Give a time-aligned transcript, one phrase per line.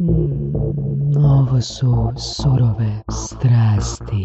[0.00, 4.24] Mm, ovo su surove strasti.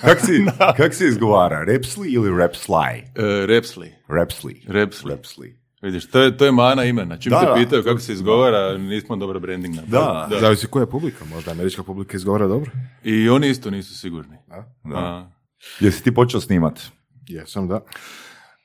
[0.00, 0.44] Kak si,
[0.76, 1.64] kak se izgovara?
[1.64, 3.02] Repsli ili Repsly?
[3.14, 3.92] E, Repsli.
[4.08, 4.62] Repsli.
[4.68, 5.10] Repsli.
[5.10, 5.56] Repsli.
[5.82, 7.16] Vidiš, to je, to je mana imena.
[7.16, 7.54] Čim Da, te da.
[7.54, 10.30] pitaju kako se izgovara, nismo dobro branding napravili.
[10.30, 12.70] Da, Zavisi koja je publika, možda američka publika izgovara dobro.
[13.04, 14.36] I oni isto nisu sigurni.
[14.84, 14.96] da.
[14.96, 15.30] A,
[15.80, 16.80] Jesi ti počeo snimat?
[17.28, 17.80] Jesam, da.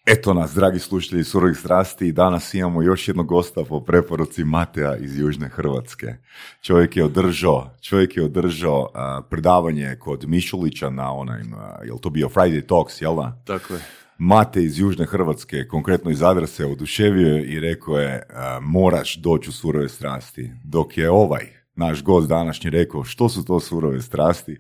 [0.06, 5.20] Eto nas, dragi slušatelji surovih strasti, danas imamo još jednog gosta po preporuci Mateja iz
[5.20, 6.16] Južne Hrvatske.
[6.62, 12.10] Čovjek je održao, čovjek je održao a, predavanje kod Mišulića na onaj, a, jel to
[12.10, 13.42] bio Friday Talks, jel da?
[13.46, 13.80] tako je.
[14.18, 19.50] Mate iz Južne Hrvatske, konkretno iz Zadra se oduševio i rekao je a, moraš doći
[19.50, 20.52] u surove strasti.
[20.64, 24.60] Dok je ovaj naš gost današnji rekao što su to surove strasti,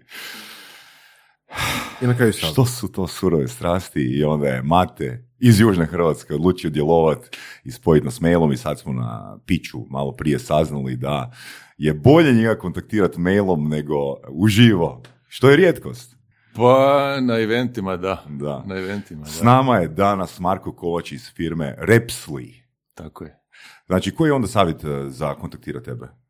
[2.01, 6.33] I na kraju što su to surove strasti i onda je Mate iz Južne Hrvatske
[6.33, 7.29] odlučio djelovati
[7.63, 11.31] i spojiti nas mailom i sad smo na piću malo prije saznali da
[11.77, 13.95] je bolje njega kontaktirati mailom nego
[14.29, 16.15] uživo, što je rijetkost.
[16.55, 18.23] Pa na eventima, da.
[18.29, 18.63] Da.
[18.65, 19.29] Na eventima, da.
[19.29, 22.63] S nama je danas Marko Kovač iz firme Repsli.
[22.93, 23.39] Tako je.
[23.85, 26.22] Znači, koji je onda savjet e, za kontaktirati tebe?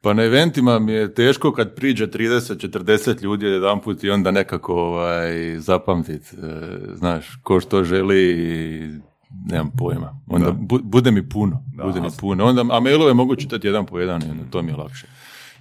[0.00, 4.74] Pa na eventima mi je teško kad priđe 30-40 ljudi jedan put i onda nekako
[4.74, 6.36] ovaj, zapamtit, e,
[6.94, 8.90] znaš, ko što želi i
[9.46, 10.20] nemam pojma.
[10.26, 10.52] Onda Da.
[10.52, 11.84] bu- bude mi puno, Da.
[11.84, 12.44] bude mi puno.
[12.44, 15.06] Onda, a mailove mogu čitati jedan po jedan to mi je lakše.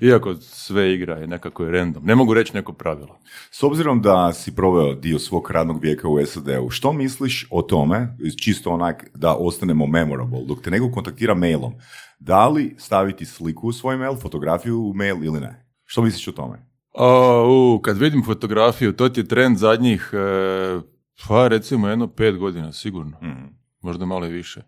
[0.01, 2.05] Iako sve igra je nekako je random.
[2.05, 3.19] Ne mogu reći neko pravilo.
[3.51, 8.17] S obzirom da si proveo dio svog radnog vijeka u SAD-u, što misliš o tome,
[8.43, 11.73] čisto onak da ostanemo memorable, dok te neko kontaktira mailom,
[12.19, 15.65] da li staviti sliku u svoj mail, fotografiju u mail ili ne?
[15.85, 16.65] Što misliš o tome?
[16.97, 20.79] A, u, kad vidim fotografiju, to ti je trend zadnjih, e,
[21.27, 23.17] pa recimo jedno pet godina, sigurno.
[23.23, 23.45] Mhm.
[23.81, 24.61] Možda malo i više.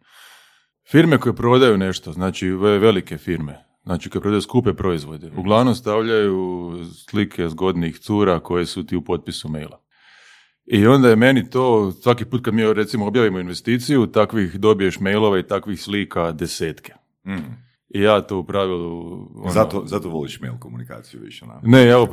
[0.90, 6.72] Firme koje prodaju nešto, znači ve- velike firme, znači koje prodaju skupe proizvode, uglavnom stavljaju
[7.10, 9.82] slike zgodnih cura koje su ti u potpisu maila.
[10.66, 15.40] I onda je meni to, svaki put kad mi recimo objavimo investiciju, takvih dobiješ mailova
[15.40, 16.94] i takvih slika desetke.
[17.28, 17.52] Mhm.
[17.90, 19.02] I ja to u pravilu...
[19.36, 21.60] ono, Zato, zato voliš mail komunikaciju više, na?
[21.64, 22.08] ne, ja u,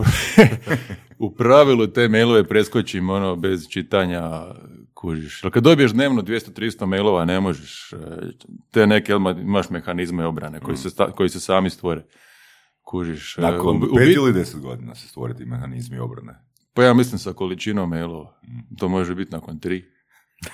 [1.26, 4.22] u pravilu te mailove preskočim ono bez čitanja
[5.04, 5.40] kužiš.
[5.52, 7.96] Kad dobiješ dnevno 200-300 mailova ne možeš, e,
[8.70, 12.04] te neke imaš mehanizme obrane koji se, sta- koji se sami stvore.
[12.82, 13.38] Kužiš.
[13.38, 16.34] e, Nakon u- u pet ili deset godina se stvoriti mehanizmi obrane.
[16.74, 18.40] Pa ja mislim sa količinom mailova.
[18.78, 19.84] To može biti nakon tri.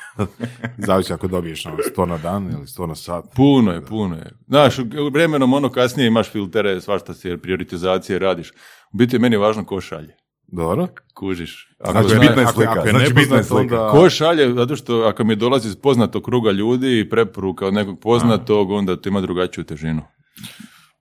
[0.78, 3.24] Zavisi ako dobiješ ono, 100 na dan ili 100 na sat.
[3.36, 4.30] Puno je, puno je.
[4.48, 4.78] Znaš,
[5.12, 8.50] vremenom ono kasnije imaš filtere, svašta si, jer prioritizacije radiš.
[8.92, 10.16] U biti meni je važno ko šalje.
[10.52, 10.86] Dobro.
[11.14, 11.76] Kužiš.
[11.78, 12.70] Ako Znači, zna- bitna je slika.
[12.70, 13.60] ako je Znači, bitna je slika.
[13.82, 17.74] onda- Ko šalje, zato što ako mi dolazi iz poznatog kruga ljudi i preporuka od
[17.74, 20.02] nekog poznatog, onda to ima drugačiju težinu.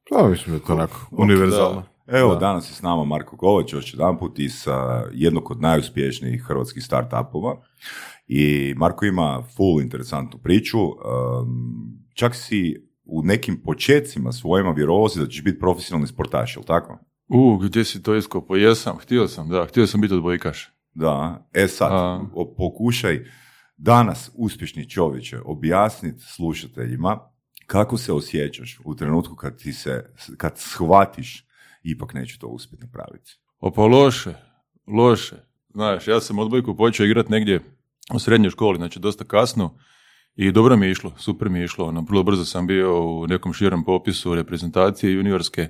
[0.09, 1.83] Pa mislim da je to onako univerzalno.
[2.07, 4.65] Evo, danas je s nama Marko Kovač, još jedan put iz
[5.13, 7.55] jednog od najuspješnijih hrvatskih startupova.
[8.27, 10.79] I Marko ima full interesantnu priču.
[10.79, 10.95] Um,
[12.13, 16.97] čak si u nekim počecima svojima vjerovao si da ćeš biti profesionalni sportaš, jel tako?
[17.29, 18.55] U, gdje si to iskopo?
[18.55, 20.69] Jesam, htio sam, da, htio sam biti odbojkaš.
[20.93, 21.47] Da.
[21.53, 22.21] E sad, A.
[22.57, 23.25] pokušaj
[23.77, 27.19] danas, uspješni čovječe, objasniti slušateljima
[27.69, 31.47] kako se osjećaš u trenutku kad ti se, kad shvatiš
[31.83, 33.31] ipak neću to uspjeti napraviti.
[33.59, 34.33] O pa loše,
[34.87, 35.35] loše.
[35.73, 37.61] Znaš, ja sam odbojku počeo igrati negdje
[38.13, 39.77] u srednjoj školi, znači dosta kasno
[40.35, 41.85] i dobro mi je išlo, super mi je išlo.
[41.85, 45.69] Ono, vrlo brzo sam bio u nekom širem popisu reprezentacije juniorske.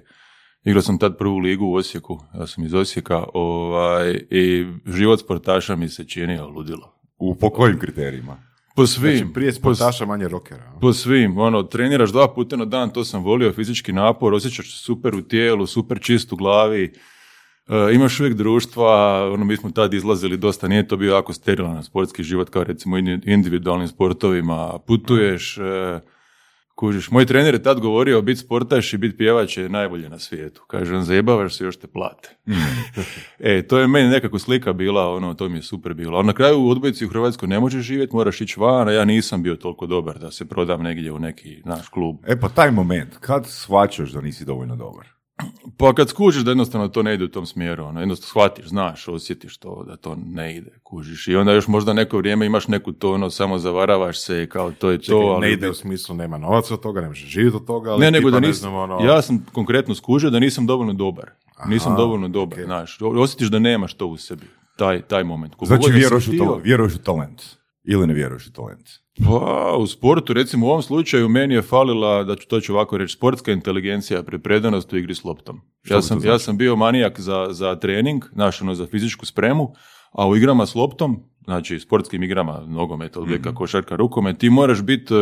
[0.69, 5.75] Igrao sam tad prvu ligu u Osijeku, ja sam iz Osijeka, ovaj, i život sportaša
[5.75, 6.93] mi se činio ludilo.
[7.17, 8.37] U po kojim kriterijima?
[8.75, 9.17] Po svim.
[9.17, 10.71] Znači, prije po, sportaša, manje rokera.
[10.81, 11.37] po svim.
[11.37, 15.21] Ono, treniraš dva puta na dan, to sam volio, fizički napor, osjećaš se super u
[15.21, 16.93] tijelu, super čist u glavi,
[17.69, 21.83] E, imaš uvijek društva, ono, mi smo tad izlazili dosta, nije to bio jako sterilan
[21.83, 25.99] sportski život kao recimo individualnim sportovima, putuješ, e,
[26.79, 27.11] kužiš.
[27.11, 30.63] Moj trener je tad govorio, biti sportaš i biti pjevač je najbolje na svijetu.
[30.67, 32.29] Kaže, on zajebavaš se, još te plate.
[33.39, 36.19] e, to je meni nekako slika bila, ono, to mi je super bilo.
[36.19, 39.05] A na kraju u odbojici u Hrvatskoj ne možeš živjeti, moraš ići van, a ja
[39.05, 42.15] nisam bio toliko dobar da se prodam negdje u neki naš klub.
[42.27, 45.18] E pa taj moment, kad shvaćaš da nisi dovoljno dobar?
[45.77, 49.07] Pa kad skužiš da jednostavno to ne ide u tom smjeru, ono, jednostavno shvatiš, znaš,
[49.07, 51.27] osjetiš to, da to ne ide, kužiš.
[51.27, 54.71] I onda još možda neko vrijeme imaš neku to, ono, samo zavaravaš se i kao
[54.71, 55.41] to je to, Čekaj, ali...
[55.41, 58.11] ne ide u smislu nema novaca od toga, ne može živjeti od toga, ali ne,
[58.11, 61.29] nego da ne nisam, znam, ono, ja sam konkretno skužio da nisam dovoljno dobar.
[61.67, 62.65] nisam dovoljno dobar, ok.
[62.65, 62.97] znaš.
[63.01, 64.45] Osjetiš da nemaš to u sebi,
[64.75, 65.55] taj, taj moment.
[65.55, 67.43] Koliko Znači vjeruješ u, to, vjeruješ u talent.
[67.83, 68.89] Ili ne vjeruješ u talent?
[69.25, 72.97] Pa, u sportu, recimo u ovom slučaju, meni je falila, da ću to ću ovako
[72.97, 75.61] reći, sportska inteligencija, prepredanost u igri s loptom.
[75.81, 76.33] Što Ja sam, značilo?
[76.33, 79.73] ja sam bio manijak za, za trening, znaš, ono, za fizičku spremu,
[80.11, 85.13] a u igrama s loptom, znači sportskim igrama, nogomet, odbojka, košarka, rukomet, ti moraš biti
[85.13, 85.17] e,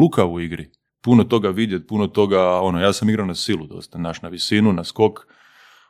[0.00, 0.70] lukav u igri.
[1.04, 4.72] Puno toga vidjeti, puno toga, ono, ja sam igrao na silu dosta, znaš, na visinu,
[4.72, 5.18] na skok,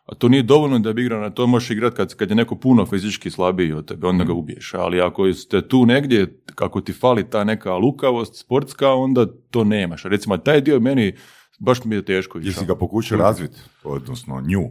[0.06, 2.56] a to nije dovoljno da bi igrao na to, možeš igrati kad, kad je neko
[2.56, 4.74] puno fizički slabiji od tebe, onda ga ubiješ.
[4.74, 10.04] Ali ako ste tu negdje, kako ti fali ta neka lukavost sportska, onda to nemaš.
[10.04, 11.14] Recimo, taj dio meni
[11.58, 12.38] baš mi je teško.
[12.38, 14.62] Jesi ga pokušao razviti, odnosno nju?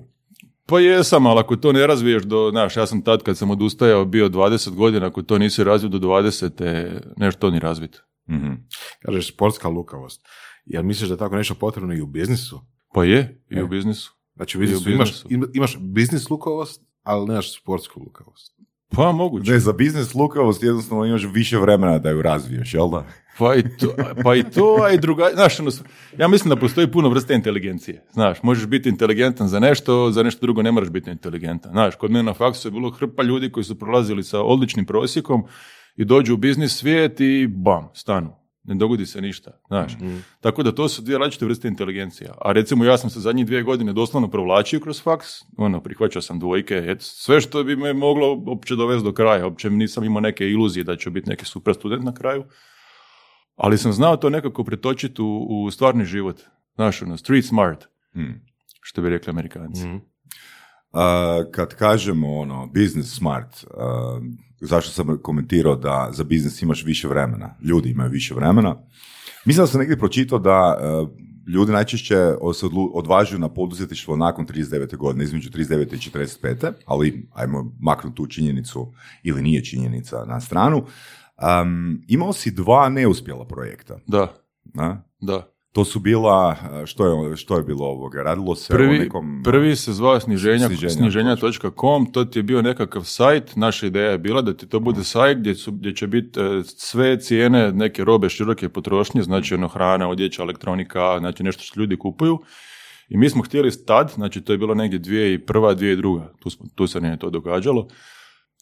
[0.67, 4.05] Pa jesam, ali ako to ne razviješ do, znaš, ja sam tad kad sam odustajao
[4.05, 7.97] bio 20 godina, ako to nisi razvio do 20, nešto ni razviti.
[8.29, 8.53] Mhm.
[9.05, 10.25] Kažeš sportska lukavost.
[10.65, 12.61] Jel misliš da je tako nešto potrebno i u biznisu?
[12.93, 13.63] Pa je, i E.
[13.63, 14.14] u biznisu,
[14.53, 15.23] I u imaš,
[15.53, 18.55] imaš biznis lukavost, ali nemaš sportsku lukavost.
[18.91, 19.51] Pa moguće.
[19.51, 23.05] Ne, za biznis lukavost jednostavno imaš više vremena da ju razviješ, jel da?
[23.37, 25.71] Pa i to, pa i to, a i druga, znaš, ono,
[26.17, 28.05] ja mislim da postoji puno vrste inteligencije.
[28.13, 31.71] Znaš, možeš biti inteligentan za nešto, za nešto drugo ne moraš biti inteligentan.
[31.71, 35.43] Znaš, kod mene na faksu je bilo hrpa ljudi koji su prolazili sa odličnim prosjekom
[35.95, 38.44] i dođu u biznis svijet i bam, stanu.
[38.67, 39.93] Ne dogodi se ništa, znaš.
[40.41, 42.33] Tako da to su dvije različite vrste inteligencija.
[42.41, 45.27] A recimo ja sam se zadnjih dvije godine doslovno provlačio kroz faks,
[45.57, 49.69] ono, prihvaćao sam dvojke, et, sve što bi me moglo uopće dovesti do kraja, uopće
[49.69, 52.43] nisam imao neke iluzije da ću biti neki super student na kraju.
[53.55, 56.41] Ali sam znao to nekako pretočiti u, u stvarni život.
[56.75, 57.85] Znaš, ono, street smart,
[58.15, 58.31] Mhm.
[58.81, 59.81] što bi rekli amerikanci.
[60.93, 64.19] A, kad kažemo ono, business smart, a,
[64.65, 68.75] zašto sam komentirao da za biznis imaš više vremena, ljudi imaju više vremena,
[69.45, 71.07] mislim da sam negdje pročitao da a,
[71.47, 72.15] ljudi najčešće
[72.53, 74.97] se odvažuju na poduzetništvo nakon 39.
[74.97, 75.93] godine, između 39.
[75.93, 76.71] i 45.
[76.85, 80.85] Ali, ajmo maknuti tu činjenicu ili nije činjenica na stranu.
[82.07, 83.97] Imao si dva neuspjela projekta.
[84.07, 84.33] Da,
[84.73, 85.03] Na?
[85.21, 85.54] da.
[85.75, 86.55] To su bila,
[86.85, 88.23] što je, što je bilo ovoga?
[88.23, 89.41] Radilo se o Prvi, nekom...
[89.43, 94.17] prvi se zvao sniženja, Sniženja, sniženja.com, to ti je bio nekakav sajt, naša ideja je
[94.17, 98.03] bila da ti to bude sajt gdje, su, gdje će biti e, sve cijene neke
[98.03, 102.39] robe široke potrošnje, znači ono hrana, odjeća, elektronika, znači nešto što ljudi kupuju.
[103.09, 105.45] I mi smo htjeli tad, znači to je bilo negdje 2001.
[105.47, 106.21] 2002.
[106.39, 107.87] Tu, smo, tu se nije to događalo.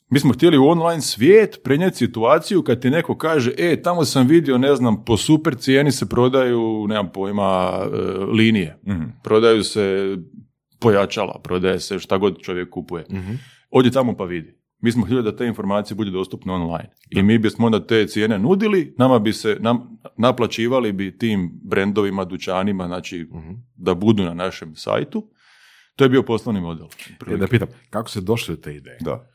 [0.09, 4.27] Mi smo htjeli u online svijet prenijeti situaciju kad ti neko kaže, e, tamo sam
[4.27, 8.77] vidio, ne znam, po super cijeni se prodaju, nemam pojma, e, linije.
[8.87, 9.03] Mhm.
[9.23, 10.17] Prodaju se
[10.79, 13.05] pojačala, prodaje se šta god čovjek kupuje.
[13.69, 14.63] Odi tamo pa vidi.
[14.79, 16.89] Mi smo htjeli da te informacije budu dostupne online.
[17.09, 22.25] I mi bismo onda te cijene nudili, nama bi se, nam, naplaćivali bi tim brendovima,
[22.25, 23.27] dućanima, znači
[23.75, 25.29] da budu na našem sajtu.
[25.95, 26.87] To je bio poslovni model.
[27.27, 28.97] E, da pitam, kako se došli do te ideje?
[29.01, 29.32] Da.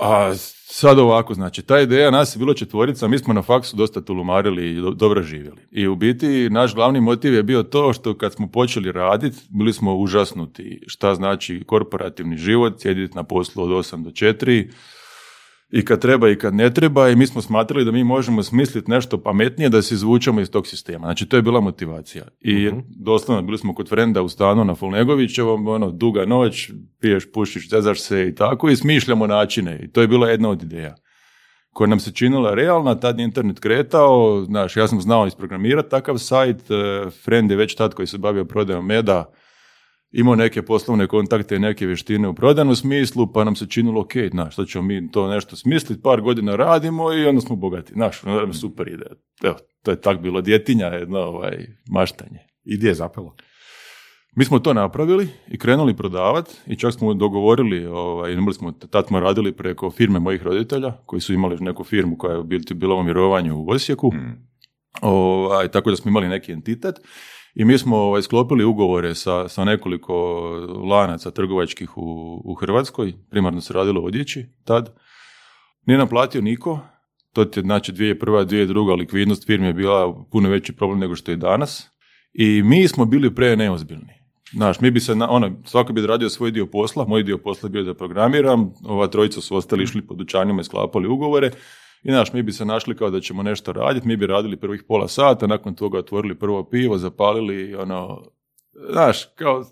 [0.00, 0.34] A
[0.66, 4.70] sad ovako, znači, ta ideja nas je bilo četvorica, mi smo na faksu dosta tulumarili
[4.70, 5.60] i do- dobro živjeli.
[5.70, 9.72] I u biti naš glavni motiv je bio to što kad smo počeli raditi, bili
[9.72, 14.70] smo užasnuti šta znači korporativni život, sjediti na poslu od 8 do 4,
[15.72, 18.90] i kad treba i kad ne treba i mi smo smatrali da mi možemo smisliti
[18.90, 21.06] nešto pametnije da se izvučemo iz tog sistema.
[21.06, 22.24] Znači to je bila motivacija.
[22.40, 26.70] I doslovno bili smo kod frenda u stanu na Fulnegovićevom, ono, duga noć,
[27.00, 29.80] piješ, pušiš, zezaš se i tako i smišljamo načine.
[29.82, 30.94] I to je bila jedna od ideja
[31.72, 36.18] koja nam se činila realna, tad je internet kretao, znaš, ja sam znao isprogramirati takav
[36.18, 39.32] sajt, e, friend je već tad koji se bavio prodajom meda,
[40.12, 44.12] imao neke poslovne kontakte i neke vještine u prodajnom smislu, pa nam se činilo, ok,
[44.30, 47.92] znaš, sad ćemo mi to nešto smisliti, par godina radimo i onda smo bogati.
[47.92, 49.06] Znaš, ono super ide.
[49.42, 52.38] Evo, to je tak bilo djetinja, jedno ovaj, maštanje.
[52.64, 53.36] I gdje je zapelo?
[54.36, 59.06] Mi smo to napravili i krenuli prodavati i čak smo dogovorili, ovaj, imali smo, tad
[59.06, 62.94] smo radili preko firme mojih roditelja, koji su imali neku firmu koja je bil- bila
[62.94, 64.12] u mirovanju u Osijeku,
[65.00, 66.94] ovaj, tako da smo imali neki entitet
[67.54, 70.14] i mi smo ovaj, sklopili ugovore sa, sa nekoliko
[70.90, 74.94] lanaca trgovačkih u, u Hrvatskoj, primarno se radilo odjeći tad.
[75.86, 76.80] Nije nam platio niko,
[77.32, 78.46] to je znači 2001.
[78.46, 78.98] 2002.
[78.98, 81.90] likvidnost firme je bila puno veći problem nego što je danas.
[82.32, 84.20] I mi smo bili pre neozbiljni.
[84.52, 87.68] Znaš, mi bi se, na, ono, svako bi radio svoj dio posla, moj dio posla
[87.68, 91.50] bio da programiram, ova trojica su ostali išli po dućanima i sklapali ugovore,
[92.02, 94.82] i znaš, mi bi se našli kao da ćemo nešto raditi, mi bi radili prvih
[94.88, 98.22] pola sata, nakon toga otvorili prvo pivo, zapalili, ono,
[98.90, 99.64] znaš, kao,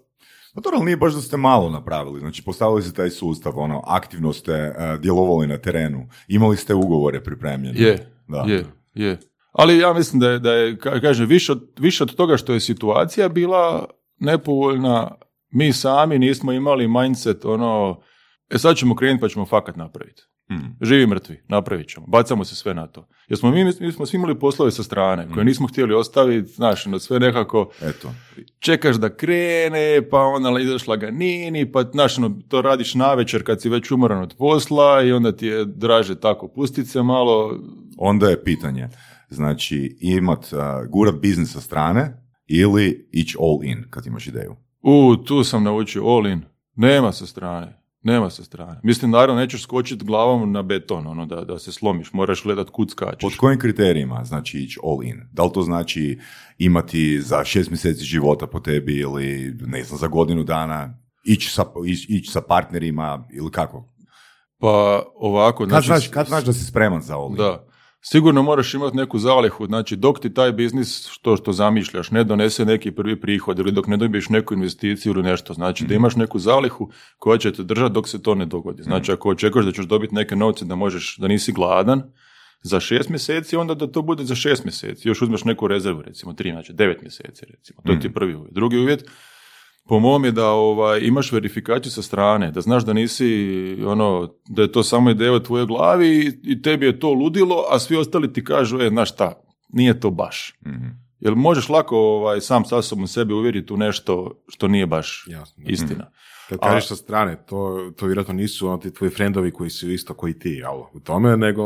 [0.54, 4.32] Pa to nije baš da ste malo napravili, znači postavili ste taj sustav, ono, aktivno
[4.32, 7.80] ste e, djelovali na terenu, imali ste ugovore pripremljene.
[7.80, 8.44] je, Da.
[8.48, 9.18] je, je.
[9.52, 12.52] Ali ja mislim da je, da je ka- kažem, više od, više od toga što
[12.52, 13.86] je situacija bila
[14.18, 15.14] nepovoljna,
[15.50, 18.00] mi sami nismo imali mindset, ono,
[18.50, 20.22] e sad ćemo krenuti pa ćemo fakat napraviti.
[20.50, 20.66] Mhm.
[20.80, 23.08] Živi mrtvi, napravit ćemo, bacamo se sve na to.
[23.28, 26.86] Jer smo mi, mi smo svi imali poslove sa strane, koje nismo htjeli ostaviti, znaš,
[26.86, 28.12] ono, sve nekako, Eto.
[28.58, 33.68] čekaš da krene, pa onda ideš laganini, pa znaš, ono, to radiš navečer kad si
[33.68, 37.58] već umoran od posla i onda ti je draže tako pustit se malo.
[37.98, 38.88] Onda je pitanje,
[39.28, 44.56] znači imat, a, gurat biznis sa strane ili ići all in kad imaš ideju.
[44.82, 46.42] U, tu sam naučio all in.
[46.76, 47.77] Nema sa strane.
[48.02, 48.80] Nema sa strane.
[48.82, 52.12] Mislim, naravno, nećeš skočiti glavom na beton, ono, da, da se slomiš.
[52.12, 53.20] Moraš gledat kud skačeš.
[53.20, 55.20] Pod kojim kriterijima znači ići all in?
[55.32, 56.18] Da li to znači
[56.58, 61.64] imati za šest mjeseci života po tebi ili ne znam, za godinu dana ići sa,
[61.86, 63.88] ići, ići sa partnerima ili kako?
[64.58, 65.86] Pa ovako, Kad, znači...
[65.86, 67.36] znaš, kad znaš da si spreman za all in?
[67.36, 67.67] Da.
[68.00, 72.64] Sigurno moraš imati neku zalihu, znači dok ti taj biznis što što zamišljaš ne donese
[72.64, 75.88] neki prvi prihod ili dok ne dobiješ neku investiciju ili nešto, znači Mhm.
[75.88, 78.82] da imaš neku zalihu koja će te držati dok se to ne dogodi.
[78.82, 79.18] Znači Mhm.
[79.18, 82.02] ako očekuješ da ćeš dobiti neke novce da možeš, da nisi gladan
[82.62, 85.08] za šest mjeseci, onda da to bude za šest mjeseci.
[85.08, 87.82] Još uzmeš neku rezervu, recimo tri, znači devet mjeseci, recimo.
[87.86, 88.00] To Mhm.
[88.00, 88.54] ti je prvi uvjet.
[88.54, 89.04] Drugi uvjet,
[89.88, 93.28] po mom je da ovaj, imaš verifikaciju sa strane, da znaš da nisi,
[93.86, 97.64] ono, da je to samo ideja u tvojoj glavi i, i tebi je to ludilo,
[97.70, 100.54] a svi ostali ti kažu, e, znaš šta, nije to baš.
[100.66, 100.86] Mhm.
[101.20, 105.64] Jer možeš lako ovaj, sam sa sobom sebe uvjeriti u nešto što nije baš Jasno.
[105.66, 106.10] istina.
[106.48, 109.90] Kad A- kažeš sa strane, to, to vjerojatno nisu ono ti tvoji frendovi koji su
[109.90, 111.62] isto koji ti, jel, u tome, nego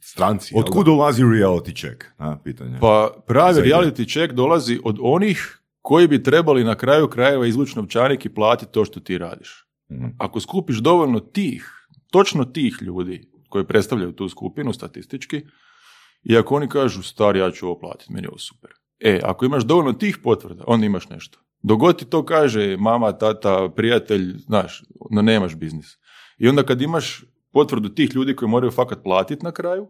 [0.00, 0.54] stranci.
[0.54, 0.60] da?
[0.60, 2.04] Otkud dolazi reality check?
[2.18, 2.78] A, pitanje.
[2.80, 8.24] Pa pravi reality check dolazi od onih koji bi trebali na kraju krajeva izvući novčanik
[8.24, 9.66] i platiti to što ti radiš.
[9.92, 10.06] Mhm.
[10.18, 11.70] Ako skupiš dovoljno tih,
[12.10, 15.42] točno tih ljudi koji predstavljaju tu skupinu statistički,
[16.22, 18.70] i ako oni kažu, stari, ja ću ovo platiti, meni je ovo super.
[19.00, 21.38] E, ako imaš dovoljno tih potvrda, onda imaš nešto.
[21.62, 25.98] Dogod ti to kaže mama, tata, prijatelj, znaš, no nemaš biznis.
[26.38, 29.86] I onda kad imaš potvrdu tih ljudi koji moraju fakat platiti na kraju,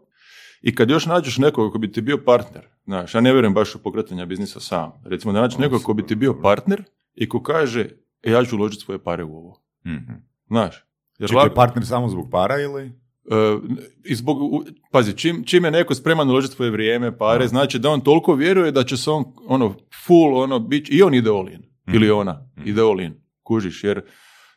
[0.63, 3.75] i kad još nađeš nekoga ko bi ti bio partner, znaš, ja ne vjerujem baš
[3.75, 4.93] u pokretanje biznisa sam.
[5.05, 6.83] Recimo da nađeš nekoga ko bi ti bio partner
[7.15, 7.89] i ko kaže,
[8.23, 9.63] e, ja ću uložiti svoje pare u ovo.
[9.87, 10.13] Mhm.
[10.47, 10.85] Znaš,
[11.19, 12.83] jer Čekaj, lako- partner samo zbog para ili?
[12.83, 13.59] E,
[14.05, 17.91] i zbog, u- pazi, čim, čim je neko spreman uložiti svoje vrijeme, pare, znači da
[17.91, 19.75] on toliko vjeruje da će se on, ono,
[20.07, 21.63] full, ono, bit, i on ide all in.
[21.89, 23.15] Ili ona, ide all in.
[23.43, 24.03] Kužiš, jer,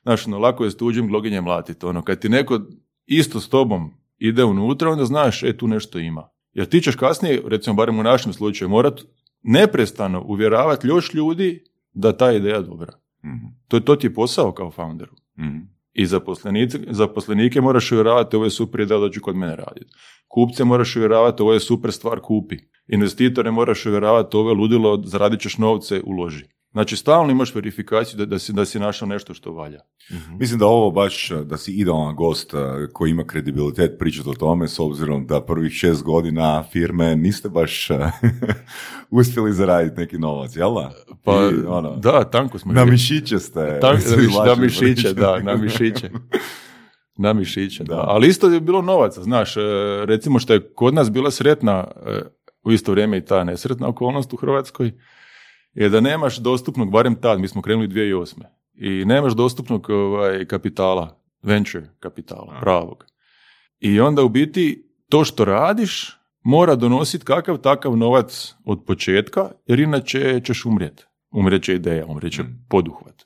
[0.01, 1.85] znaš, ono, lako je s tuđim gloginjem mlatiti.
[1.85, 2.59] Ono, kad ti neko
[3.05, 6.29] isto s tobom ide unutra, onda znaš, e, tu nešto ima.
[6.53, 9.01] Jer ti ćeš kasnije, recimo, barem u našem slučaju, morat
[9.43, 12.93] neprestano uvjeravati još ljudi da ta ideja dobra.
[13.25, 13.45] Mhm.
[13.67, 15.11] To, to ti je posao kao founderu.
[15.39, 15.57] Mhm.
[15.93, 16.05] I
[16.89, 19.91] zaposlenike moraš uvjeravati ovo je super ideja dođi kod mene raditi.
[20.27, 22.57] Kupce moraš uvjeravati ovo je super stvar kupi.
[22.87, 26.45] Investitore moraš uvjeravati ovo je ludilo, zaradit ćeš novce, uloži.
[26.71, 29.79] Znači stalno imaš verifikaciju da, da, si, da si našao nešto što valja.
[30.39, 32.53] Mislim da ovo baš, da si idealan gost
[32.93, 37.87] koji ima kredibilitet pričati o tome, s obzirom da prvih šest godina firme niste baš
[39.09, 40.91] uspjeli zaraditi neki novac, jel da?
[41.23, 42.73] Pa I, ono, da, tanko smo.
[42.73, 43.59] Na mišiće ste.
[43.81, 46.09] Tank- na, mišiće, da, na mišiće.
[47.21, 47.95] Na mišiće, da.
[47.95, 48.03] Da.
[48.07, 49.61] Ali isto je bilo novaca, znaš, e,
[50.05, 52.21] recimo što je kod nas bila sretna, e,
[52.63, 54.91] u isto vrijeme i ta nesretna okolnost u Hrvatskoj,
[55.83, 58.41] je da nemaš dostupnog, barem tad, mi smo krenuli 2008.
[58.73, 63.05] I nemaš dostupnog ovaj, kapitala, venture kapitala, pravog.
[63.79, 69.79] I onda u biti to što radiš mora donositi kakav takav novac od početka, jer
[69.79, 71.05] inače ćeš umrijeti.
[71.31, 73.23] Umrijet će ideja, umrijet će poduhvat.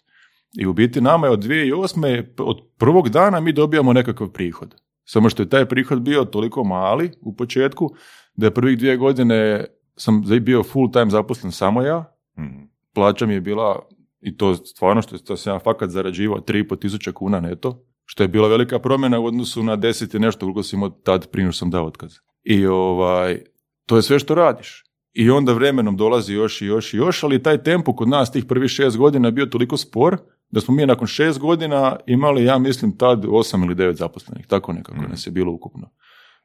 [0.59, 2.25] I u biti nama je od 2008.
[2.37, 4.75] od prvog dana mi dobijamo nekakav prihod.
[5.05, 7.89] Samo što je taj prihod bio toliko mali u početku,
[8.35, 12.12] da je prvih dvije godine sam bio full time zaposlen samo ja.
[12.93, 13.79] Plaća mi je bila,
[14.21, 18.27] i to stvarno što, što sam ja fakat zarađivao, 3,5 tisuća kuna neto, što je
[18.27, 21.69] bila velika promjena u odnosu na 10 i nešto koliko sam imao tad prije sam
[21.69, 22.13] dao otkaz.
[22.43, 23.41] I ovaj,
[23.85, 24.83] to je sve što radiš.
[25.13, 28.45] I onda vremenom dolazi još i još i još, ali taj tempo kod nas tih
[28.45, 30.17] prvih šest godina je bio toliko spor,
[30.49, 34.47] da smo mi nakon šest godina imali, ja mislim, tad osam ili devet zaposlenih.
[34.47, 35.89] Tako nekako nas je bilo ukupno.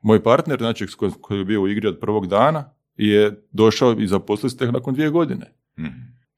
[0.02, 4.06] Moj partner, znači ko- koji je bio u igri od prvog dana, je došao i
[4.06, 5.52] zaposlio se tek nakon dvije godine.
[5.78, 5.88] Mhm.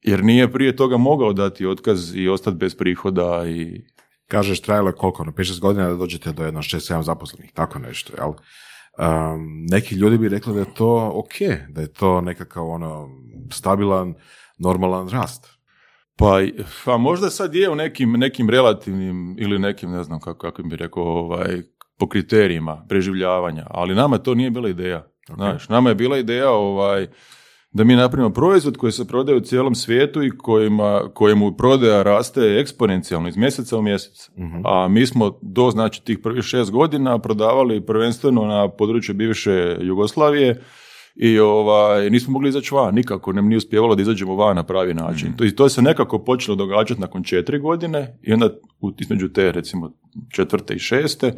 [0.01, 3.85] Jer nije prije toga mogao dati otkaz i ostati bez prihoda i...
[4.27, 8.13] Kažeš, trajalo je koliko, ono, 5-6 godina da dođete do jedno 6-7 zaposlenih, tako nešto,
[8.17, 8.29] jel?
[8.29, 11.33] Um, neki ljudi bi rekli da je to ok,
[11.69, 13.09] da je to nekakav ono
[13.51, 14.13] stabilan,
[14.57, 15.47] normalan rast.
[16.15, 16.39] Pa,
[16.85, 20.75] pa možda sad je u nekim, nekim relativnim ili nekim, ne znam kako, kako bi
[20.75, 21.61] rekao, ovaj,
[21.97, 25.07] po kriterijima preživljavanja, ali nama to nije bila ideja.
[25.35, 27.07] Znaš, nama je bila ideja ovaj,
[27.73, 32.41] da mi napravimo proizvod koji se prodaje u cijelom svijetu i kojima, kojemu prodaja raste
[32.41, 34.29] eksponencijalno iz mjeseca u mjesec.
[34.65, 40.61] A mi smo do znači tih prvih šest godina prodavali prvenstveno na području bivše Jugoslavije
[41.15, 44.93] i ovaj, nismo mogli izaći van, nikako nam nije uspjevalo da izađemo van na pravi
[44.93, 45.33] način.
[45.37, 48.49] To, I to se nekako počelo događati nakon četiri godine i onda
[48.81, 49.91] u- između te recimo
[50.29, 51.33] četvrte i šeste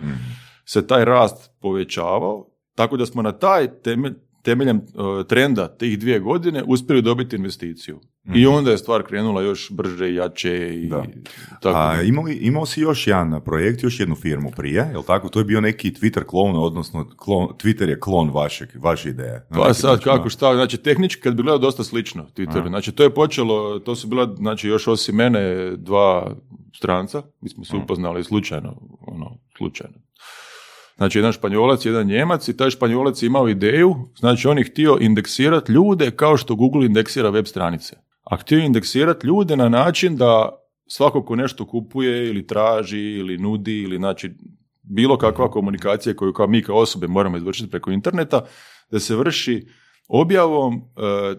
[0.66, 4.14] se taj rast povećavao, tako da smo na taj temelj,
[4.44, 4.82] temeljem e,
[5.28, 8.00] trenda tih dvije godine uspjeli dobiti investiciju.
[8.36, 11.04] I onda je stvar krenula još brže i jače i Da.
[11.62, 11.78] tako.
[11.78, 15.30] A imao, imao si još jedan projekt, još jednu firmu prije, jel tako?
[15.30, 19.46] To je bio neki Twitter klon, odnosno klon, Twitter je klon vašeg, vaše ideje.
[19.50, 22.92] Pa neki sad način, kako šta, znači tehnički kad bi gledao dosta slično Twitter, znači
[22.92, 26.36] to je počelo, to su bila, znači još osim mene dva
[26.76, 29.98] stranca, mi smo se upoznali slučajno, ono, slučajno.
[30.98, 34.98] Znači jedan španjolac, jedan njemac i taj španjolac je imao ideju, znači on je htio
[35.02, 37.96] indeksirati ljude kao što Google indeksira web stranice.
[38.24, 40.50] A htio je indeksirati ljude na način da
[40.88, 44.32] svako ko nešto kupuje ili traži ili nudi ili znači
[44.82, 48.46] bilo kakva komunikacija koju kao mi kao osobe moramo izvršiti preko interneta,
[48.92, 49.68] da se vrši
[50.08, 50.80] objavom e,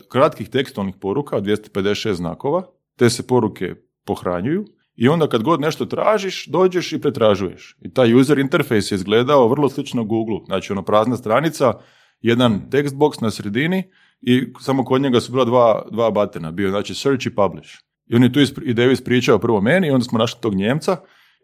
[0.08, 3.74] kratkih tekstualnih poruka od 256 znakova, te se poruke
[4.06, 4.64] pohranjuju
[4.96, 7.76] i onda kad god nešto tražiš, dođeš i pretražuješ.
[7.80, 10.38] I taj user interface je izgledao vrlo slično Google.
[10.46, 11.72] Znači ono prazna stranica,
[12.20, 13.82] jedan text box na sredini
[14.20, 16.50] i samo kod njega su bila dva, dva batena.
[16.50, 17.70] Bio znači search i publish.
[18.06, 20.96] I on je tu ispri- ideju ispričao prvo meni i onda smo našli tog Njemca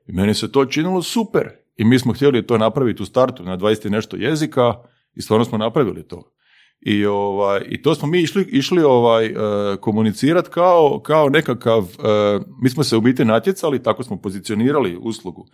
[0.07, 1.49] i meni se to činilo super.
[1.76, 4.75] I mi smo htjeli to napraviti u startu na 20 i nešto jezika
[5.14, 6.33] i stvarno smo napravili to.
[6.81, 9.33] I, ovaj, I to smo mi išli, išli ovaj, e,
[9.81, 15.47] komunicirati kao, kao nekakav, e, mi smo se u biti natjecali, tako smo pozicionirali uslugu,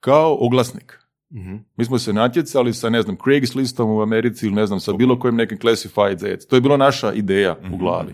[0.00, 0.98] kao oglasnik.
[1.32, 1.56] Mhm.
[1.76, 5.18] Mi smo se natjecali sa, ne znam, Craigslistom u Americi ili ne znam, sa bilo
[5.18, 6.46] kojim nekim classified ads.
[6.46, 8.12] To je bila naša ideja u glavi.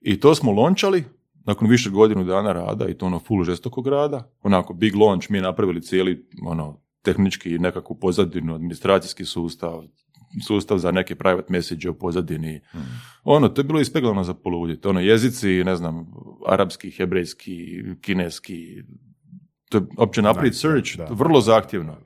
[0.00, 1.04] I to smo lončali
[1.46, 4.32] nakon više godinu dana rada i to ono full žestokog rada.
[4.42, 9.82] Onako big launch, mi je napravili cijeli ono, tehnički nekakvu pozadinu, administracijski sustav,
[10.46, 12.60] sustav za neke private message u pozadini.
[13.24, 14.88] Ono, to je bilo ispeglano za poluditi.
[14.88, 16.06] Ono, jezici, ne znam,
[16.46, 18.82] arapski, hebrejski, kineski,
[19.68, 21.06] to je opće napraviti search, da.
[21.10, 21.96] vrlo zahtjevno.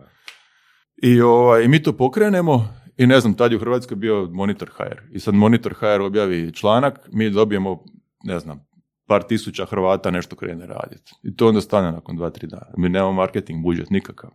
[1.02, 4.70] I ovaj, i mi to pokrenemo i ne znam, tad je u Hrvatskoj bio Monitor
[4.70, 5.00] HR.
[5.12, 7.84] I sad Monitor HR objavi članak, mi dobijemo,
[8.24, 8.66] ne znam,
[9.06, 11.12] par tisuća Hrvata nešto krene raditi.
[11.22, 12.74] I to onda stane nakon dva, tri dana.
[12.76, 14.30] Mi nemamo marketing budžet nikakav.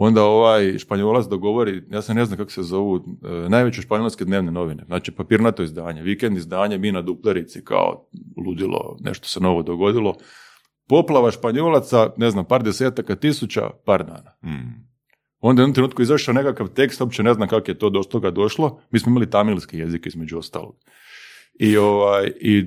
[0.00, 4.50] Onda ovaj španjolac dogovori, ja se ne znam kako se zovu, e, najveće španjolske dnevne
[4.52, 8.08] novine, znači papirnato izdanje, vikend izdanje, mi na duplerici kao
[8.46, 10.14] ludilo, nešto se novo dogodilo.
[10.88, 14.30] Poplava španjolaca, ne znam, par desetaka tisuća, par dana.
[14.44, 14.88] Mm.
[15.40, 18.30] Onda je jednom trenutku izašao nekakav tekst, uopće ne znam kako je to do toga
[18.30, 18.80] došlo.
[18.90, 20.76] Mi smo imali tamilski jezik između ostalog.
[21.54, 22.64] I, ovaj, I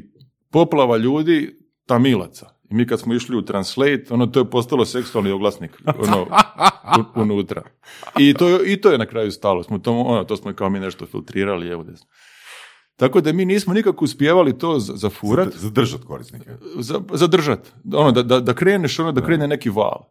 [0.50, 2.50] poplava ljudi tamilaca.
[2.72, 6.28] I mi kad smo išli u Translate, ono to je postalo seksualni oglasnik ono,
[7.16, 7.62] unutra.
[8.18, 9.64] I to, je- I to je na kraju stalo.
[9.64, 11.68] Smo to, ono, to smo kao mi nešto filtrirali.
[11.68, 12.08] Evo desno.
[12.96, 16.50] Tako da mi nismo nikako uspijevali to za- zafurat Zadržat korisnike.
[16.76, 17.74] za, zadržat.
[17.94, 20.04] Ono, da, da, da kreneš, ono, da krene neki val.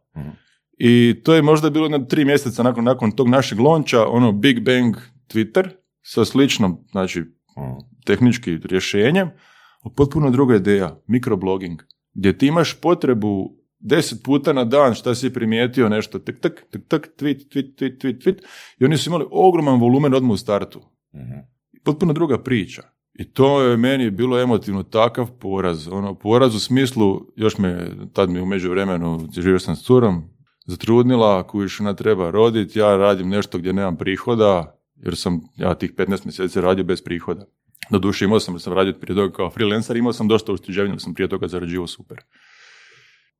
[0.78, 4.60] I to je možda bilo na tri mjeseca nakon, nakon tog našeg lonča, ono Big
[4.60, 4.96] Bang
[5.28, 5.68] Twitter
[6.02, 7.24] sa sličnom, znači,
[8.04, 9.30] tehnički rješenjem,
[9.96, 11.82] potpuno druga ideja, mikroblogging,
[12.20, 16.82] gdje ti imaš potrebu deset puta na dan šta si primijetio nešto, tak, tak, tak,
[16.88, 18.42] tak, tweet, tweet, tweet, tweet, tweet,
[18.78, 20.80] i oni su imali ogroman volumen odmah u startu.
[21.84, 22.82] Potpuno druga priča.
[23.14, 25.88] I to je meni bilo emotivno takav poraz.
[25.88, 30.22] Ono, poraz u smislu, još me, tad mi u međuvremenu, živio sam s curom,
[30.66, 35.74] zatrudnila, ako još ona treba roditi, ja radim nešto gdje nemam prihoda, jer sam ja
[35.74, 37.46] tih 15 mjeseci radio bez prihoda.
[37.90, 41.14] Doduše imao sam, sam radio prije toga kao freelancer, imao sam dosta ušteđevanja, jer sam
[41.14, 42.18] prije toga zarađivao super.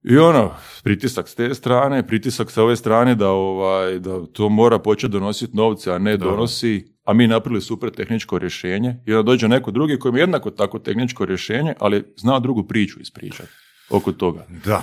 [0.02, 4.78] I ono, pritisak s te strane, pritisak sa ove strane da, ovaj, da to mora
[4.78, 9.48] početi donositi novce, a ne donosi, a mi napravili super tehničko rješenje i onda dođe
[9.48, 13.48] neko drugi koji ima jednako tako tehničko rješenje, ali zna drugu priču ispričati
[13.90, 14.46] oko toga.
[14.64, 14.82] Da.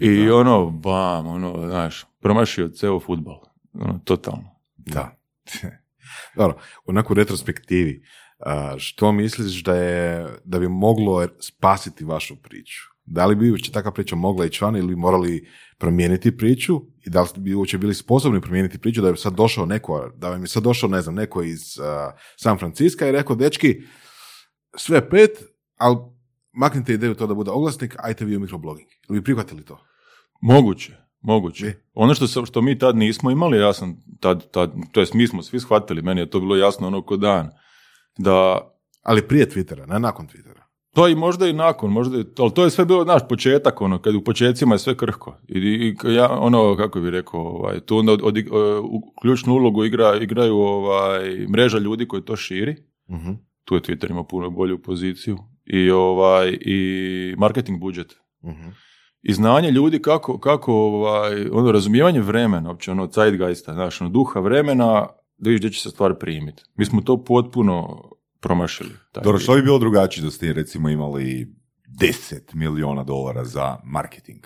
[0.00, 3.40] I ono, bam, ono, znaš, promašio ceo futbal.
[3.72, 4.60] Ono, totalno.
[4.76, 5.16] Da.
[6.36, 8.02] Dobro, u nekoj retrospektivi,
[8.78, 12.90] što misliš da je, da bi moglo spasiti vašu priču?
[13.04, 15.48] Da li bi uopće takva priča mogla ići van ili bi morali
[15.78, 19.66] promijeniti priču i da li bi uopće bili sposobni promijeniti priču da bi sad došao
[19.66, 23.36] neko, da vam je sad došao, ne znam, neko iz a, San Francisco i rekao,
[23.36, 23.76] dečki,
[24.76, 25.30] sve pet,
[25.76, 25.96] ali
[26.52, 28.88] maknite ideju to da bude oglasnik, ajte vi u mikroblogging.
[29.08, 29.78] Ili bi prihvatili to?
[30.42, 31.74] Moguće, moguće.
[31.94, 35.42] Ono što, što mi tad nismo imali, ja sam tad, tad, to jest mi smo
[35.42, 37.50] svi shvatili, meni je to bilo jasno ono ko dan,
[38.18, 38.66] da
[39.02, 40.60] Ali prije Twittera, ne nakon Twittera.
[40.94, 43.98] To i možda i nakon, možda i, ali to je sve bilo naš početak, ono,
[43.98, 45.36] kad u početcima je sve krhko.
[45.48, 48.38] I, i ja, ono, kako bi rekao, ovaj, tu onda od, od-
[48.82, 52.76] u ključnu ulogu igra, igraju ovaj, mreža ljudi koji to širi.
[53.10, 53.30] Mhm.
[53.64, 55.38] Tu je Twitter imao puno bolju poziciju.
[55.64, 58.16] I, ovaj, i marketing budžet.
[58.44, 58.68] Mhm.
[59.22, 64.40] I znanje ljudi kako, kako ovaj, ono, razumijevanje vremena, uopće ono, zeitgeista, znaš, ono, duha
[64.40, 65.06] vremena,
[65.40, 66.62] da vidiš gdje će se stvar primiti.
[66.76, 68.02] Mi smo to potpuno
[68.40, 68.90] promašili.
[69.12, 71.54] taj Dobro, što bi bilo drugačije da ste recimo imali
[71.88, 74.44] 10 milijuna dolara za marketing?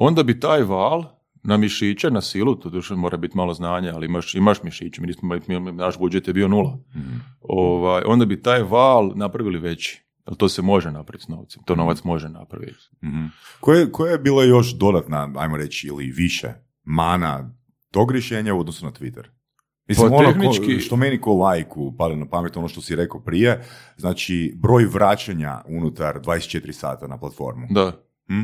[0.00, 1.04] onda bi taj val
[1.42, 5.06] na mišiće, na silu, to duše mora biti malo znanja, ali imaš, imaš mišiće, mi
[5.06, 6.78] nismo imali, naš budžet je bio nula.
[6.96, 7.16] Mhm.
[7.40, 10.04] Ovaj, onda bi taj val napravili veći.
[10.26, 12.78] Jer to se može napraviti s novcem, to novac može napraviti.
[13.04, 13.24] Mhm.
[13.60, 16.52] Koje, koje je bila još dodatna, ajmo reći, ili više
[16.84, 17.54] mana
[17.90, 19.24] tog rješenja u odnosu na Twitter?
[19.88, 22.96] Mislim, Pa ono ko- tehnički- što meni ko lajku pada na pamet, ono što si
[22.96, 23.64] rekao prije,
[23.96, 27.66] znači broj vraćanja unutar 24 sata na platformu.
[27.70, 27.92] Da.
[28.26, 28.40] Hm?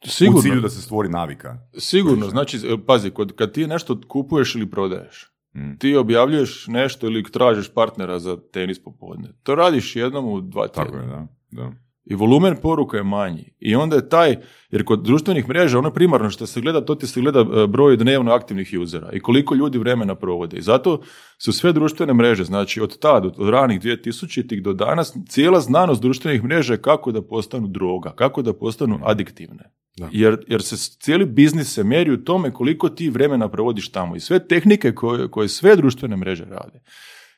[0.00, 1.58] U Sigurno, cilju da se stvori navika.
[1.74, 5.74] sigurno, znači, e, pazi, kod, kad ti nešto kupuješ ili prodaješ, Hm.
[5.74, 9.28] ti objavljuješ nešto ili tražiš partnera za tenis popodne.
[9.42, 11.02] To radiš jednom u dva Tako tjedna.
[11.02, 11.26] je, da.
[11.52, 11.72] da.
[12.10, 13.52] I volumen poruka je manji.
[13.60, 14.36] I onda je taj,
[14.70, 17.96] jer kod društvenih mreža, ono primarno što se gleda, to ti se gleda e, broj
[17.96, 20.56] dnevno aktivnih usera i koliko ljudi vremena provode.
[20.56, 21.00] I zato
[21.38, 26.44] su sve društvene mreže, znači od tad, od ranih 2000-ih do danas, cijela znanost društvenih
[26.44, 29.70] mreža je kako da postanu droga, kako da postanu adiktivne.
[29.96, 30.08] Da.
[30.12, 34.16] Jer, jer se cijeli biznis se mjeri u tome koliko ti vremena provodiš tamo.
[34.16, 36.80] I sve tehnike koje, koje sve društvene mreže rade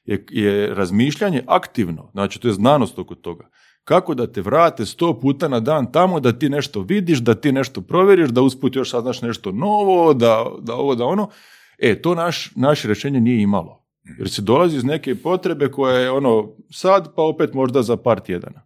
[0.05, 3.49] je, je razmišljanje aktivno, znači to je znanost oko toga.
[3.91, 7.53] Kako da te vrate sto puta na dan tamo, da ti nešto vidiš, da ti
[7.53, 11.29] nešto provjeriš, da usput još saznaš nešto novo, da, da ovo, da ono.
[11.79, 13.85] E, to naš, naše rješenje nije imalo.
[14.19, 18.21] Jer se dolazi iz neke potrebe koja je ono sad, pa opet možda za par
[18.21, 18.63] tjedana.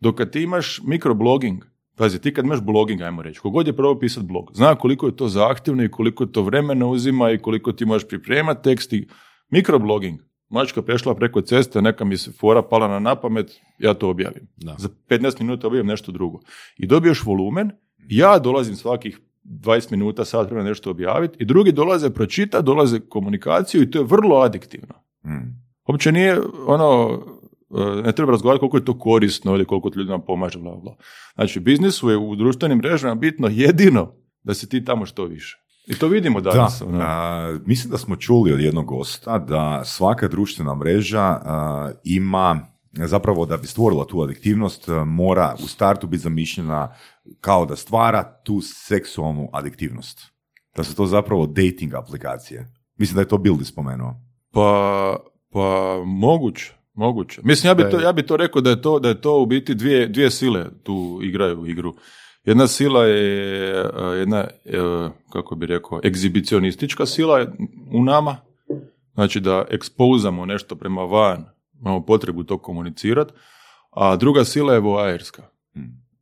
[0.00, 1.64] Dok ti imaš mikroblogging,
[1.96, 5.16] pazi, ti kad imaš blogging, ajmo reći, kogod je probao pisati blog, zna koliko je
[5.16, 9.08] to zahtjevno i koliko to vremena uzima i koliko ti možeš pripremati tekst i
[9.50, 10.20] mikroblogging.
[10.52, 14.48] Mačka prešla preko ceste, neka mi se fora pala na napamet, ja to objavim.
[14.56, 14.74] Da.
[14.78, 16.40] Za 15 minuta objavim nešto drugo.
[16.76, 17.70] I dobiješ volumen,
[18.08, 23.82] ja dolazim svakih 20 minuta, sat vremena nešto objaviti i drugi dolaze pročita, dolaze komunikaciju
[23.82, 24.94] i to je vrlo adiktivno.
[25.22, 25.48] Hm.
[25.88, 27.20] Uopće nije ono,
[27.70, 30.96] e, ne treba razgovarati koliko je to korisno ili koliko to ljudima pomaže, bla, bla.
[31.34, 35.61] Znači, biznisu je u društvenim mrežama bitno jedino da se ti tamo što više.
[35.86, 36.82] I to vidimo Da, danas.
[36.82, 36.98] ono.
[37.02, 42.60] a, mislim da smo čuli od jednog gosta da svaka društvena mreža a, ima,
[42.92, 46.94] zapravo da bi stvorila tu adiktivnost, mora u startu biti zamišljena
[47.40, 50.20] kao da stvara tu seksualnu adiktivnost.
[50.76, 52.66] Da su to zapravo dating aplikacije.
[52.96, 54.14] Mislim da je to Bildi spomenuo.
[54.52, 55.16] Pa,
[55.52, 57.40] pa moguće, moguće.
[57.44, 59.40] Mislim, ja bi, Da to, ja bi to rekao da je to, da je to
[59.42, 61.94] u biti dvije, dvije sile tu igraju u igru.
[62.44, 64.48] Jedna sila je e, jedna, e,
[65.32, 67.46] kako bi rekao, egzibicionistička sila
[67.92, 68.36] u nama,
[69.14, 71.44] znači da ekspozamo nešto prema van,
[71.80, 73.32] imamo potrebu to komunicirati,
[73.90, 75.42] a druga sila je voajerska.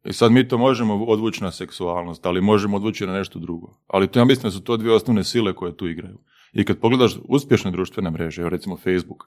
[0.05, 3.77] I sad mi to možemo odvući na seksualnost, ali možemo odvući na nešto drugo.
[3.87, 6.19] Ali to ja mislim da su to dvije osnovne sile koje tu igraju.
[6.53, 9.25] I kad pogledaš uspješne društvene mreže, recimo Facebook,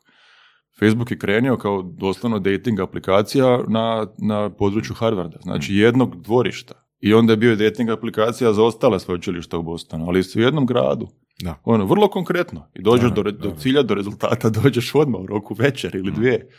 [0.79, 6.82] Facebook je krenio kao doslovno dating aplikacija na, na području Harvarda, znači jednog dvorišta.
[7.03, 10.65] I onda je bio dating aplikacija za ostale sveučilišta u Bostonu, ali su u jednom
[10.65, 11.07] gradu.
[11.41, 11.59] Da.
[11.63, 12.69] Ono, vrlo konkretno.
[12.73, 13.55] I dođeš Da, do, re- da, do da.
[13.55, 16.49] cilja, do rezultata, dođeš odmah u roku večer ili dvije.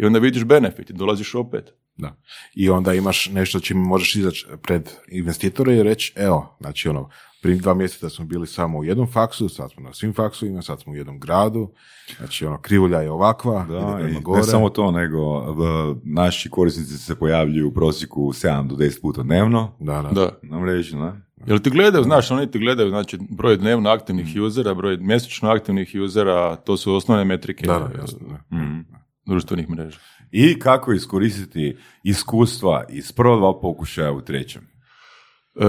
[0.00, 1.72] I onda vidiš benefit i dolaziš opet.
[1.96, 2.16] Da.
[2.54, 7.10] I onda imaš nešto čime možeš izaći pred investitore i reći, evo, znači ono,
[7.42, 10.80] prije dva mjeseca smo bili samo u jednom faksu, sad smo na svim faksovima, sad
[10.80, 11.70] smo u jednom gradu,
[12.16, 14.38] znači ono, krivulja je ovakva, ide Da, prema i gore.
[14.38, 19.22] ne samo to, nego v- naši korisnici se pojavljuju u prosjeku 7 do 10 puta
[19.22, 20.08] dnevno Da, da.
[20.10, 20.30] Da.
[20.42, 21.12] na mreži, ne?
[21.46, 25.96] Jel ti gledaju, znaš, oni ti gledaju, znači, broj dnevno aktivnih usera, broj mjesečno aktivnih
[26.00, 28.56] usera, to su osnovne metrike Da, da, jasno, da.
[28.56, 28.80] Mhm.
[29.26, 29.98] društvenih mreža.
[30.30, 34.71] I kako iskoristiti iskustva iz prva dva pokušaja u trećem.
[35.56, 35.64] E,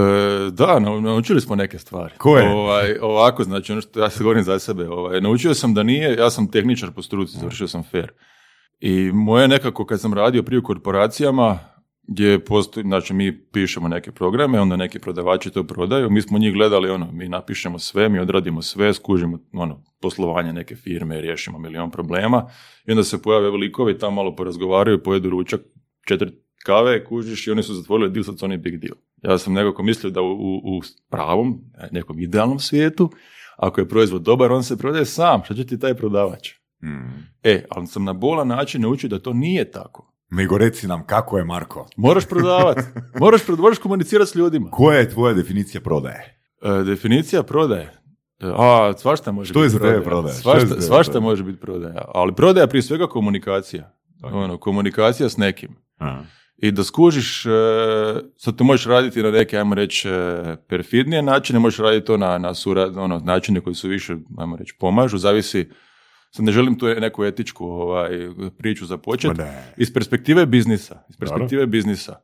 [0.50, 2.14] da, nau- naučili smo neke stvari.
[2.18, 2.52] Koje?
[2.52, 6.16] Ovaj, ovako, znači, ono što ja se govorim za sebe, ovaj, naučio sam da nije,
[6.16, 8.12] ja sam tehničar po struci, završio sam fair.
[8.80, 11.58] I moje nekako, kad sam radio prije u korporacijama,
[12.06, 16.52] gdje postoji, znači mi pišemo neke programe, onda neki prodavači to prodaju, mi smo njih
[16.52, 21.90] gledali, ono, mi napišemo sve, mi odradimo sve, skužimo, ono, poslovanje neke firme, riješimo milion
[21.90, 22.46] problema
[22.86, 25.60] i onda se pojave likovi, tamo malo porazgovaraju, pojedu ručak,
[26.08, 26.32] četiri
[26.64, 28.96] kave, kužiš i oni su zatvorili deal, sad su oni big deal.
[29.24, 31.60] Ja sam nekako mislio da u, u, pravom,
[31.90, 33.10] nekom idealnom svijetu,
[33.56, 36.50] ako je proizvod dobar, on se prodaje sam, šta će ti taj prodavač?
[36.84, 37.24] Mm.
[37.42, 40.10] E, ali sam na bolan način naučio da to nije tako.
[40.30, 41.86] Nego reci nam kako je Marko.
[41.96, 42.80] Moraš prodavati,
[43.20, 44.70] moraš, moraš komunicirati s ljudima.
[44.70, 46.38] Koja je tvoja definicija prodaje?
[46.62, 47.92] E, definicija prodaje.
[48.40, 50.10] E, A, svašta može Što je biti za tebe prodaja.
[50.10, 50.34] prodaja?
[50.40, 51.30] Što je za Svašta, svašta prodaja?
[51.30, 52.04] može biti prodaja.
[52.14, 53.92] Ali prodaja prije svega komunikacija.
[54.22, 55.76] Ono, komunikacija s nekim.
[56.64, 57.50] I da skužiš, e,
[58.36, 62.38] sad to možeš raditi na neke, ajmo reći, e, perfidnije načine, možeš raditi to na,
[62.38, 65.68] na surad, ono, načine koji su više, ajmo reći, pomažu, zavisi,
[66.30, 68.10] sad ne želim tu neku etičku ovaj,
[68.58, 69.42] priču započeti,
[69.76, 72.20] iz perspektive biznisa, iz perspektive biznisa.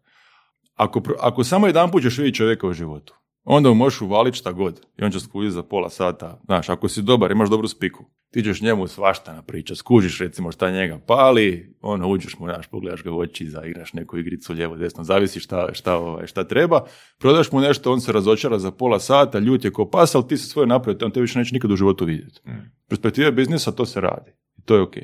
[0.75, 4.53] Ako, ako samo jedan put ćeš vidjeti čovjeka u životu, onda mu možeš uvaliti šta
[4.53, 6.41] god i on će skužiti za pola sata.
[6.45, 10.71] Znaš, ako si dobar, imaš dobru spiku, ti ćeš njemu svašta napričat, skužiš recimo šta
[10.71, 15.05] njega pali, ono, uđeš mu, znaš, pogledaš ga u oči, zaigraš neku igricu lijevo, desno,
[15.05, 16.85] zavisi šta, šta, ovaj, šta treba,
[17.19, 20.37] prodaš mu nešto, on se razočara za pola sata, ljut je ko pas, ali ti
[20.37, 22.41] se svoje napravio, on te više neće nikad u životu vidjeti.
[22.89, 24.31] Perspektive biznisa to se radi.
[24.59, 24.95] I to je ok.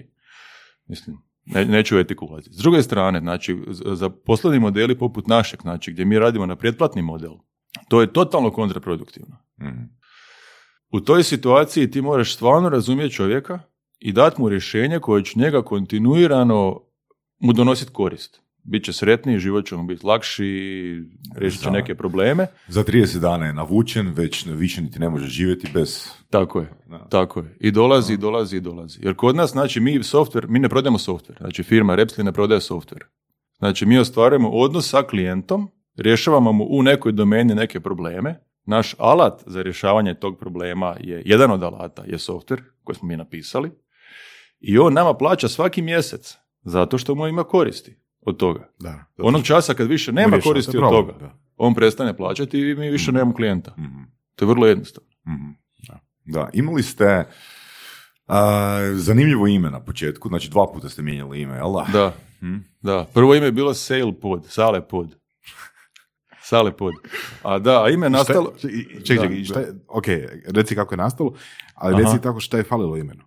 [0.88, 2.54] Mislim, ne, neću u etiku ulaziti.
[2.54, 7.02] S druge strane, znači, za poslovni modeli poput našeg, znači, gdje mi radimo na pretplatni
[7.02, 7.32] model,
[7.88, 9.36] to je totalno kontraproduktivno.
[9.60, 9.96] Mm.
[10.90, 13.58] U toj situaciji ti moraš stvarno razumjeti čovjeka
[13.98, 16.80] i dati mu rješenje koje će njega kontinuirano
[17.38, 18.40] mu donositi korist.
[18.62, 20.44] Biće sretniji, život će mu biti lakši,
[21.36, 22.46] riješit će neke probleme.
[22.68, 26.08] Za 30 dana je navučen, već više niti ne može živjeti bez...
[26.30, 26.98] Tako je, Da.
[26.98, 27.56] tako je.
[27.60, 28.98] I dolazi, i dolazi, i dolazi.
[29.02, 31.38] Jer kod nas, znači, mi software, mi ne prodajemo software.
[31.38, 33.04] Znači, firma Repsli ne prodaje software.
[33.58, 38.40] Znači, mi ostvarujemo odnos sa klijentom, rješavamo mu u nekoj domeni neke probleme.
[38.64, 43.16] Naš alat za rješavanje tog problema je, jedan od alata je software koji smo mi
[43.16, 43.70] napisali.
[44.60, 48.68] I on nama plaća svaki mjesec zato što mu ima koristi od toga.
[48.78, 49.04] Da.
[49.18, 51.38] Onog časa kad više nema koristi od problem, toga, da.
[51.56, 53.74] on prestane plaćati i mi više nemamo klijenta.
[53.78, 54.02] Mhm.
[54.34, 55.10] To je vrlo jednostavno.
[55.28, 55.50] Mhm.
[55.88, 56.00] Da.
[56.24, 57.24] da, imali ste
[58.26, 61.86] a, zanimljivo ime na početku, znači dva puta ste mijenjali ime, jel da?
[61.92, 62.14] Da.
[62.42, 62.56] Mhm.
[62.80, 65.16] Da, prvo ime je bilo Sale Pod, Sale Pod.
[66.48, 66.94] Sale Pod.
[67.42, 68.52] A da, a ime je nastalo...
[68.60, 70.06] Čekaj, čekaj, šta je, ok,
[70.54, 71.34] reci kako je nastalo,
[71.74, 72.02] ali Aha.
[72.02, 73.24] reci tako šta je falilo imenu.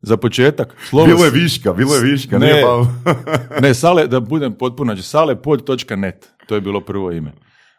[0.00, 1.06] Za početak, slovo...
[1.06, 2.62] Bilo je viška, bilo je viška, Ne.
[3.62, 7.32] Ne, sale, da budem potpuno, znači salepod.net, to je bilo prvo ime.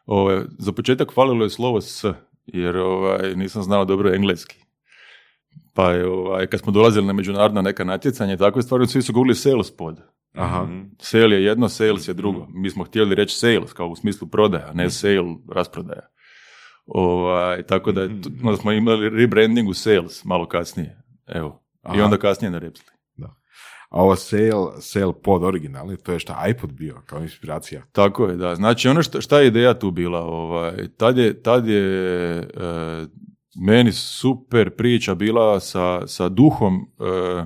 [0.06, 2.06] Ove, za početak falilo je slovo S,
[2.46, 4.67] jer ovaj, nisam znao dobro engleski.
[5.78, 9.14] Pa je, ovaj, kad smo dolazili na međunarodna neka natjecanja i takve stvari, svi su
[9.14, 10.02] govorili sales pod.
[10.34, 10.68] Aha.
[11.00, 12.48] Sale je jedno, sales je drugo.
[12.50, 16.08] Mi smo htjeli reći sales, kao u smislu prodaja, ne sale, rasprodaja.
[16.86, 18.10] Ovaj, tako da je,
[18.44, 21.04] onda smo imali rebranding u sales malo kasnije.
[21.28, 21.64] Evo.
[21.96, 22.98] I onda kasnije na Repsli.
[23.90, 27.82] A ovo sale, sale pod originalni, to je šta iPod bio kao inspiracija.
[27.92, 28.56] Tako je, da.
[28.56, 30.22] Znači, ono što, šta je ideja tu bila?
[30.22, 31.84] Ovaj, tad je, tad je
[32.38, 33.06] e,
[33.58, 37.46] meni super priča bila sa, sa duhom, e,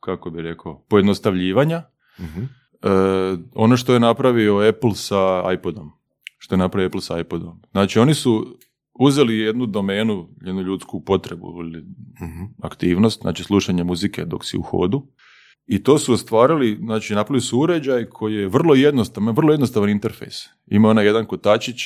[0.00, 1.82] kako bi rekao, pojednostavljivanja.
[2.20, 2.40] Mhm.
[2.42, 2.88] E,
[3.54, 5.90] ono što je napravio Apple sa iPodom.
[6.38, 7.60] Što je napravio Apple sa iPodom.
[7.70, 8.58] Znači, oni su
[8.94, 11.84] uzeli jednu domenu, jednu ljudsku potrebu ili
[12.22, 12.44] Mhm.
[12.62, 15.06] aktivnost, znači slušanje muzike dok si u hodu.
[15.66, 20.44] I to su ostvarili, znači napravili su uređaj koji je vrlo jednostavan, vrlo jednostavan interfejs.
[20.66, 21.76] Ima onaj jedan kotačić,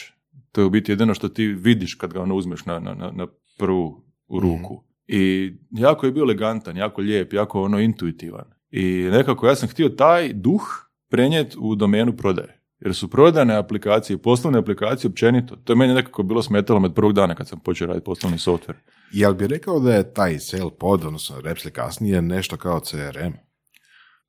[0.52, 3.26] to je u biti jedino što ti vidiš kad ga ono uzmeš na, na, na,
[3.58, 4.84] prvu u ruku.
[5.06, 8.44] I jako je bio elegantan, jako lijep, jako ono intuitivan.
[8.70, 10.62] I nekako ja sam htio taj duh
[11.08, 12.62] prenijeti u domenu prodaje.
[12.80, 15.56] Jer su prodane aplikacije, poslovne aplikacije općenito.
[15.56, 18.76] To je meni nekako bilo smetalo od prvog dana kad sam počeo raditi poslovni software.
[19.12, 23.32] Jel bi rekao da je taj sale pod, odnosno Repsli kasnije, nešto kao CRM?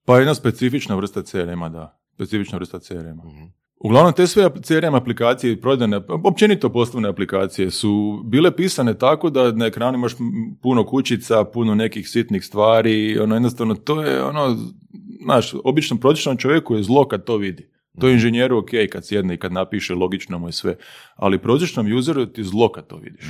[0.05, 1.99] Pa jedna specifična vrsta CRM-a, da.
[2.13, 3.23] Specifična vrsta CRM-a.
[3.83, 9.51] Uglavnom, te sve CRM aplikacije i prodajne, općenito poslovne aplikacije su bile pisane tako da
[9.51, 10.13] na ekranu imaš
[10.61, 14.57] puno kućica, puno nekih sitnih stvari, ono jednostavno to je ono,
[15.23, 17.69] znaš, običnom prosječnom čovjeku je zlo kad to vidi.
[17.99, 20.75] To je inženjeru ok kad sjedne i kad napiše, logično mu je sve,
[21.15, 23.25] ali prosječnom useru ti zlo kad to vidiš.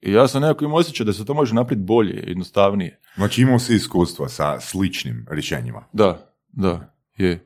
[0.00, 3.00] I ja sam nekako imao osjećaj da se to može napraviti bolje, jednostavnije.
[3.16, 5.84] Znači imao si iskustva sa sličnim rješenjima.
[5.92, 7.45] Da, da, je.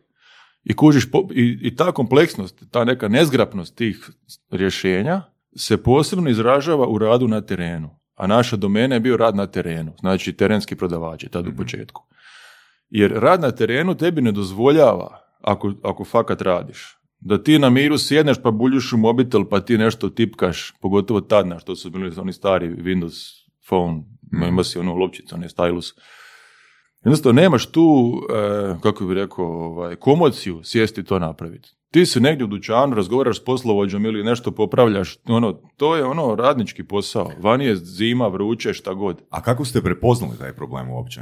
[0.70, 4.10] I kužiš, po- i, i ta kompleksnost, ta neka nezgrapnost tih
[4.50, 5.22] rješenja
[5.56, 7.90] se posebno izražava u radu na terenu.
[8.14, 12.02] A naša domena je bio rad na terenu, znači terenski prodavači, tad u početku.
[12.88, 17.98] Jer rad na terenu tebi ne dozvoljava, ako, ako fakat radiš, da ti na miru
[17.98, 22.12] sjedneš pa buljuš u mobitel pa ti nešto tipkaš, pogotovo tad na što su bili
[22.16, 24.02] oni stari Windows phone,
[24.48, 25.92] ima si onu lopčicu, onaj stylus.
[27.04, 31.70] Jednostavno nemaš tu, e, kako bi rekao, ovaj, komociju sjesti to napraviti.
[31.90, 36.34] Ti si negdje u dućanu, razgovaraš s poslovođom ili nešto popravljaš, ono, to je ono
[36.34, 37.30] radnički posao.
[37.38, 39.22] Vani je zima, vruće, šta god.
[39.30, 41.20] A kako ste prepoznali taj problem uopće?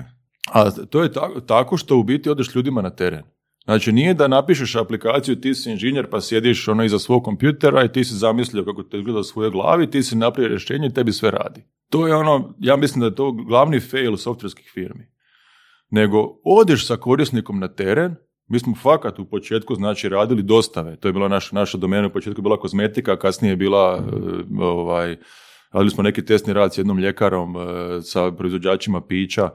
[0.52, 3.22] A to je tako, tako što u biti odeš ljudima na teren.
[3.64, 7.92] Znači nije da napišeš aplikaciju, ti si inženjer pa sjediš ono iza svog kompjutera i
[7.92, 11.12] ti si zamislio kako to izgleda u svojoj glavi, ti si napravio rješenje i tebi
[11.12, 11.64] sve radi.
[11.90, 15.17] To je ono, ja mislim da je to glavni fail softverskih firmi.
[15.90, 18.14] Nego odeš sa korisnikom na teren,
[18.48, 22.12] mi smo fakat u početku znači radili dostave, to je bila naša, naša domena, u
[22.12, 25.16] početku je bila kozmetika, kasnije je bila e, ovaj,
[25.72, 27.60] radili smo neki testni rad s jednom ljekarom, e,
[28.02, 29.50] sa proizvođačima pića,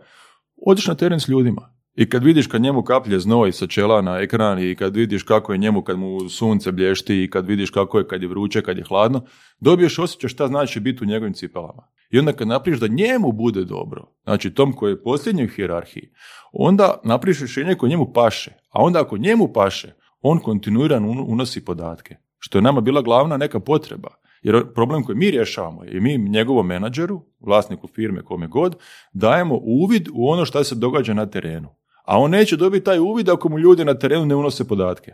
[0.66, 1.74] odeš na teren s ljudima.
[1.96, 5.52] I kad vidiš kad njemu kaplje znoj sa čela na ekran i kad vidiš kako
[5.52, 8.78] je njemu kad mu sunce blješti i kad vidiš kako je kad je vruće, kad
[8.78, 9.26] je hladno,
[9.60, 11.84] dobiješ osjećaj šta znači biti u njegovim cipelama.
[12.14, 16.12] I onda kad napriš da njemu bude dobro, znači tom koji je posljednji u hijerarhiji,
[16.52, 18.52] onda napriš rješenje koje njemu paše.
[18.70, 22.16] A onda ako njemu paše, on kontinuirano unosi podatke.
[22.40, 24.10] Što je nama bila glavna neka potreba.
[24.42, 28.76] Jer problem koji mi rješavamo je mi njegovom menadžeru, vlasniku firme, kome god,
[29.14, 31.70] dajemo uvid u ono što se događa na terenu.
[32.06, 35.14] A on neće dobiti taj uvid ako mu ljudi na terenu ne unose podatke.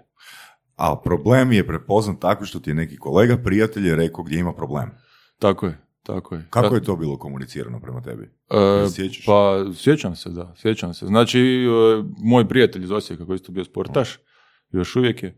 [0.76, 4.54] A problem je prepoznat tako što ti je neki kolega, prijatelj je rekao gdje ima
[4.54, 4.92] problem.
[5.40, 5.89] Tako je.
[6.04, 6.48] Tako je.
[6.50, 8.24] Kako je to bilo komunicirano prema tebi?
[8.24, 8.88] E,
[9.26, 11.06] pa sjećam se, da, sjećam se.
[11.06, 14.20] Znači, e, moj prijatelj iz Osijeka koji je isto bio sportaš,
[14.72, 15.38] još uvijek je,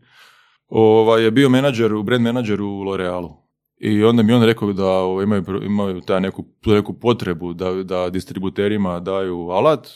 [0.68, 3.42] ovaj, je bio menadžer, brand menadžer u L'Orealu.
[3.76, 8.10] I onda mi on rekao da ovaj, imaju, imaju ta neku, neku potrebu da, da
[8.10, 9.88] distributerima daju alat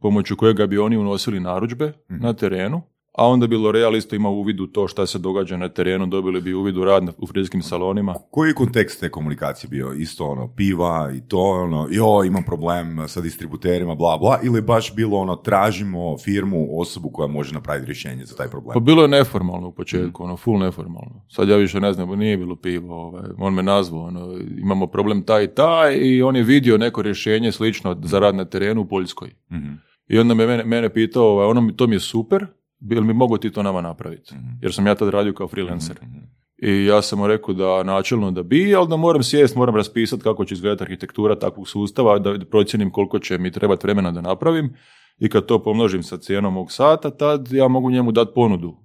[0.00, 2.22] pomoću kojega bi oni unosili narudžbe mhm.
[2.22, 2.82] na terenu
[3.16, 6.40] a onda bi L'Oreal isto imao uvid u to šta se događa na terenu, dobili
[6.40, 8.14] bi uvid u rad u frizijskim salonima.
[8.30, 9.92] Koji je kontekst te komunikacije bio?
[9.92, 14.94] Isto ono, piva i to ono, jo, imam problem sa distributerima, bla, bla, ili baš
[14.94, 18.74] bilo ono, tražimo firmu, osobu koja može napraviti rješenje za taj problem?
[18.74, 21.24] Pa bilo je neformalno u početku, ono, full neformalno.
[21.28, 25.22] Sad ja više ne znam, nije bilo pivo, ovaj, on me nazvao, ono, imamo problem
[25.22, 28.88] taj i taj i on je vidio neko rješenje slično za rad na terenu u
[28.88, 29.30] Poljskoj.
[29.50, 32.46] mm I onda me mene, mene pitao, ovaj, ono, to mi je super,
[32.78, 34.34] bil mi mogu ti to nama napraviti?
[34.34, 34.48] Mhm.
[34.62, 35.96] Jer sam ja tad radio kao freelancer.
[36.02, 36.24] Mhm, mhm.
[36.58, 40.22] I ja sam mu rekao da načelno da bi, ali da moram sjest, moram raspisati
[40.22, 44.74] kako će izgledati arhitektura takvog sustava, da procjenim koliko će mi trebati vremena da napravim
[45.18, 48.76] i kad to pomnožim sa cijenom mog sata, tad ja mogu njemu dati ponudu.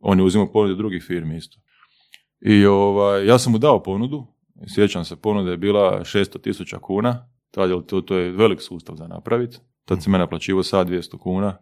[0.00, 1.58] On je uzimao ponude drugih firmi isto.
[2.40, 4.26] I ovaj, ja sam mu dao ponudu,
[4.74, 9.06] sjećam se, ponuda je bila 600 tisuća kuna, tad to, to je velik sustav za
[9.06, 11.58] napraviti, tad se me naplaćivo sad 200 kuna,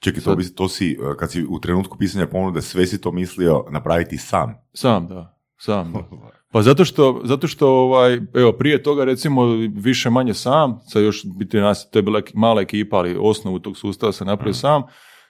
[0.00, 3.64] Čekaj, to, to si, e, kad si u trenutku pisanja ponude, sve si to mislio
[3.70, 4.54] napraviti sam?
[4.74, 5.38] Sam, da.
[5.58, 6.08] Sam, da.
[6.52, 11.22] Pa zato što, zato što ovaj, evo, prije toga recimo više manje sam, sa još
[11.38, 14.82] biti nas, to je bila mala ekipa, ali osnovu tog sustava sam napravio sam,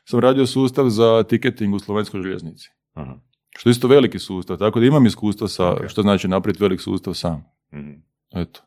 [0.04, 2.68] sam radio sustav za tiketing u Slovenskoj željeznici.
[2.92, 3.14] Aha.
[3.58, 7.14] Što je isto veliki sustav, tako da imam iskustva sa, što znači napraviti velik sustav
[7.14, 7.44] sam.
[7.74, 7.92] Mhm.
[8.34, 8.60] Eto.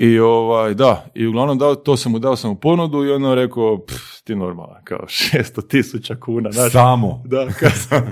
[0.00, 3.34] I ovaj, da, i uglavnom dao, to sam mu dao sam mu ponudu i ono
[3.34, 3.84] rekao,
[4.24, 4.98] ti normalan, kao
[5.32, 6.50] 600 tisuća kuna.
[6.52, 7.22] Znači, Samo?
[7.26, 7.46] Da,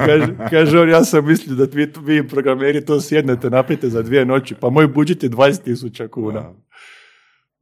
[0.06, 4.24] kaže, kaže on, ja sam mislio da vi, vi programeri to sjednete, napijete za dvije
[4.24, 6.52] noći, pa moj budžet je 20 tisuća kuna.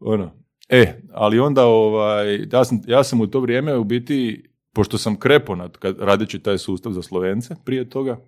[0.00, 0.30] Ono.
[0.68, 5.18] E, ali onda ovaj, ja, sam, ja sam u to vrijeme u biti, pošto sam
[5.18, 8.18] krepo nad, kad, radeći taj sustav za Slovence prije toga,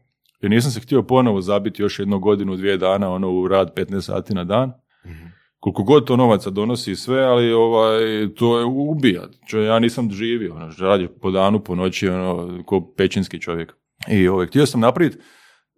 [0.41, 4.01] jer nisam se htio ponovo zabiti još jednu godinu, dvije dana, ono u rad 15
[4.01, 4.73] sati na dan.
[5.61, 8.01] Koliko god to novaca donosi sve, ali ovaj,
[8.37, 9.29] to je ubija.
[9.47, 13.73] Čo, ja nisam živio, ono, radi po danu, po noći, ono, ko pećinski čovjek.
[14.09, 15.19] I ovaj, htio sam napraviti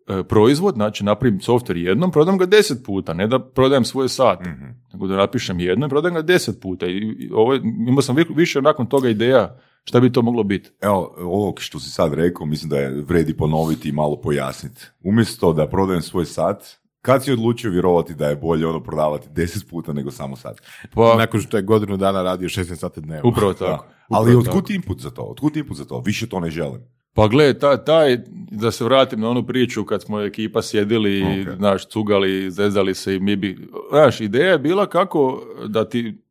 [0.08, 4.40] e, proizvod, znači napravim software jednom, prodam ga deset puta, ne da prodajem svoje sat,
[4.40, 6.86] mm nego da napišem jedno i prodam ga deset puta.
[6.86, 7.54] I, i ovo,
[7.88, 10.70] imao sam više nakon toga ideja šta bi to moglo biti.
[10.80, 14.86] Evo, ovo što si sad rekao, mislim da je vredi ponoviti i malo pojasniti.
[15.04, 19.68] Umjesto da prodajem svoj sat, kad si odlučio vjerovati da je bolje ono prodavati deset
[19.70, 20.60] puta nego samo sad?
[20.94, 23.28] Pa, Nakon što je godinu dana radio 16 sati dnevno.
[23.28, 23.86] Upravo tako.
[24.08, 25.22] Ali otkud input za to?
[25.22, 26.02] Otkud input za to?
[26.06, 26.80] Više to ne želim.
[27.14, 28.18] Pa gle, taj, taj,
[28.50, 31.56] da se vratim na onu priču kad smo ekipa sjedili, okay.
[31.56, 36.22] znaš, cugali, zezali se i mi bi, znaš, ideja je bila kako da ti,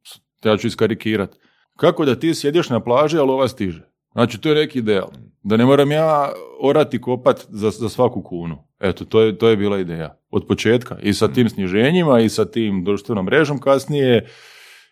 [0.43, 1.35] ja ću iskarikirat,
[1.77, 3.89] kako da ti sjediš na plaži, ali ova stiže.
[4.11, 5.09] Znači, to je neki ideal.
[5.43, 8.63] Da ne moram ja orati kopat za, za svaku kunu.
[8.79, 10.17] Eto, to je, to je bila ideja.
[10.29, 10.97] Od početka.
[11.01, 14.27] I sa tim sniženjima i sa tim društvenom mrežom kasnije.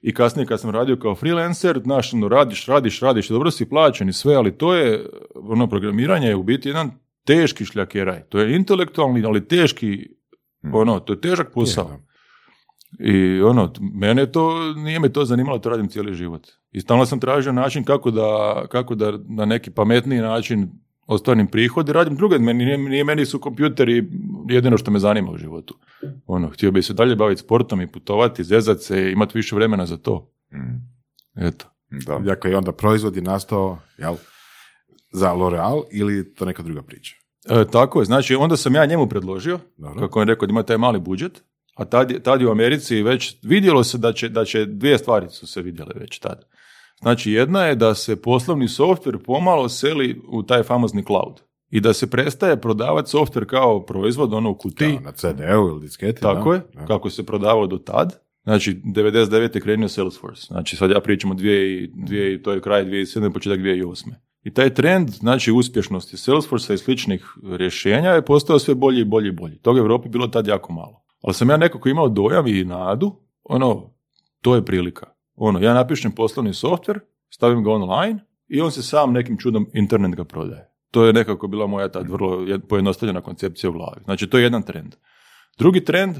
[0.01, 4.09] I kasnije kad sam radio kao freelancer, znaš, ono, radiš, radiš, radiš, dobro si plaćen
[4.09, 5.05] i sve, ali to je,
[5.35, 6.91] ono, programiranje je u biti jedan
[7.25, 8.23] teški šljakeraj.
[8.29, 10.09] To je intelektualni, ali teški,
[10.61, 10.75] hmm.
[10.75, 11.99] ono, to je težak posao.
[12.99, 16.47] I ono, mene to, nije me to zanimalo, to radim cijeli život.
[16.77, 18.29] I stalno sam tražio način kako da,
[18.69, 20.69] kako da na neki pametniji način
[21.07, 22.39] ostvarim prihod i radim druge.
[22.39, 24.09] Meni, nije, nije meni su kompjuteri
[24.49, 25.77] jedino što me zanima u životu.
[26.27, 29.97] Ono, htio bi se dalje baviti sportom i putovati, zezati se, imati više vremena za
[29.97, 30.31] to.
[30.53, 30.77] Mm.
[31.37, 31.65] Eto.
[32.07, 32.19] Da.
[32.19, 34.15] Dakle, i onda proizvod je nastao, jel,
[35.11, 37.15] za L'Oreal ili to neka druga priča?
[37.49, 39.99] E, tako je, znači onda sam ja njemu predložio, Dobro.
[39.99, 41.43] kako je rekao da ima taj mali budžet,
[41.75, 44.97] a tad, je- tad je u Americi već vidjelo se da će, da će dvije
[44.97, 46.45] stvari su se vidjele već tad.
[47.01, 51.93] Znači jedna je da se poslovni softver pomalo seli u taj famozni cloud i da
[51.93, 56.55] se prestaje prodavati softver kao proizvod, ono u kutiji, na CD-u ili disketi, tako da?
[56.55, 56.85] je, Da.
[56.85, 58.19] kako se prodavao do tad.
[58.43, 59.55] Znači, 99.
[59.55, 60.41] je krenuo Salesforce.
[60.41, 63.33] Znači, sad ja pričam o dvije, i- dvije, i- to je kraj 2007.
[63.33, 64.11] početak 2008.
[64.43, 69.27] I taj trend, znači uspješnosti Salesforce i sličnih rješenja je postao sve bolji i bolji
[69.27, 69.57] i bolji.
[69.57, 71.03] Toga u Europi bilo tad jako malo.
[71.21, 73.93] Ali sam ja nekako imao dojam i nadu, ono,
[74.41, 75.05] to je prilika.
[75.37, 80.15] Ono, ja napišem poslovni softver, stavim ga online i on se sam nekim čudom internet
[80.15, 80.69] ga prodaje.
[80.91, 84.01] To je nekako bila moja tad vrlo jed- pojednostavljena koncepcija u glavi.
[84.03, 84.95] Znači, to je jedan trend.
[85.57, 86.15] Drugi trend,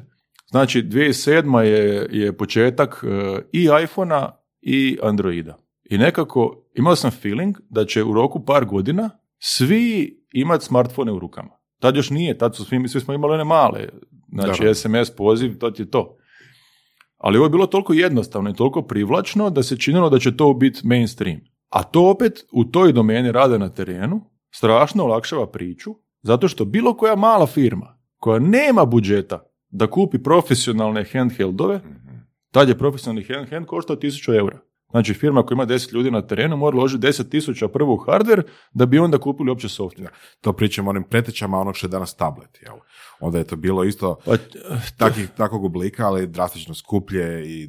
[0.48, 1.60] znači 2007.
[1.60, 5.58] je, je početak e, i iPhona i Androida.
[5.90, 9.10] I nekako imao sam feeling da će u roku par godina
[9.40, 11.50] svi imati smartfone u rukama.
[11.80, 13.90] Tad još nije, tad su svi, svi smo imali one male,
[14.34, 14.74] znači Da.
[14.74, 16.18] SMS poziv, to ti je to.
[17.18, 20.54] Ali ovo je bilo toliko jednostavno i toliko privlačno da se činilo da će to
[20.54, 21.40] biti mainstream.
[21.70, 26.94] A to opet u toj domeni rada na terenu strašno olakšava priču, zato što bilo
[26.94, 31.80] koja mala firma koja nema budžeta da kupi profesionalne handheldove,
[32.52, 34.60] tad je profesionalni handheld koštao 1000 eura.
[34.92, 38.42] Znači firma koja ima 10 ljudi na terenu mora uložiti 10.000 prvo u hardware
[38.74, 40.10] da bi onda kupili uopće software.
[40.42, 42.76] To pričamo o onim pretečama onog što je danas tablet, jel?
[43.20, 44.32] Onda je to bilo isto Pa,
[44.98, 47.64] takvih, takvog oblika, ali drastično skuplje i,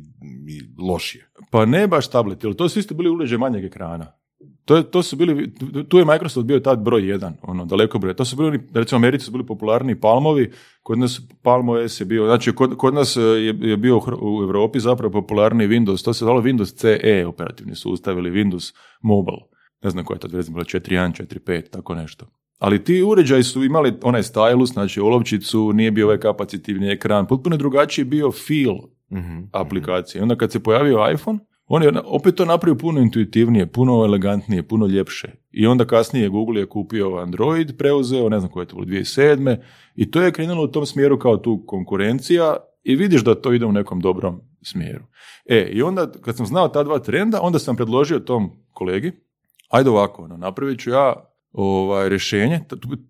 [0.49, 1.31] i lošije.
[1.51, 4.18] Pa ne baš tablet, jer to su isto bili uređaji manjeg ekrana.
[4.69, 5.55] To, to su bili,
[5.89, 8.14] tu je Microsoft bio tad broj jedan, ono, daleko broj.
[8.14, 10.51] To su bili, recimo Americi su bili popularni palmovi,
[10.83, 14.43] kod nas Palm OS je bio, znači kod, kod nas e, je, je bio u
[14.43, 19.41] Europi zapravo popularni Windows, to se zvalo Windows CE operativni sustav ili Windows Mobile.
[19.83, 22.27] Ne znam koja je tad verzija bila, 4.1, 4.5, tako nešto.
[22.59, 27.57] Ali ti uređaji su imali onaj stylus, znači olovčicu, nije bio ovaj kapacitivni ekran, potpuno
[27.57, 28.77] drugačiji bio feel
[29.53, 30.19] aplikacije.
[30.19, 31.39] I onda kad se pojavio iPhone,
[31.69, 35.29] on je opet to napravio puno intuitivnije, puno elegantnije, puno ljepše.
[35.51, 39.57] I onda kasnije Google je kupio Android, preuzeo, ne znam koje je to bilo, 2007.
[39.95, 43.66] I to je krenulo u tom smjeru kao tu konkurencija i vidiš da to ide
[43.66, 45.05] u nekom dobrom smjeru.
[45.47, 49.12] E, i onda kad sam znao ta dva trenda, onda sam predložio tom kolegi,
[49.69, 51.14] ajde ovako, ono, napravit ću ja
[51.53, 52.61] ovaj, rješenje,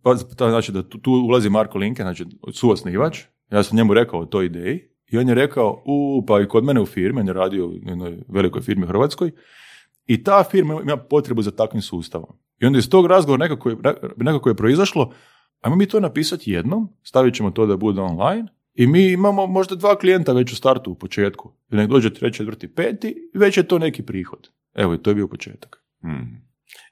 [0.03, 0.15] pa,
[0.51, 4.47] znači da tu, tu ulazi Marko Linke, znači suosnivač, ja sam njemu rekao o toj
[4.47, 7.67] ideji i on je rekao, u, pa i kod mene u firmi, on je radio
[7.67, 9.31] u jednoj velikoj firmi u Hrvatskoj,
[10.07, 12.37] i ta firma ima potrebu za takvim sustavom.
[12.61, 13.77] I onda iz tog razgovora nekako je,
[14.17, 15.13] nekako je proizašlo,
[15.61, 19.75] ajmo mi to napisati jednom, stavit ćemo to da bude online, i mi imamo možda
[19.75, 21.53] dva klijenta već u startu u početku.
[21.73, 24.51] I nek dođe treći, četvrti, peti, i već je to neki prihod.
[24.75, 25.85] Evo, i to je bio početak.
[26.05, 26.43] Mm.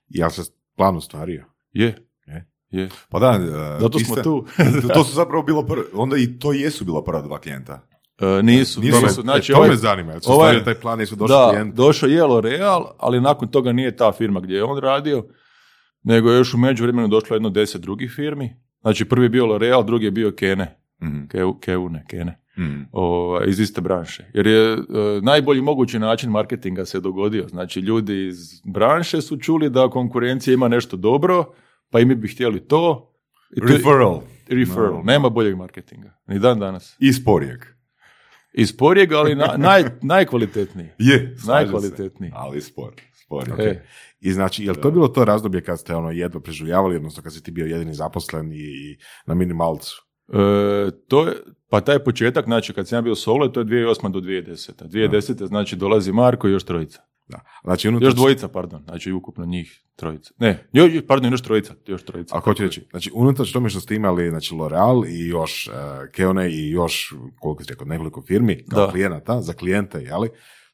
[0.08, 0.42] Ja se
[0.76, 1.44] plan ostvario.
[1.72, 1.96] Je.
[2.26, 2.50] Je.
[2.70, 2.88] Je.
[3.08, 4.46] Pa da, e, Zato vi smo ste- tu.
[4.94, 7.86] to su zapravo bilo prvo, onda i to jesu bila prva dva klijenta.
[8.20, 10.20] E, nisu, Nisu, nisu, znači, e, to ovaj- me zanima.
[10.20, 11.76] Su ovaj- taj plan, nisu došli da, klijenti?
[11.76, 15.24] došao je L'Oreal, ali nakon toga nije ta firma gdje je on radio,
[16.02, 18.56] nego je još u međuvremenu došlo jedno deset drugih firmi.
[18.80, 20.78] Znači prvi je bio L'Oreal, drugi je bio Kene.
[21.02, 21.26] Mhm.
[21.26, 22.42] Keu, Keune, Kene.
[22.58, 22.88] Mm.
[22.92, 24.24] ovaj, iz iste branše.
[24.34, 24.78] Jer je e,
[25.22, 27.48] najbolji mogući način marketinga se dogodio.
[27.48, 31.44] Znači, ljudi iz branše su čuli da konkurencija ima nešto dobro,
[31.90, 33.12] pa i mi bi htjeli to.
[33.50, 34.20] I je- Referral.
[34.48, 34.92] referral.
[34.92, 35.02] No.
[35.04, 36.18] Nema boljeg marketinga.
[36.26, 36.96] Ni dan danas.
[36.98, 37.75] I sporijeg.
[38.64, 40.88] Sporijeg, ali na, naj, najkvalitetniji.
[40.98, 41.52] Je, slažem se.
[41.52, 42.30] Najkvalitetniji.
[42.34, 42.94] Ali spor.
[43.14, 43.60] spor.
[43.60, 43.86] E,
[44.20, 47.34] I znači, je li to bilo to razdoblje kad ste ono jedva preživljavali, odnosno kad
[47.34, 50.06] si ti bio jedini zaposlen i, i na minimalcu?
[50.32, 51.34] e, to je,
[51.68, 54.12] pa taj početak, znači kad sam ja bio solo, to je 2008.
[54.12, 54.88] do 2010.
[54.88, 55.46] 2010.
[55.46, 57.00] znači dolazi Marko i još trojica.
[57.28, 57.40] Da.
[57.64, 58.82] Znači, unutar, Još dvojica, pardon.
[58.84, 60.30] Znači ukupno njih trojica.
[60.38, 61.74] Ne, jo, jo- pardon, još trojica.
[61.86, 62.36] Još trojica.
[62.36, 65.74] A hoću reći, znači unatoč tome što ste imali znači L'Oreal i još uh,
[66.12, 68.92] Keone i još, koliko ste rekao, nekoliko firmi kao Da.
[68.92, 70.28] klijenata, za klijente, jeli,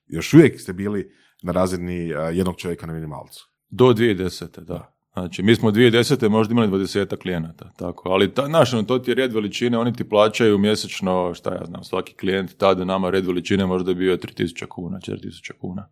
[0.06, 1.10] još uvijek ste bili
[1.42, 3.48] na razini uh, jednog čovjeka na minimalcu.
[3.70, 4.60] Do 2010.
[4.64, 4.88] da.
[5.12, 6.28] Znači, mi smo 2010.
[6.28, 8.08] možda imali 20 klijenata, tako.
[8.08, 11.64] Ali ta, znaš, ono, to ti je red veličine, oni ti plaćaju mjesečno, šta ja
[11.64, 15.88] znam, svaki klijent, tada nama red veličine možda je bio 3000 kuna, 4000 kuna.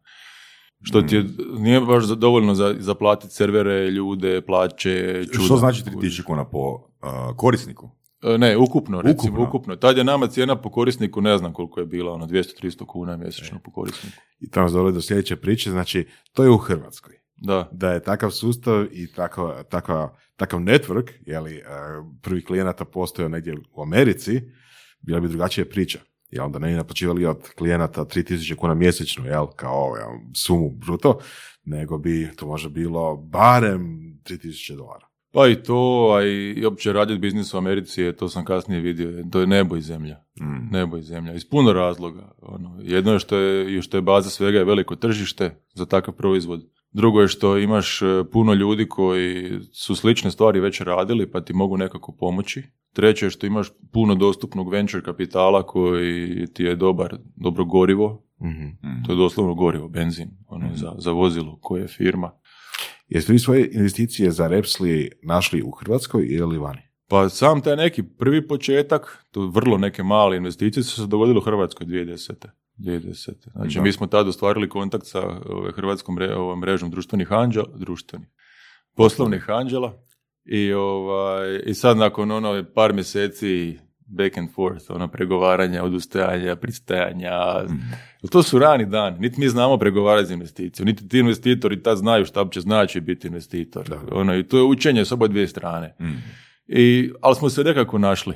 [0.83, 1.25] Što ti je,
[1.59, 5.45] nije baš dovoljno za, za platiti servere, ljude, plaće, čuda.
[5.45, 7.91] Što znači 3000 kuna po uh, korisniku?
[8.23, 9.49] E, Ne, ukupno, recimo, Ukupno.
[9.49, 9.77] ukupno.
[9.77, 13.59] Tad je nama cijena po korisniku, ne znam koliko je bila, ono, 200-300 kuna mjesečno
[13.65, 14.17] po korisniku.
[14.41, 17.15] I nas dovodi do sljedeće priče, znači to je u Hrvatskoj.
[17.37, 17.69] Da.
[17.73, 23.55] Da je takav sustav i tako, tako, takav network, jeli, uh, prvi klijenata postojao negdje
[23.73, 24.41] u Americi,
[25.01, 25.99] bila bi drugačija priča.
[26.31, 31.19] Jel, da ne bi naplaćivali od klijenata 3000 kuna mjesečno, jel, kao jel, sumu bruto,
[31.65, 35.11] nego bi to možda bilo barem 3000 dolara.
[35.33, 38.81] Pa i to, a i, i opće raditi biznis u Americi, je, to sam kasnije
[38.81, 40.25] vidio, to je nebo i zemlja.
[40.41, 40.73] Mm.
[40.73, 42.33] Nebo i zemlja, iz puno razloga.
[42.43, 46.15] Ono, jedno je što je, i što je baza svega je veliko tržište za takav
[46.15, 46.67] proizvod.
[46.93, 51.53] Drugo je što imaš e, puno ljudi koji su slične stvari već radili pa ti
[51.53, 52.63] mogu nekako pomoći.
[52.93, 58.25] Treće je što imaš puno dostupnog venture kapitala koji ti je dobar, dobro gorivo.
[58.43, 58.69] Mhm.
[59.07, 62.33] To je doslovno gorivo, benzin, ono, za, za vozilo koje je firma.
[63.09, 66.81] Jeste vi svoje investicije za Repsli našli u Hrvatskoj ili vani?
[67.09, 71.43] Pa sam taj neki prvi početak, to vrlo neke male investicije su se dogodile u
[71.43, 72.47] Hrvatskoj 2010.
[72.81, 73.31] 2010.
[73.53, 73.83] Znači Da.
[73.83, 78.29] mi smo tad ostvarili kontakt sa ove, Hrvatskom mre, ovom mrežom društvenih anđela, društvenih,
[78.97, 80.03] poslovnih anđela
[80.45, 87.33] i, ovaj, i sad nakon ono par mjeseci back and forth, ono pregovaranja, odustajanja, pristajanja,
[88.23, 91.99] Jer to su rani dani, niti mi znamo pregovarati za investiciju, niti ti investitori tad
[91.99, 93.89] znaju šta uopće znači biti investitor.
[93.89, 94.01] Da.
[94.13, 95.97] Ono, I to je učenje s oba dvije strane.
[96.67, 98.35] I, ali smo se nekako našli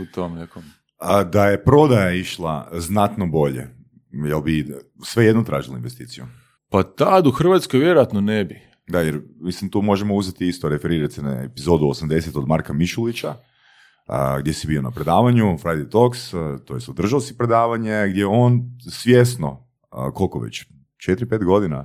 [0.00, 0.62] u tom nekom.
[0.98, 3.75] A da je prodaja išla znatno bolje,
[4.24, 6.24] jel bi sve jedno tražili investiciju?
[6.70, 8.60] Pa tad u Hrvatskoj vjerojatno ne bi.
[8.88, 13.34] Da, jer mislim tu možemo uzeti isto, referirati se na epizodu 80 od Marka Mišulića,
[14.06, 18.26] a, gdje si bio na predavanju Friday Talks, a, to je održao si predavanje gdje
[18.26, 20.66] on svjesno, a, koliko već,
[21.08, 21.84] 4-5 godina,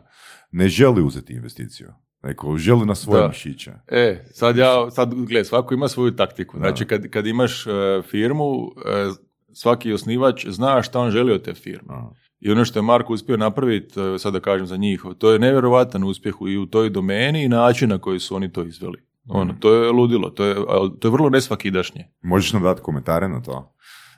[0.51, 1.93] ne želi uzeti investiciju.
[2.23, 3.27] Neko želi na svoje Da.
[3.27, 3.71] mišiće.
[3.87, 6.57] E, sad ja, sad gledaj, svako ima svoju taktiku.
[6.57, 7.71] Znači, kad, kad imaš e,
[8.11, 9.09] firmu, e,
[9.53, 11.93] svaki osnivač zna šta on želi od te firme.
[11.93, 12.09] A.
[12.41, 15.39] I ono što je Marko uspio napraviti, e, sad da kažem za njih, to je
[15.39, 18.97] nevjerojatan uspjeh i u toj domeni i način na koji su oni to izveli.
[19.27, 20.55] Ono, to je ludilo, to je,
[20.99, 22.07] to je vrlo nesvakidašnje.
[22.21, 23.73] Možeš nam dati komentare na to?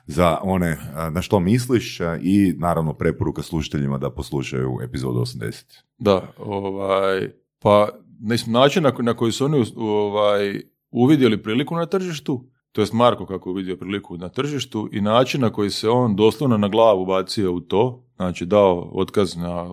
[0.06, 5.64] Za one a, na što misliš a, i naravno preporuka slušateljima da poslušaju epizodu 80.
[5.98, 7.30] Da, ovaj,
[7.62, 7.88] pa
[8.20, 10.60] mislim, način na, koji- na koji su oni ovaj,
[10.90, 15.40] uvidjeli priliku na tržištu, to jest Marko kako je uvidio priliku na tržištu i način
[15.40, 19.68] na koji se on doslovno na glavu bacio u to, znači dao otkaz na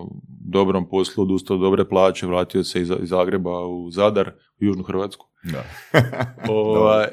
[0.46, 4.32] dobrom poslu, odustao od dobre plaće, vratio se iz, iz Zagreba u Zadar,
[4.62, 5.28] u Južnu Hrvatsku.
[5.44, 5.64] Da.
[6.54, 7.08] ovaj,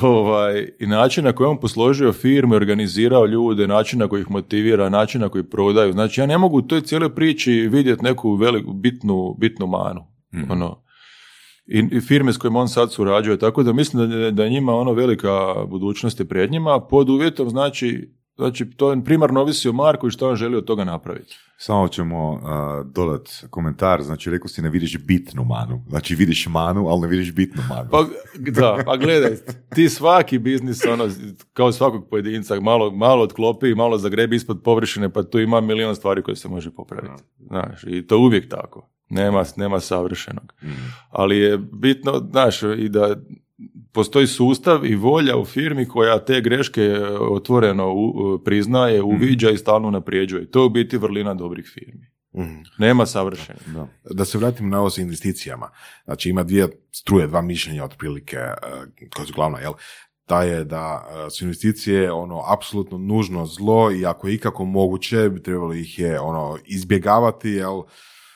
[0.00, 4.30] ovaj, I način na koji on posložio firmu, i organizirao ljude, način na koji ih
[4.30, 5.92] motivira, način na koji prodaju.
[5.92, 10.06] Znači ja ne mogu u toj cijeloj priči vidjeti neku veliku, bitnu, bitnu manu.
[10.34, 10.50] Mhm.
[10.50, 10.82] Ono,
[11.66, 14.92] i, firme s kojima on sad surađuje, tako da mislim da, da je njima ono
[14.92, 20.10] velika budućnost je pred njima, pod uvjetom znači, znači to primarno ovisi o Marku i
[20.10, 21.38] što on želi od toga napraviti.
[21.58, 26.88] Samo ćemo a, dodat komentar, znači rekao si ne vidiš bitnu manu, znači vidiš manu,
[26.88, 27.88] ali ne vidiš bitnu manu.
[27.90, 28.04] Pa,
[28.50, 29.36] da, pa gledaj,
[29.74, 31.08] ti svaki biznis, ono,
[31.52, 36.22] kao svakog pojedinca, malo, malo otklopi, malo zagrebi ispod površine, pa tu ima milion stvari
[36.22, 37.22] koje se može popraviti.
[37.46, 38.88] Znaš, i to uvijek tako.
[39.08, 40.52] Nema, nema savršenog.
[41.10, 43.16] Ali je bitno, znaš, i da
[43.92, 46.92] postoji sustav i volja u firmi koja te greške
[47.30, 50.50] otvoreno u- priznaje, uviđa i stalno naprijeđuje.
[50.50, 52.06] To je u biti vrlina dobrih firmi.
[52.38, 52.60] Mhm.
[52.78, 53.62] Nema savršenih.
[53.68, 53.88] Da.
[54.10, 55.70] Da se vratim na ovo sa investicijama.
[56.04, 58.56] Znači ima dvije struje, dva mišljenja otprilike eh,
[59.16, 59.72] koja su glavna, jel?
[60.26, 65.42] Ta je da su investicije ono apsolutno nužno zlo i ako je ikako moguće bi
[65.42, 67.82] trebalo ih je ono izbjegavati, jel?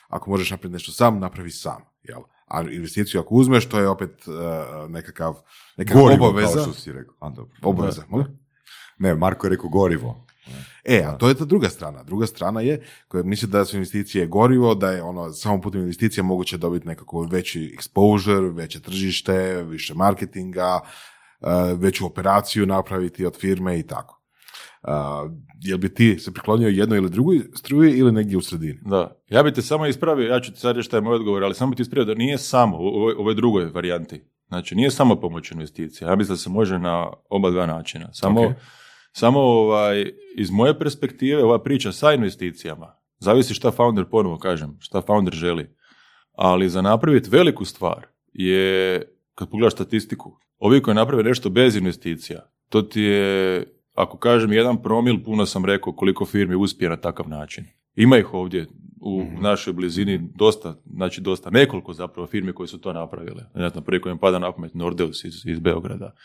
[0.07, 2.21] Ako možeš napraviti nešto sam, napravi sam, jel?
[2.51, 5.41] A investiciju ako uzmeš, to je opet eh, nekakav,
[5.77, 6.53] nekakav Gorivo, obaveza.
[6.53, 7.15] kao što si rekao.
[7.19, 7.53] A, dobro.
[7.61, 8.27] Obaveza, molim?
[8.99, 10.25] Ne, Marko je rekao gorivo.
[10.83, 12.03] E, a to je ta druga strana.
[12.03, 16.23] Druga strana je koja misli da su investicije gorivo, da je ono samo putem investicija
[16.23, 20.79] moguće dobiti nekako veći exposure, veće tržište, više marketinga,
[21.41, 21.47] eh,
[21.77, 24.20] veću operaciju napraviti od firme i tako.
[24.83, 28.79] Uh, jel bi ti se priklonio jednoj ili drugoj struji ili negdje u sredini?
[28.85, 31.43] Da, ja bi te samo ispravio, ja ću ti sad reći šta je moj odgovor,
[31.43, 34.21] ali samo bi ti ispravio da nije samo u ovoj, ovoj drugoj varijanti.
[34.47, 36.09] Znači, nije samo pomoć investicija.
[36.09, 38.13] Ja mislim da se može na oba dva načina.
[38.13, 38.51] Samo, Ok.
[39.11, 45.01] samo ovaj, iz moje perspektive ova priča sa investicijama, zavisi šta founder, ponovo kažem, šta
[45.01, 45.75] founder želi.
[46.33, 49.01] Ali za napraviti veliku stvar je,
[49.35, 53.63] kad pogledaš statistiku, ovi koji naprave nešto bez investicija, to ti je,
[53.93, 57.65] ako kažem jedan promil, puno sam rekao koliko firmi uspije na takav način.
[57.95, 58.67] Ima ih ovdje
[59.01, 63.43] u našoj blizini dosta, znači dosta, nekoliko zapravo firmi koje su to napravile.
[63.55, 66.15] Ne znam, prvi koji mi pada na pamet Nordeus iz, iz Beograda.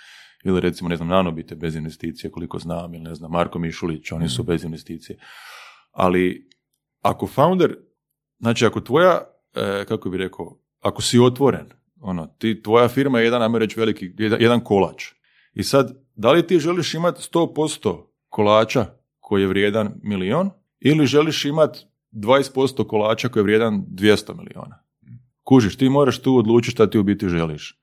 [0.44, 4.28] Ili recimo, ne znam, Nanobite bez investicije, koliko znam, ili ne znam, Marko Mišulić, oni
[4.28, 5.18] su bez investicije.
[5.92, 6.50] Ali
[7.02, 7.76] ako founder,
[8.38, 9.20] znači ako tvoja,
[9.54, 11.66] e, kako bi rekao, ako si otvoren,
[12.00, 15.04] ono, ti, tvoja firma je jedan, ajmo reći, veliki, jedan, jedan kolač.
[15.54, 18.86] I sad, da li ti želiš imati 100% kolača
[19.20, 20.50] koji je vrijedan milion
[20.80, 21.78] ili želiš imati
[22.12, 24.82] 20% kolača koji je vrijedan 200 miliona.
[25.42, 27.80] Kužiš, ti moraš tu odlučiti šta ti u biti želiš.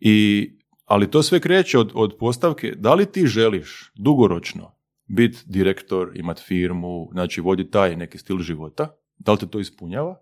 [0.00, 0.48] I,
[0.84, 6.42] ali to sve kreće od, od postavke da li ti želiš dugoročno biti direktor, imati
[6.42, 10.20] firmu, znači voditi taj neki stil života, da li te to ispunjava,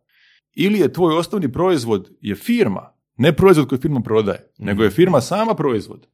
[0.55, 5.21] ili je tvoj osnovni proizvod je firma, ne proizvod koji firma prodaje, nego je firma
[5.21, 6.07] sama proizvod.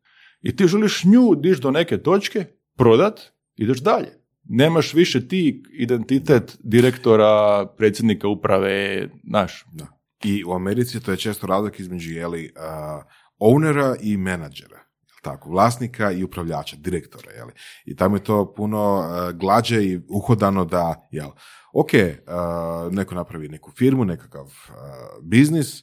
[0.44, 2.44] I ti želiš nju diš do neke točke,
[2.76, 3.20] prodat,
[3.56, 4.08] ideš dalje.
[4.44, 9.64] Nemaš više ti identitet direktora, predsjednika uprave, naš.
[9.72, 9.86] Da.
[10.24, 13.04] I u Americi to je često razlik između jeli, uh,
[13.38, 14.80] ownera i menadžera.
[15.22, 17.32] Tako, vlasnika i upravljača, direktora.
[17.32, 17.52] Jeli.
[17.84, 21.28] I tamo je to puno uh, glađe i uhodano da, jel,
[21.72, 24.74] ok, uh, neko napravi neku firmu, nekakav uh,
[25.22, 25.82] biznis,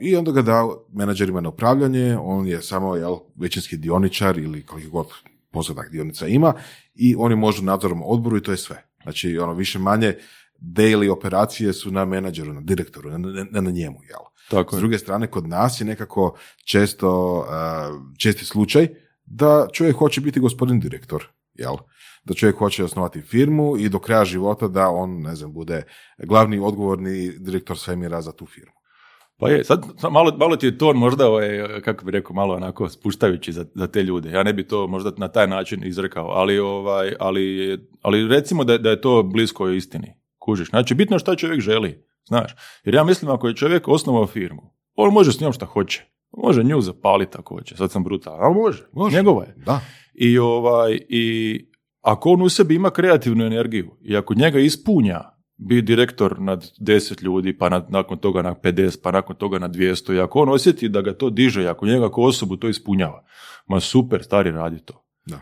[0.00, 4.90] i onda ga da menadžerima na upravljanje, on je samo jel, većinski dioničar ili koliko
[4.90, 5.06] god
[5.50, 6.52] postotak dionica ima
[6.94, 8.84] i oni možu u nadzornom odboru i to je sve.
[9.02, 10.14] Znači, ono, više manje
[10.60, 14.20] daily operacije su na menadžeru, na direktoru, ne, ne- ne na njemu, jel?
[14.50, 14.80] Tako S je.
[14.80, 17.46] druge strane, kod nas je nekako često, uh,
[18.18, 18.88] česti slučaj
[19.24, 21.76] da čovjek hoće biti gospodin direktor, jel?
[22.24, 25.82] Da čovjek hoće osnovati firmu i do kraja života da on, ne znam, bude
[26.18, 28.72] glavni odgovorni direktor svemira za tu firmu.
[29.36, 31.48] Pa je, sad malo, malo ti je ton možda, ovaj,
[31.84, 34.30] kako bi rekao, malo onako spuštajući za, za te ljude.
[34.30, 38.78] Ja ne bi to možda na taj način izrekao, ali, ovaj, ali, ali recimo da,
[38.78, 40.14] da je to blisko istini.
[40.38, 40.70] Kužiš.
[40.70, 42.54] Znači, bitno je šta čovjek želi, znaš.
[42.84, 44.62] Jer ja mislim ako je čovjek osnovao firmu,
[44.94, 46.04] on može s njom šta hoće.
[46.36, 49.16] Može nju zapaliti ako hoće, sad sam brutalan, ali može, Može.
[49.16, 49.54] njegova je.
[49.56, 49.80] Da.
[50.14, 51.66] I, ovaj, I
[52.00, 57.22] ako on u sebi ima kreativnu energiju i ako njega ispunja biti direktor nad 10
[57.22, 60.48] ljudi, pa nad, nakon toga na 50, pa nakon toga na 200, i ako on
[60.48, 63.24] osjeti da ga to diže, i ako njega kao osobu to ispunjava,
[63.66, 65.04] ma super, stari radi to.
[65.26, 65.40] Da.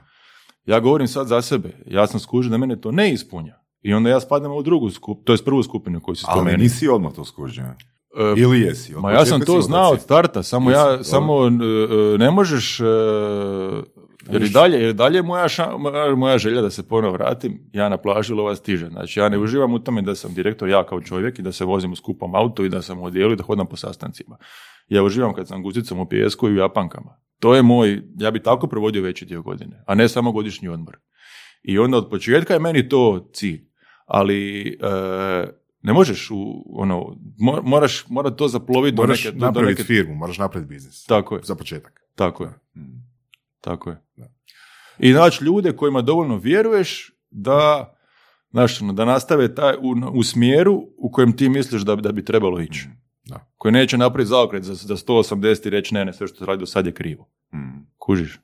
[0.67, 3.63] Ja govorim sad za sebe, ja sam skužio da mene to ne ispunja.
[3.83, 6.63] I onda ja spadam u drugu skupinu, to je prvu skupinu koju si Ali spomenuo.
[6.63, 7.65] nisi odmah to skužio.
[7.65, 8.95] E, Ili jesi?
[8.95, 12.81] Ma ja sam to znao od starta, samo Jesi, ja, samo e, e, ne možeš,
[14.29, 15.79] jer i dalje, jer dalje je moja, ša-
[16.17, 18.89] moja- želja da se ponovo vratim, ja na plaži lova stiže.
[18.89, 21.65] Znači ja ne uživam u tome da sam direktor ja kao čovjek i da se
[21.65, 24.37] vozim u skupom autu i da sam u odijelu i da hodam po sastancima.
[24.89, 27.17] Ja uživam kad sam guzicom u pijesku i u japankama.
[27.39, 30.97] To je moj, ja bi tako provodio veći dio godine, a ne samo godišnji odmor.
[31.63, 33.67] I onda od početka je meni to cilj.
[34.07, 34.75] Ali e,
[35.83, 36.37] ne možeš u,
[36.73, 40.69] ono, mo- moraš, mora to zaploviti do Moraš neke, do napraviti neke- firmu, moraš napraviti
[40.69, 41.05] biznis.
[41.05, 42.01] Tako je, Za početak.
[42.15, 42.81] tako je, Mm.
[43.61, 43.97] tako je.
[44.99, 47.95] I naći ljude kojima dovoljno vjeruješ da,
[48.51, 52.25] znaš, ono, da nastave taj, u, u smjeru u kojem ti misliš da, da bi
[52.25, 52.89] trebalo ići.
[53.25, 53.53] Da.
[53.57, 56.61] Koji neće napraviti zaokret za, za 180 i reći ne, ne, sve što se radi
[56.61, 57.29] do sad je krivo.
[57.55, 57.87] Mm.
[57.99, 58.41] Kužiš?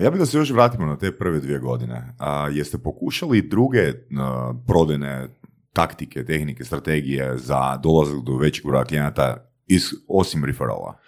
[0.00, 2.14] Ja bih da se još vratimo na te prve dvije godine.
[2.18, 5.28] A, jeste pokušali druge a, prodajne
[5.72, 10.98] taktike, tehnike, strategije za dolazak do većeg broja klijenata iz, osim referala?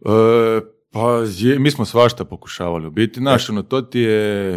[0.00, 0.60] E,
[0.94, 3.20] pa je, mi smo svašta pokušavali u biti.
[3.20, 4.52] Znaš, ono, to ti je...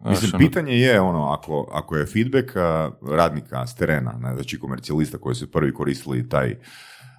[0.00, 4.34] znaš, Mislim, ono, pitanje je ono, ako, ako je feedback a, radnika s terena, ne,
[4.34, 6.56] znači komercijalista koji su prvi koristili taj,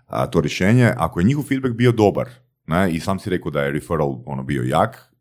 [0.07, 2.29] a, to rješenje, ako je njihov feedback bio dobar,
[2.67, 5.13] ne, i sam si rekao da je referral ono bio jak,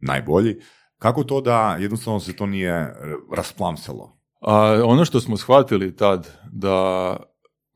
[0.00, 0.56] najbolji,
[0.98, 2.94] kako to da jednostavno se to nije e,
[3.36, 4.18] rasplamsalo?
[4.40, 7.16] A ono što smo shvatili tad, da,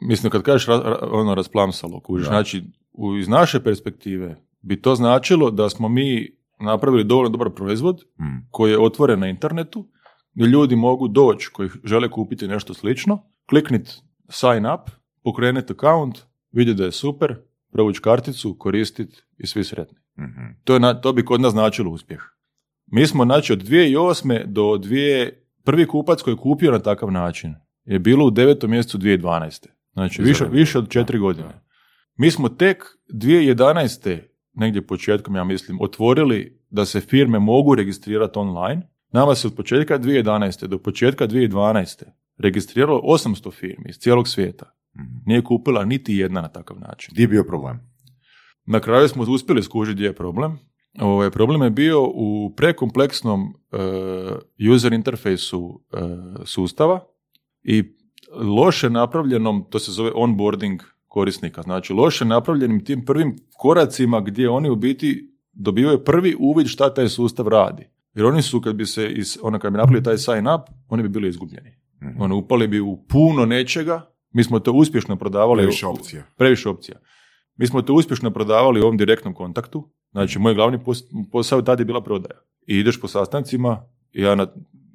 [0.01, 5.51] mislim, kad kažeš ra- ono rasplamsalo, kužiš, znači, u, iz naše perspektive bi to značilo
[5.51, 8.49] da smo mi napravili dovoljno dobar proizvod Mm.
[8.51, 9.89] koji je otvoren na internetu,
[10.35, 13.91] gdje ljudi mogu doći koji žele kupiti nešto slično, klikniti
[14.29, 14.91] sign up,
[15.25, 16.19] pokrenuti account,
[16.53, 17.37] vidjeti da je super,
[17.73, 19.99] provući karticu, koristiti i svi sretni.
[20.19, 20.45] Mhm.
[20.65, 22.21] To, je na, to bi kod nas značilo uspjeh.
[22.87, 24.47] Mi smo, znači, od 2008.
[24.47, 27.55] do dvije, prvi kupac koji je kupio na takav način
[27.85, 29.67] je bilo u devetom mjesecu 2012.
[29.93, 31.63] Znači, više, više od četiri godine.
[32.17, 34.19] Mi smo tek 2011.
[34.57, 38.83] negdje početkom, ja mislim, otvorili da se firme mogu registrirati online.
[39.13, 40.67] Nama se od početka 2011.
[40.67, 42.05] do početka 2012.
[42.39, 44.73] registriralo 800 firmi iz cijelog svijeta.
[44.97, 45.17] Mhm.
[45.27, 47.13] Nije kupila niti jedna na takav način.
[47.13, 47.81] Gdje je bio problem?
[48.67, 50.59] Na kraju smo uspjeli skužiti gdje je problem.
[51.01, 55.97] Ovaj, problem je bio u prekompleksnom e, user interfejsu e,
[56.45, 57.05] sustava
[57.63, 57.85] i
[58.33, 60.83] loše napravljenom, to se zove onboarding
[61.17, 66.95] korisnika, znači loše napravljenim tim prvim koracima gdje oni u biti dobivaju prvi uvid šta
[66.95, 67.87] taj sustav radi.
[68.15, 71.03] Jer oni su, kad bi se, iz, ono, kad bi napravili taj sign up, oni
[71.03, 71.71] bi bili izgubljeni.
[72.03, 72.23] Mhm.
[72.23, 74.01] Ono, upali bi u puno nečega,
[74.33, 75.63] mi smo to uspješno prodavali.
[75.63, 76.23] Previše u- opcija.
[76.37, 76.99] Previše opcija.
[77.57, 79.89] Mi smo to uspješno prodavali u ovom direktnom kontaktu.
[80.11, 81.03] Znači, moj glavni pos-
[81.33, 82.41] posao tad je bila prodaja.
[82.67, 84.47] I ideš po sastancima, ja na,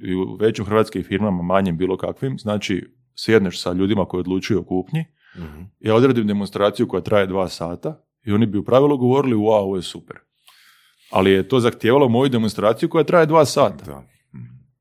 [0.01, 4.63] i u većim hrvatskim firmama, manjim bilo kakvim, znači sjedneš sa ljudima koji odlučuju o
[4.63, 5.05] kupnji,
[5.37, 5.61] Mhm.
[5.79, 9.75] ja odredim demonstraciju koja traje dva sata i oni bi u pravilu govorili, wow, ovo
[9.75, 10.15] je super.
[11.11, 13.85] Ali je to zahtijevalo moju demonstraciju koja traje dva sata.
[13.85, 14.03] Da.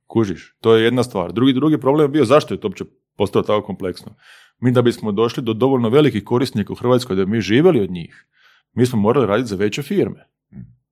[0.07, 1.33] Kužiš, to je jedna stvar.
[1.33, 2.85] Drugi, drugi problem je bio zašto je to uopće
[3.17, 4.15] postalo tako kompleksno.
[4.61, 7.91] Mi da bismo došli do dovoljno velikih korisnika u Hrvatskoj da bi mi živjeli od
[7.91, 8.27] njih,
[8.73, 10.27] mi smo morali raditi za veće firme.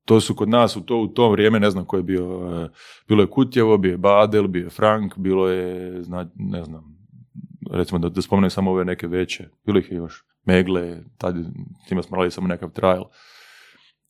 [0.05, 2.25] To su kod nas u to, u to vrijeme, ne znam ko je bio,
[2.65, 2.69] e,
[3.09, 6.98] bilo je Kutjevo, bio je Badel, bio je Frank, bilo je, zna- ne znam,
[7.71, 11.37] recimo da, da spomenem samo ove neke veće, bilo ih je još, Megle, tad
[11.91, 13.05] njima smo radili samo nekakav trial.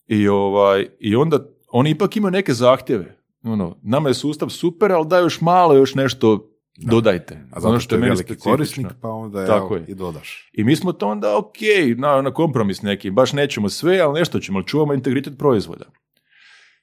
[0.06, 1.38] I, ovaj, I onda
[1.72, 3.18] oni ipak imaju neke zahtjeve.
[3.42, 7.44] Ono, nama je sustav super, ali da još malo, još nešto dodajte.
[7.52, 9.84] A zato što je meni veliki korisnik, pa onda Tako je.
[9.88, 10.50] i dodaš.
[10.52, 11.56] I mi smo to onda ok,
[11.96, 15.84] na, na kompromis neki, baš nećemo sve, ali nešto ćemo, ali čuvamo integritet proizvoda.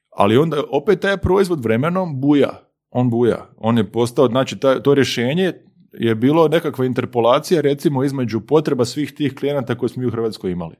[0.10, 3.50] Ali onda opet taj proizvod vremenom buja, on buja.
[3.58, 5.54] On je postao, znači taj, to rješenje
[6.00, 10.52] je bilo nekakva interpolacija recimo između potreba svih tih klijenata koje smo mi u Hrvatskoj
[10.52, 10.76] imali.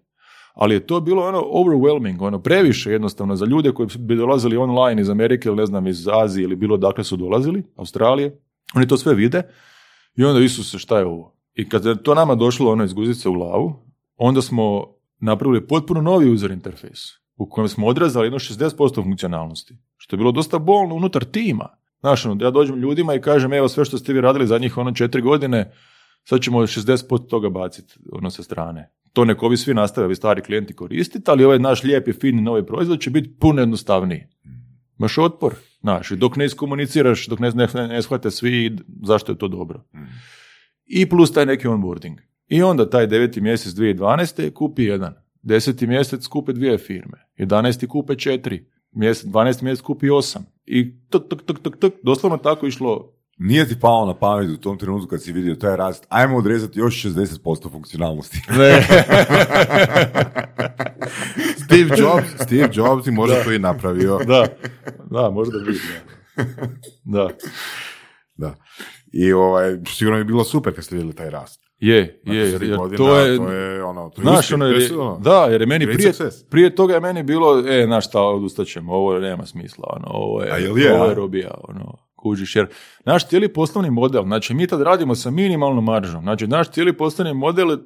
[0.54, 5.02] Ali je to bilo ono overwhelming, ono previše jednostavno za ljude koji bi dolazili online
[5.02, 8.40] iz Amerike ili ne znam iz Azije ili bilo dakle su dolazili, Australije.
[8.76, 9.42] Oni to sve vide
[10.16, 11.36] i onda Isuse šta je ovo?
[11.54, 13.74] I kad je to nama došlo ono iz guzice u glavu,
[14.18, 17.00] onda smo napravili potpuno novi user interfejs
[17.38, 21.70] u kojem smo odrezali jedno 60% funkcionalnosti, što je bilo dosta bolno unutar tima.
[22.00, 24.92] Znaš, ono, ja dođem ljudima i kažem, evo sve što ste vi radili zadnjih ono
[24.92, 25.72] četiri godine,
[26.24, 28.92] sad ćemo 60% toga baciti ono sa strane.
[29.14, 32.66] To neko ovi svi nastave, ovi stari klijenti koristiti, ali ovaj naš lijepi, fini novi
[32.66, 34.28] proizvod će biti puno jednostavniji.
[35.00, 39.48] Imaš otpor, znaš, dok ne iskomuniciraš, dok ne, ne, ne shvate svi zašto je to
[39.48, 39.84] dobro.
[40.86, 42.20] I plus taj neki onboarding.
[42.48, 44.54] I onda taj deveti mjesec 2012.
[44.54, 45.14] kupi jedan.
[45.42, 47.28] Deseti mjesec kupe dvije firme.
[47.38, 47.88] 11.
[47.88, 48.70] kupe četiri.
[48.92, 49.64] Mjesec, 12.
[49.64, 50.46] mjesec kupi osam.
[50.66, 54.58] I tuk, tuk, tuk, tuk, tuk, doslovno tako išlo Nije ti palo na pamet u
[54.58, 58.38] tom trenutku kad si vidio taj rast, ajmo odrezati još 60% funkcionalnosti.
[61.66, 64.20] Steve Jobs, Steve Jobs i možda to i napravio.
[64.28, 64.48] da,
[65.12, 65.80] da, možda bi.
[67.04, 67.04] Da.
[67.04, 67.30] da.
[68.38, 68.56] Da.
[69.12, 71.65] I ovaj, sigurno bi bilo super kad ste vidjeli taj rast.
[71.80, 74.56] Je, Nakon je, jer, jer godina, to je, to je ono, to je Znaš, uspjeh,
[74.56, 76.14] ono, jer je je- ono, da, jer je meni prije,
[76.50, 80.52] prije toga je meni bilo, e, znaš šta, odustaćemo, ovo nema smisla, ono, ovo je,
[80.52, 81.08] A jel je, ovo a?
[81.08, 82.68] je robija, ono, kužiš, jer
[83.06, 87.34] naš cijeli poslovni model, znači mi tad radimo sa minimalnom maržom, znači naš cijeli poslovni
[87.34, 87.78] model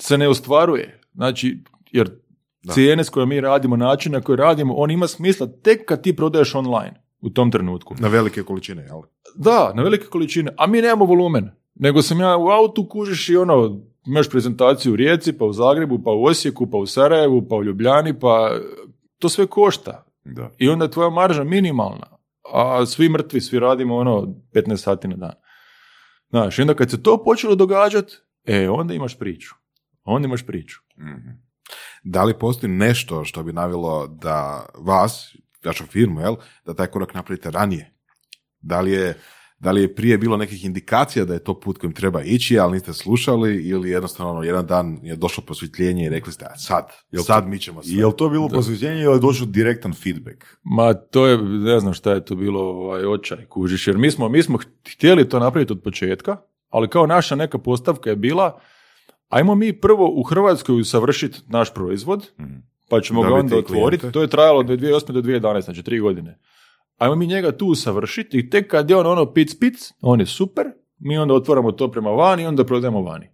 [0.00, 1.58] se ne ostvaruje, znači,
[1.92, 2.10] jer
[2.68, 6.16] cijene s kojima mi radimo, način na koji radimo, on ima smisla tek kad ti
[6.16, 7.94] prodaješ online u tom trenutku.
[7.98, 9.00] Na velike količine, jel?
[9.34, 11.50] Da, na velike količine, a mi nemamo volumen.
[11.78, 16.02] Nego sam ja u autu kužiš i ono, imaš prezentaciju u Rijeci, pa u Zagrebu,
[16.04, 18.50] pa u Osijeku, pa u Sarajevu, pa u Ljubljani, pa
[19.18, 20.04] to sve košta.
[20.24, 20.50] Da.
[20.58, 22.18] I onda je tvoja marža minimalna.
[22.52, 25.34] A svi mrtvi, svi radimo ono 15 sati na dan.
[26.30, 29.54] Znaš, i onda kad se to počelo događati, e, onda imaš priču.
[30.04, 30.80] Onda imaš priču.
[30.98, 31.28] Mhm.
[32.04, 37.14] Da li postoji nešto što bi navelo da vas, vašu firmu, jel, da taj korak
[37.14, 37.92] napravite ranije?
[38.60, 39.18] Da li je
[39.58, 42.72] da li je prije bilo nekih indikacija da je to put kojim treba ići, ali
[42.72, 46.92] niste slušali ili jednostavno ono, jedan dan je došlo prosvjetljenje i rekli ste, a sad,
[47.10, 47.94] Jel sad mi ćemo sve.
[47.94, 50.44] Je li to bilo posvećenje ili je došao direktan feedback?
[50.62, 54.28] Ma to je, ne znam šta je to bilo ovaj, očaj, kužiš, jer mi smo,
[54.28, 54.58] mi smo
[54.94, 56.36] htjeli to napraviti od početka,
[56.68, 58.60] ali kao naša neka postavka je bila,
[59.28, 62.30] ajmo mi prvo u Hrvatskoj usavršiti naš proizvod,
[62.90, 64.12] pa ćemo ga Dobiti onda otvoriti.
[64.12, 65.12] To je trajalo od 2008.
[65.12, 66.38] do 2011, znači tri godine.
[66.96, 70.26] Ajmo mi njega tu usavršiti i tek kad je on ono pic pic, on je
[70.26, 70.66] super,
[70.98, 73.30] mi onda otvaramo to prema vani i onda prodajemo vani.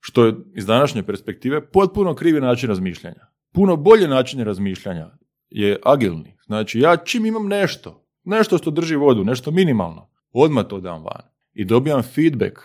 [0.00, 3.26] Što je iz današnje perspektive potpuno krivi način razmišljanja.
[3.52, 5.10] Puno bolje način razmišljanja
[5.50, 6.36] je agilni.
[6.46, 11.22] Znači ja čim imam nešto, nešto što drži vodu, nešto minimalno, odmah to dam van.
[11.52, 12.58] I dobijam feedback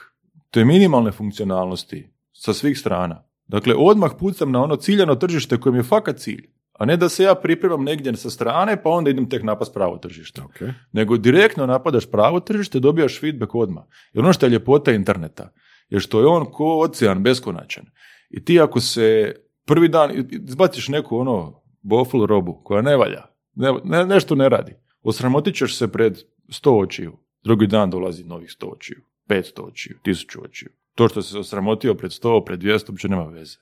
[0.51, 3.23] te minimalne funkcionalnosti sa svih strana.
[3.47, 6.49] Dakle, odmah pucam na ono ciljano tržište koje mi je fakat cilj.
[6.73, 9.97] A ne da se ja pripremam negdje sa strane, pa onda idem tek napast pravo
[9.97, 10.41] tržište.
[10.41, 10.61] Ok.
[10.91, 13.83] Nego direktno napadaš pravo tržište, dobijaš feedback odmah.
[14.13, 15.53] Jer ono što je ljepota interneta,
[15.89, 17.85] je što je on ko ocean beskonačan.
[18.29, 23.73] I ti ako se prvi dan izbaciš neku ono bofl robu koja ne valja, ne,
[23.83, 26.17] ne- nešto ne radi, osramotit ćeš se pred
[26.49, 27.17] sto očiju.
[27.43, 30.69] Drugi dan dolazi novih sto očiju, petsto očiju, tisuću očiju.
[30.95, 33.57] To što se osramotio pred sto, pred dvijesto, uopće nema veze.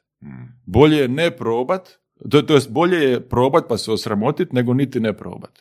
[0.65, 1.89] Bolje je ne probat,
[2.29, 5.59] to, to jest bolje je probat pa se osramotit, nego niti ne probat.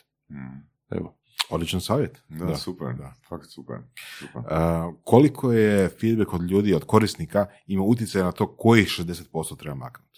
[0.89, 1.17] Evo.
[1.49, 2.21] Odličan savjet.
[2.29, 3.77] Da, super, da, fakat super.
[4.19, 4.41] super.
[4.41, 9.75] Uh, koliko je feedback od ljudi, od korisnika, ima utjecaj na to kojih 60% treba
[9.75, 10.10] maknuti?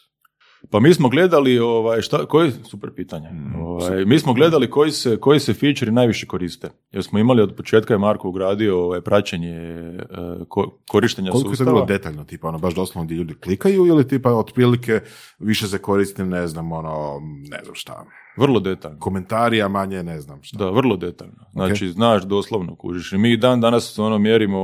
[0.70, 4.92] Pa mi smo gledali, ovaj, šta, koji, super pitanje, Mm, ovaj, mi smo gledali koji
[4.92, 6.70] se, koji se feature najviše koriste.
[6.92, 10.04] Jer smo imali od početka je Marko ugradio ovaj, praćenje e,
[10.48, 11.72] ko- korištenja Koliko je to sustava.
[11.74, 15.00] bilo detaljno, tipa ono baš doslovno gdje ljudi klikaju ili tipa otprilike
[15.40, 18.06] više se koristi, ne znam, ono, ne znam šta,
[18.38, 19.00] Vrlo detaljno.
[19.00, 20.58] komentari, a manje ne znam šta.
[20.58, 21.46] Da, vrlo detaljno.
[21.52, 23.14] Znači, znaš doslovno, kužiš.
[23.14, 24.60] I mi dan danas ono mjerimo,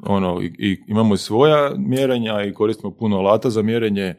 [0.00, 4.14] ono, i, i imamo i svoja mjerenja i koristimo puno alata za mjerenje.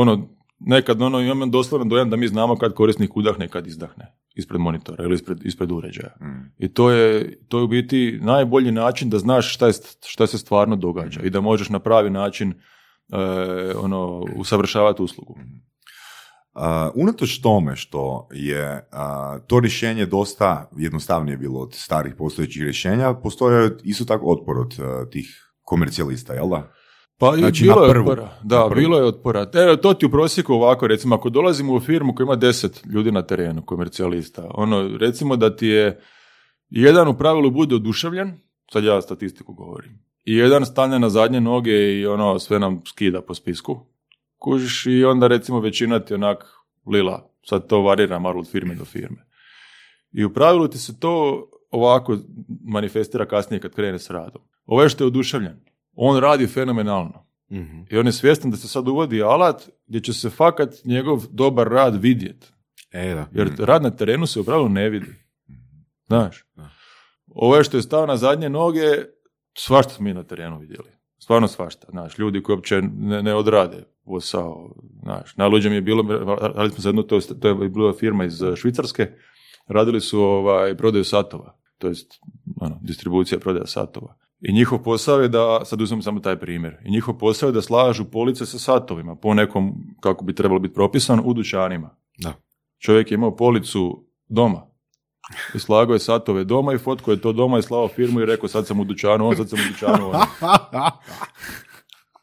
[0.00, 0.28] Ono,
[0.60, 5.04] nekad ono, imam doslovno dojam da mi znamo kad korisnik udahne, kad izdahne ispred monitora
[5.04, 6.14] ili ispred, ispred uređaja.
[6.20, 6.52] Mm.
[6.58, 9.72] I to je, to je u biti najbolji način da znaš šta, je,
[10.06, 13.16] šta se stvarno događa i da možeš na pravi način e,
[13.76, 15.34] ono, usavršavati uslugu.
[16.54, 16.62] Uh,
[16.94, 23.76] unatoč tome što je uh, to rješenje dosta jednostavnije bilo od starih postojećih rješenja, postoje
[23.84, 26.70] isto tako otpor od uh, tih komercijalista, jel da?
[27.18, 28.28] Pa Znači, bilo je otpora.
[28.42, 29.50] Da, bilo je otpora.
[29.54, 33.12] E, to ti u prosjeku ovako, recimo, ako dolazimo u firmu koja ima deset ljudi
[33.12, 36.00] na terenu, komercijalista, ono, recimo da ti je
[36.70, 38.32] jedan u pravilu bude oduševljen,
[38.72, 43.22] sad ja statistiku govorim, i jedan stane na zadnje noge i ono, sve nam skida
[43.22, 43.86] po spisku,
[44.38, 46.44] kužiš, i onda recimo većina ti onak
[46.86, 49.26] lila, sad to varira malo od firme do firme.
[50.12, 52.18] I u pravilu ti se to ovako
[52.64, 54.42] manifestira kasnije kad krene s radom.
[54.66, 55.67] Ovo je što je oduševljen.
[56.00, 57.26] On radi fenomenalno.
[57.50, 57.80] Mhm.
[57.90, 61.68] I on je svjestan da se sad uvodi alat gdje će se fakat njegov dobar
[61.68, 62.52] rad vidjet.
[62.92, 63.26] E, da.
[63.32, 65.14] Jer rad na terenu se u pravilu ne vidi.
[66.06, 66.44] Znaš?
[66.56, 66.70] Da.
[67.26, 68.86] Ovo je što je stao na zadnje noge,
[69.54, 70.88] svašta smo mi na terenu vidjeli.
[71.18, 71.86] Stvarno svašta.
[71.90, 74.74] Znaš, ljudi koji uopće ne, ne odrade posao.
[75.02, 76.02] Znaš, najluđe mi je bilo,
[76.40, 79.10] radili smo za jednu, to je, to je bila firma iz Švicarske,
[79.66, 81.58] radili su ovaj, prodaju satova.
[81.78, 82.12] To jest,
[82.60, 84.27] ono, distribucija prodaja satova.
[84.40, 87.62] I njihov posao je da, sad uzmem samo taj primjer, i njihov posao je da
[87.62, 91.96] slažu police sa satovima po nekom, kako bi trebalo biti propisan, u dućanima.
[92.18, 92.32] Da.
[92.78, 94.68] Čovjek je imao policu doma.
[95.54, 98.48] I slagao je satove doma i fotko je to doma i slao firmu i rekao
[98.48, 100.20] sad sam u dućanu, on sad sam u dućanu, on.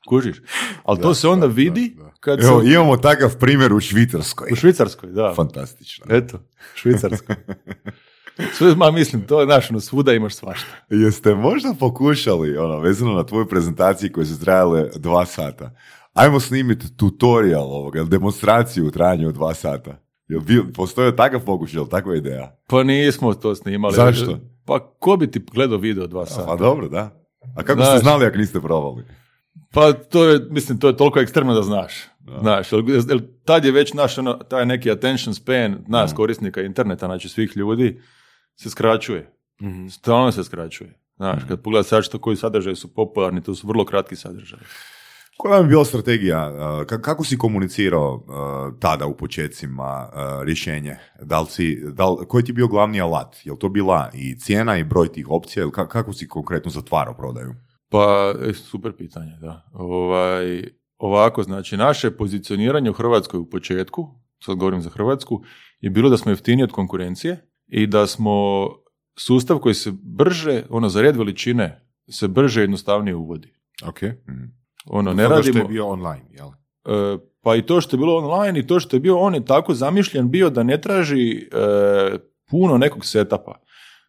[0.10, 0.42] Kužiš?
[0.84, 2.48] Ali to se onda da, vidi da, kad se...
[2.48, 4.50] Evo, imamo takav primjer u Švicarskoj.
[4.52, 5.34] U Švicarskoj, da.
[5.36, 6.06] Fantastično.
[6.10, 6.40] Eto,
[6.76, 7.36] Švicarskoj.
[8.58, 10.68] Sve, ma mislim, to je naš, ono, svuda imaš svašta.
[10.90, 15.72] Jeste možda pokušali, ono, vezano na tvoju prezentaciju koje su trajale dva sata,
[16.14, 19.98] ajmo snimiti tutorial ovoga, demonstraciju u trajanju od dva sata.
[20.28, 22.58] Jel bio, postoji takav pokušaj, jel takva ideja?
[22.68, 23.96] Pa nismo to snimali.
[23.96, 24.40] Zašto?
[24.66, 26.46] Pa ko bi ti gledao video dva sata?
[26.46, 27.26] Pa dobro, da.
[27.56, 29.04] A kako ste znali ako niste probali?
[29.74, 31.94] Pa to je, mislim, to je toliko ekstremno da znaš.
[32.42, 32.82] Znaš, jel,
[33.46, 38.02] tad je već naš, ono, taj neki attention span nas, korisnika interneta, znači svih ljudi,
[38.56, 39.32] se skraćuje.
[39.62, 39.88] Mhm.
[39.88, 40.94] Stalno se skraćuje.
[41.16, 44.62] Znaš, kad pogledaš sad što koji sadržaji su popularni, to su vrlo kratki sadržaji.
[45.38, 46.52] Koja vam je bila strategija?
[46.82, 48.24] ka- Kako si komunicirao uh,
[48.80, 50.96] tada u počecima uh, rješenje?
[51.22, 53.36] Da li si, da li- koji ti je bio glavni alat?
[53.44, 55.64] Je li to bila i cijena i broj tih opcija?
[55.64, 57.54] Ili ka- kako si konkretno zatvarao prodaju?
[57.90, 59.70] Pa, e, super pitanje, da.
[59.74, 60.64] Ovaj,
[60.98, 64.08] ovako, znači, naše pozicioniranje u Hrvatskoj u početku,
[64.40, 65.42] sad govorim za Hrvatsku,
[65.82, 68.68] je bilo da smo jeftiniji od konkurencije i da smo
[69.18, 73.54] sustav koji se brže, ono, za red veličine, se brže i jednostavnije uvodi.
[73.88, 74.00] Ok.
[74.86, 75.64] Ono, ne Zato što radimo...
[75.64, 76.48] je bio online, jel?
[76.48, 79.46] E, pa i to što je bilo online i to što je bio, on je
[79.46, 82.18] tako zamišljen bio da ne traži e,
[82.50, 83.60] puno nekog setapa.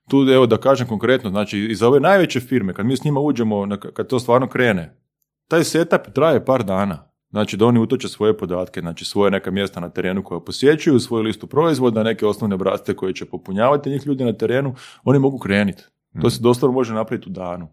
[0.08, 3.20] Tu, evo da kažem konkretno, znači i za ove najveće firme, kad mi s njima
[3.20, 5.00] uđemo, kad to stvarno krene,
[5.48, 7.10] taj setup traje par dana.
[7.36, 11.22] Znači da oni utoče svoje podatke, znači svoje neka mjesta na terenu koja posjećuju, svoju
[11.22, 14.74] listu proizvoda, neke osnovne obrazce koje će popunjavati njih ljudi na terenu,
[15.04, 15.82] oni mogu krenuti.
[16.22, 17.68] To se doslovno može napraviti u danu.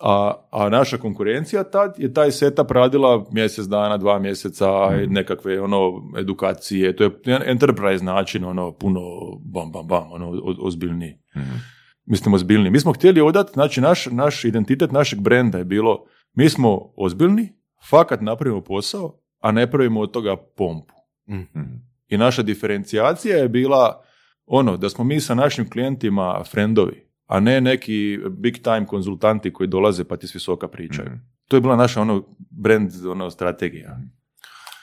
[0.00, 4.66] A, a naša konkurencija tad je taj setup radila mjesec dana, dva mjeseca,
[5.02, 9.00] i nekakve ono edukacije, to je jedan enterprise način, ono puno
[9.40, 11.18] bam, bam, bam, ono o- ozbiljniji.
[12.06, 12.70] Mislim ozbiljniji.
[12.70, 17.57] Mi smo htjeli odati, znači naš, naš identitet našeg brenda je bilo, mi smo ozbiljni,
[17.82, 20.94] fakat napravimo posao, a ne pravimo od toga pompu.
[21.28, 21.62] Mhm.
[22.08, 24.02] I naša diferencijacija je bila
[24.46, 29.66] ono, da smo mi sa našim klijentima friendovi, a ne neki big time konzultanti koji
[29.66, 31.10] dolaze pa ti s visoka pričaju.
[31.48, 34.00] To je bila naša ono brand ono, strategija.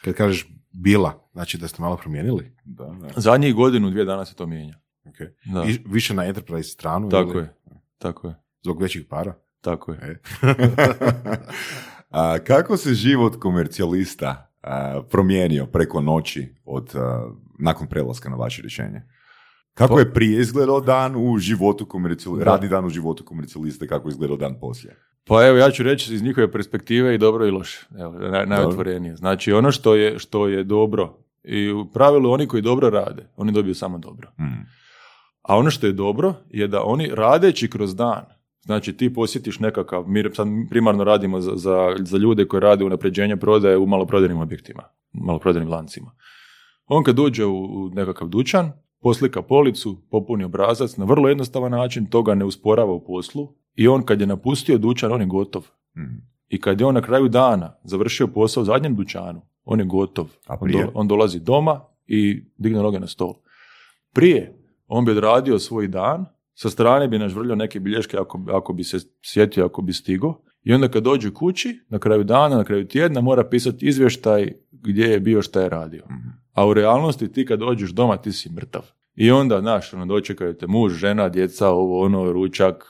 [0.04, 2.52] Kad kažeš bila, znači da ste malo promijenili?
[2.64, 3.10] Da, da.
[3.16, 4.80] Zadnjih godinu, dvije dana se to mijenja.
[5.06, 5.16] Ok.
[5.46, 5.66] Da.
[5.66, 7.10] I više na enterprise stranu?
[7.10, 7.54] Tako ili je,
[7.98, 9.34] tako je, Zbog većih para?
[9.66, 10.00] tako je.
[10.02, 10.18] E.
[12.16, 18.62] A, kako se život komercijalista a, promijenio preko noći od, a, nakon prelaska na vaše
[18.62, 19.02] rješenje?
[19.74, 22.52] Kako je prije izgledao dan u životu komercijalista, Da.
[22.52, 24.96] radni dan u životu komercijalista, kako je izgledao dan poslije?
[25.28, 27.86] Pa evo, ja ću reći iz njihove perspektive i dobro i loše.
[28.00, 29.16] Evo, naj, najotvorenije.
[29.16, 33.52] Znači, ono što je, što je dobro i u pravilu oni koji dobro rade, oni
[33.52, 34.32] dobiju samo dobro.
[34.40, 34.62] Mhm.
[35.42, 38.26] A ono što je dobro je da oni radeći kroz dan,
[38.66, 43.38] znači ti posjetiš nekakav, mi sad primarno radimo za, za, za ljude koji rade unapređenje
[43.38, 46.12] prodaje u maloprodajnim objektima, maloprodajnim lancima.
[46.88, 52.06] On kad uđe u, u nekakav dućan, poslika policu, popuni obrazac na vrlo jednostavan način,
[52.06, 55.68] to ga ne usporava u poslu i on kad je napustio dućan, on je gotov.
[55.98, 56.16] Mhm.
[56.48, 60.26] I kad je on na kraju dana završio posao u zadnjem dućanu, on je gotov.
[60.48, 63.34] A On, do- on dolazi doma i digne noge na stol.
[64.14, 64.54] Prije,
[64.88, 66.26] on bi odradio svoj dan,
[66.56, 70.42] sa strane bi nažvrljao neke bilješke ako, ako bi se sjetio, ako bi stigo.
[70.64, 75.06] I onda kad dođe kući, na kraju dana, na kraju tjedna, mora pisati izvještaj gdje
[75.06, 76.04] je bio, šta je radio.
[76.06, 76.30] Mhm.
[76.54, 78.82] A u realnosti ti kad dođeš doma, ti si mrtav.
[79.16, 82.84] I onda, znaš, ono, dočekaju te muž, žena, djeca, ovo, ono, ručak.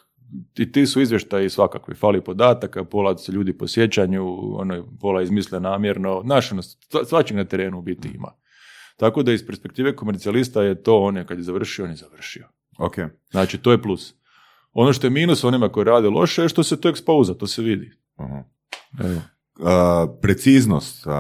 [0.58, 1.96] I ti su izvještaji svakakvi.
[1.96, 4.24] Fali podataka, pola se ljudi po sjećanju,
[4.60, 6.22] ono, pola izmisle namjerno.
[6.26, 8.32] Znaš, ono, sva- svačeg na terenu u biti ima.
[8.98, 12.48] Tako da iz perspektive komercijalista je to on je kad je završio, on je završio.
[12.78, 12.96] Ok.
[13.32, 14.14] Znači, to je plus.
[14.74, 17.62] Ono što je minus onima koji rade loše je što se to ekspouza, to se
[17.62, 17.92] vidi.
[18.16, 18.44] Aha.
[19.00, 19.22] Evo.
[19.60, 19.68] Uh,
[20.22, 21.12] preciznost uh,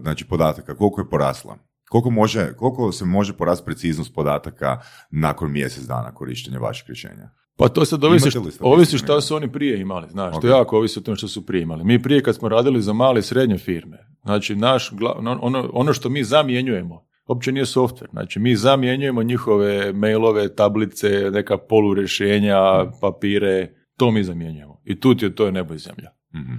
[0.00, 1.56] znači podataka, koliko je porasla?
[1.88, 4.80] Koliko, može, koliko se može porasti preciznost podataka
[5.10, 7.30] nakon mjesec dana korištenja vašeg rješenja?
[7.56, 10.34] Pa to sad ovisi, Imate li št- statistiku ovisi šta su oni prije imali, znaš,
[10.34, 10.40] Ok.
[10.42, 11.84] to jako ovisi o tome što su prije imali.
[11.84, 15.92] Mi prije kad smo radili za male i srednje firme, znači naš, ono- ono, ono
[15.92, 22.60] što mi zamjenjujemo, uopće nije softver, znači mi zamjenjujemo njihove mailove, tablice, neka polurješenja,
[23.00, 24.80] papire, to mi zamjenjujemo.
[24.84, 26.10] I tu ti je to je nebo i zemlja.
[26.34, 26.54] Mhm.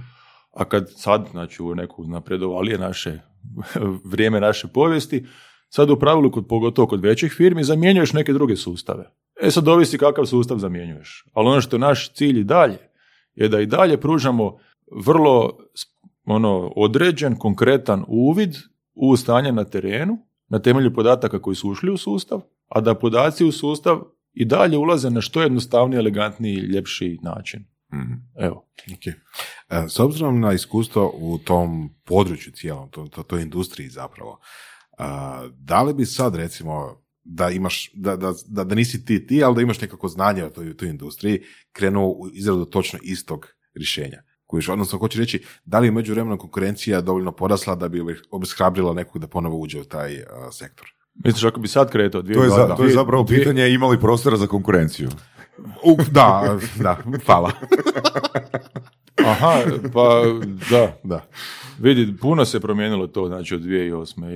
[0.56, 3.18] A kad sad, znači u neku napredovalije naše
[4.12, 5.26] vrijeme naše povijesti,
[5.68, 9.04] sad u pravilu, kod, pogotovo kod većih firmi, zamjenjuješ neke druge sustave.
[9.42, 11.24] E sad ovisi kakav sustav zamjenjuješ.
[11.32, 12.78] Ali ono što je naš cilj i dalje,
[13.34, 14.58] je da i dalje pružamo
[15.04, 15.58] vrlo
[16.24, 18.54] ono, određen, konkretan uvid
[18.94, 23.44] u stanje na terenu, na temelju podataka koji su ušli u sustav, a da podaci
[23.44, 24.00] u sustav
[24.32, 27.64] i dalje ulaze na što jednostavniji, elegantniji i ljepši način.
[27.94, 28.12] Mhm.
[28.36, 28.68] Evo.
[28.92, 29.06] Ok.
[29.06, 34.40] E, S obzirom na iskustvo u tom području cijelom, to, to, toj industriji zapravo,
[34.98, 39.44] a, da li bi sad recimo da imaš, da, da, da, da nisi ti ti,
[39.44, 41.40] ali da imaš nekako znanje o toj, toj industriji,
[41.72, 44.22] krenuo u izradu točno istog rješenja?
[44.48, 49.20] Kojiš, odnosno, hoću reći, da li je međuvremeno konkurencija dovoljno porasla da bi obeshrabrila nekog
[49.20, 50.86] da ponovo uđe u taj a, sektor?
[51.14, 52.22] Misliš ako bi sad kretao?
[52.22, 55.08] To, je za- to je zapravo pitanje ima li prostora za konkurenciju?
[55.84, 56.96] U, da, da,
[57.26, 57.50] hvala.
[59.26, 59.54] Aha,
[59.92, 60.22] pa
[60.70, 60.98] da.
[61.04, 61.24] Da.
[61.78, 64.30] Vidi, puno se promijenilo to, znači od 2008.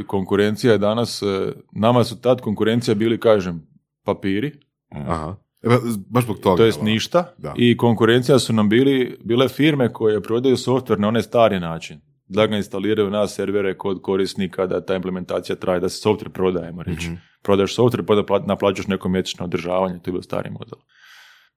[0.00, 1.26] I konkurencija je danas, e,
[1.72, 3.66] nama su tad konkurencija bili, kažem,
[4.04, 4.52] papiri,
[4.90, 5.36] Aha.
[5.66, 6.56] Evo, Baš zbog toga.
[6.56, 7.54] to jest ništa, Da.
[7.56, 12.00] i konkurencija su nam bili, bile firme koje prodaju softver na onaj stari način.
[12.28, 16.66] Da ga instaliraju na servere kod korisnika, da ta implementacija traje, da se softver prodaje,
[16.66, 17.06] ajmo reći.
[17.06, 17.14] Mhm.
[17.42, 20.78] Prodaš softver, pa da naplaćaš neko mjesečno održavanje, to je bio stari model.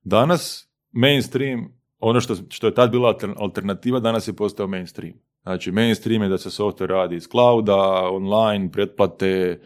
[0.04, 1.68] Danas, mainstream,
[2.00, 5.14] ono što, što je tad bila alter- alternativa, danas je postao mainstream.
[5.44, 7.76] Znači, mainstream je da se softver radi iz clouda,
[8.12, 9.60] online, pretplate,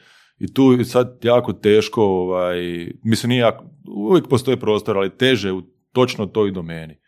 [0.43, 3.65] i tu je sad jako teško, ovaj, mislim, nije jako,
[3.95, 6.99] uvijek postoji prostor, ali teže u točno toj domeni.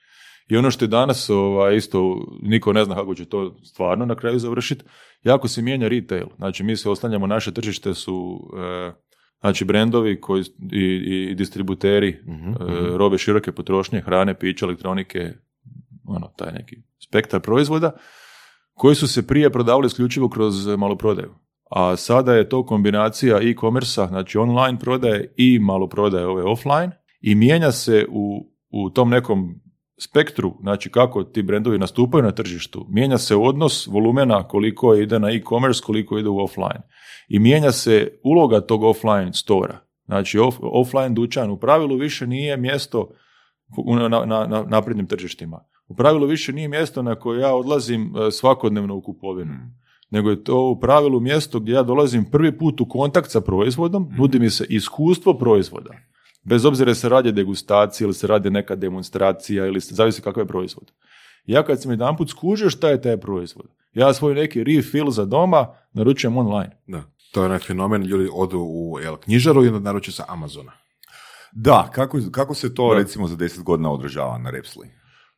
[0.47, 4.15] I ono što je danas ovaj, isto, niko ne zna kako će to stvarno na
[4.15, 4.83] kraju završiti,
[5.23, 6.27] jako se mijenja retail.
[6.37, 8.91] Znači, mi se oslanjamo, naše tržište su e,
[9.39, 10.85] znači brendovi koji, i,
[11.31, 12.53] i distributeri e, mhm.
[12.95, 15.33] robe široke potrošnje, hrane, pića, elektronike,
[16.07, 16.75] ono, taj neki
[17.07, 17.91] spektar proizvoda,
[18.73, 21.44] koji su se prije prodavali isključivo kroz maloprodaju.
[21.69, 26.91] A sada je to kombinacija e-commerce znači online prodaje i maloprodaje ove offline
[27.21, 29.55] i mijenja se u, u tom nekom
[29.97, 35.29] spektru, znači kako ti brendovi nastupaju na tržištu, mijenja se odnos volumena koliko ide na
[35.29, 36.81] e-commerce, koliko ide u offline.
[37.27, 39.79] I mijenja se uloga tog offline stora.
[40.05, 43.09] Znači off- offline dućan u pravilu više nije mjesto
[43.99, 45.65] na, na, na naprednim tržištima.
[45.87, 49.53] U pravilu više nije mjesto na koje ja odlazim e, svakodnevno u kupovinu.
[50.15, 54.11] Nego je to u pravilu mjesto gdje ja dolazim prvi put u kontakt sa proizvodom,
[54.17, 55.89] nudi mi se iskustvo proizvoda.
[56.43, 60.43] Bez obzira se radi o degustaciji ili se radi neka demonstracija ili se, zavisi kakav
[60.43, 60.91] je proizvod.
[61.45, 65.25] Ja kad sam jedan put skužio šta je taj proizvod, ja svoj neki refill za
[65.25, 66.77] doma naručujem online.
[66.87, 67.03] Da.
[67.31, 70.71] To je onaj fenomen, ljudi odu u jel, knjižaru i onda naruče sa Amazona.
[71.51, 72.99] Da, kako, kako se to Da.
[72.99, 74.87] recimo za 10 godina održava na Repsli?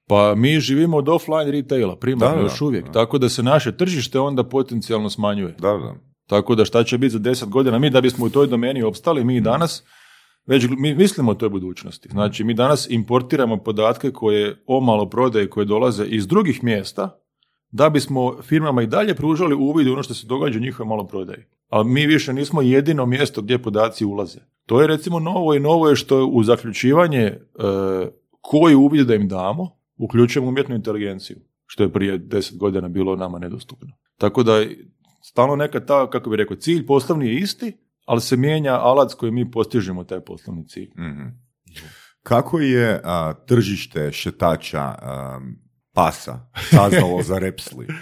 [0.08, 2.92] Pa mi živimo od offline retaila, primarno još uvijek, da.
[2.92, 5.56] tako da se naše tržište onda potencijalno smanjuje.
[5.60, 5.96] Da, da.
[6.28, 9.24] Tako da šta će biti za 10 godina, mi da bismo u toj domeni opstali,
[9.24, 9.84] mi i danas,
[10.46, 12.10] već mi mislimo o toj budućnosti.
[12.12, 17.20] Znači, mi danas importiramo podatke koje o maloprodaji koje dolaze iz drugih mjesta,
[17.72, 21.44] da bismo firmama i dalje pružali uvid u ono što se događa u njihovoj maloprodaji.
[21.70, 24.40] Ali mi više nismo jedino mjesto gdje podaci ulaze.
[24.66, 27.40] To je recimo novo i novo je što u zaključivanje e,
[28.42, 33.40] koji uvid da im damo, uključujemo umjetnu inteligenciju, što je prije deset godina bilo nama
[33.40, 33.94] nedostupno.
[34.18, 34.64] Tako da
[35.24, 39.14] stalno neka ta, kako bi rekao, cilj poslovni je isti, ali se mijenja alat s
[39.14, 40.90] kojim mi postižemo taj poslovni cilj.
[40.98, 41.28] Mhm.
[42.24, 45.40] Kako je a, tržište šetača a,
[45.94, 47.88] pasa saznalo za Repsli?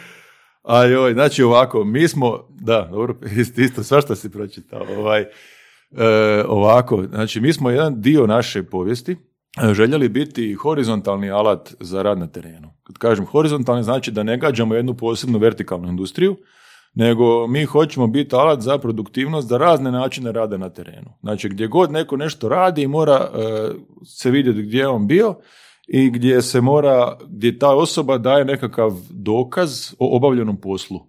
[0.67, 5.27] A joj, znači ovako, mi smo, da, dobro, isto, isto svašta si pročitao, ovaj, e,
[6.47, 9.17] ovako, znači mi smo jedan dio naše povijesti
[9.73, 12.69] željeli biti horizontalni alat za rad na terenu.
[12.83, 16.37] Kad kažem horizontalni, znači da ne gađamo jednu posebnu vertikalnu industriju,
[16.95, 21.09] nego mi hoćemo biti alat za produktivnost za razne načine rada na terenu.
[21.21, 23.37] Znači gdje god neko nešto radi mora e,
[24.05, 25.35] se vidjeti gdje je on bio
[25.87, 30.99] i gdje se mora, gdje ta osoba daje nekakav dokaz o obavljenom poslu.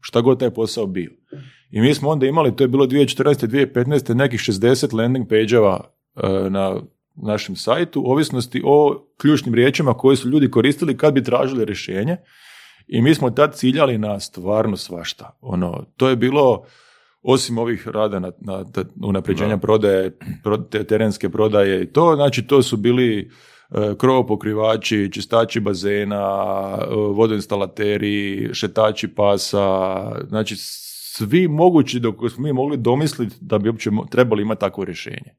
[0.00, 1.10] Šta god taj posao bio.
[1.70, 3.46] I mi smo onda imali, to je bilo 2014.
[3.74, 4.14] 2015.
[4.14, 5.80] nekih 60 landing page-eva
[6.16, 6.80] e, na
[7.14, 12.16] našem sajtu, ovisnosti o ključnim riječima koje su ljudi koristili kad bi tražili rješenje.
[12.86, 15.38] I mi smo tad ciljali na stvarno svašta.
[15.40, 16.64] Ono, to je bilo,
[17.22, 18.64] osim ovih rada na, na
[19.04, 25.60] unapređenja prodaje, pro, te terenske prodaje i to, znači to su bili e, krovopokrivači, čistači
[25.60, 29.96] bazena, e, vodoinstalateri, šetači pasa,
[30.28, 30.56] znači
[31.16, 35.34] svi mogući dok smo mi mogli domisliti da bi uopće trebali imati takvo rješenje.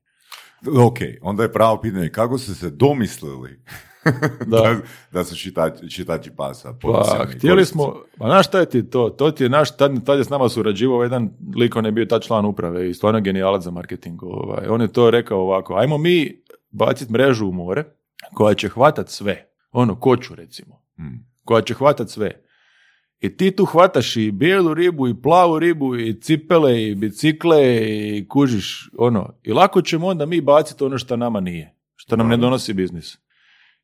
[0.79, 3.59] Ok, onda je pravo pitanje, kako ste se domislili
[4.45, 4.57] Da.
[4.61, 4.75] da,
[5.11, 6.73] da su čitači, čitači pasa?
[6.81, 9.09] Pa, htjeli smo, pa znaš šta je ti to?
[9.09, 12.05] To ti je naš, tad, tad je s nama surađivao jedan lik, on je bio
[12.05, 14.23] tad član uprave i stvarno genijalac za marketing.
[14.23, 14.67] Ovaj.
[14.67, 16.41] On je to rekao ovako, ajmo mi
[16.71, 17.83] baciti mrežu u more
[18.33, 19.49] koja će hvatat sve.
[19.71, 20.81] Ono, koču recimo.
[20.99, 21.25] Mm.
[21.43, 22.44] Koja će hvatat sve.
[23.19, 28.27] I ti tu hvataš i bijelu ribu, i plavu ribu, i cipele, i bicikle, i
[28.27, 29.33] kužiš, ono.
[29.43, 31.75] I lako ćemo onda mi baciti ono što nama nije.
[31.95, 33.17] Što nam ne donosi biznis.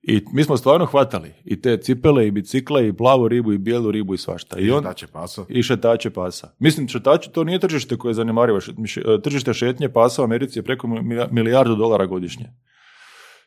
[0.04, 3.92] I mi smo stvarno hvatali i te cipele, i bicikle, i plavu ribu, i bijelu
[3.92, 4.60] ribu, i svašta.
[4.60, 5.46] I, on, Da će paso.
[5.50, 6.52] i šetače pasa.
[6.60, 8.60] Mislim, šetači to nije tržište koje je zanemarivo.
[8.60, 11.02] Še- še- Tržište šetnje pasa u Americi je preko mi-
[11.32, 12.46] milijardu dolara godišnje.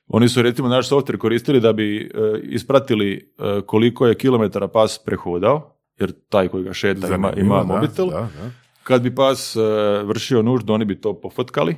[0.08, 2.08] Oni su recimo naš software koristili da bi e,
[2.42, 7.58] ispratili e, koliko je kilometara pas prehodao, jer taj koji ga šeta ima, Zanimljivo, ima
[7.58, 8.10] da, mobitel.
[8.10, 8.50] Da, da.
[8.82, 9.60] Kad bi pas e,
[10.04, 11.76] vršio nuždu, oni bi to pofotkali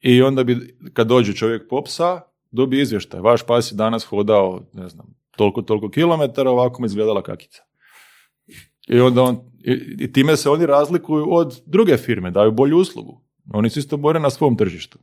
[0.00, 2.20] i onda bi, kad dođe čovjek po psa,
[2.50, 3.20] dobije izvještaj.
[3.20, 7.62] Vaš pas je danas hodao, ne znam, toliko, toliko kilometara, ovako mu izgledala kakica.
[8.88, 13.22] I onda on, i, i time se oni razlikuju od druge firme, daju bolju uslugu.
[13.52, 14.98] Oni se isto bore na svom tržištu.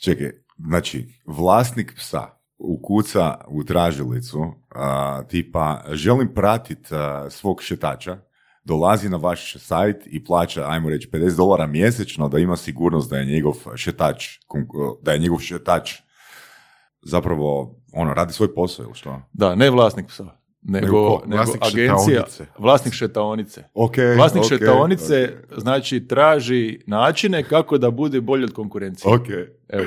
[0.00, 4.44] Čekaj, znači, vlasnik psa ukuca u tražilicu,
[4.74, 8.16] a, tipa, želim pratit a, svog šetača,
[8.64, 13.18] dolazi na vaš sajt i plaća, ajmo reći, 50 dolara mjesečno da ima sigurnost da
[13.18, 14.28] je njegov šetač,
[15.02, 15.92] da je njegov šetač
[17.02, 19.22] zapravo, ono, radi svoj posao ili što?
[19.32, 20.24] Da, ne vlasnik psa,
[20.66, 20.86] Nego
[21.26, 22.46] nego, Vlasnik agencija, šetaonice.
[22.58, 23.64] vlasnik šetaonice.
[23.74, 29.14] Ok, Vlasnik ok, šetaonice, znači, traži načine kako da bude bolji od konkurencije.
[29.14, 29.26] Ok.
[29.68, 29.86] Evo.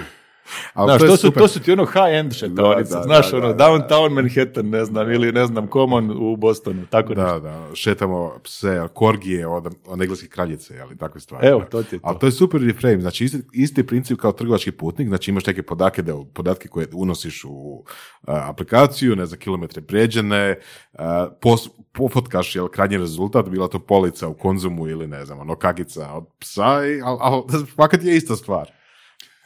[0.74, 1.42] Ali Znaš, to su, super.
[1.42, 4.70] to su ti ono high-end šetaonice, Da, da, znaš, da, ono, da, da, downtown Manhattan,
[4.70, 7.40] ne znam, ili ne znam, Common u Bostonu, tako nešto.
[7.40, 11.48] Da, da, šetamo pse, korgije od, od engleske kraljice, ali takve stvari.
[11.48, 11.66] Evo, da.
[11.66, 12.08] to ti je to.
[12.08, 15.64] Ali to je super reframe, znači isti, isti princip kao trgovački putnik, znači imaš neke
[15.64, 17.84] podatke, da, podatke koje unosiš u
[18.28, 20.60] a, aplikaciju, ne znam, kilometre pređene,
[20.94, 25.56] a, pos, pofotkaš jel, krajnji rezultat, bila to polica u konzumu ili ne znam, ono
[25.56, 27.44] kakica od psa, ali al,
[27.76, 28.77] fakat je ista stvar,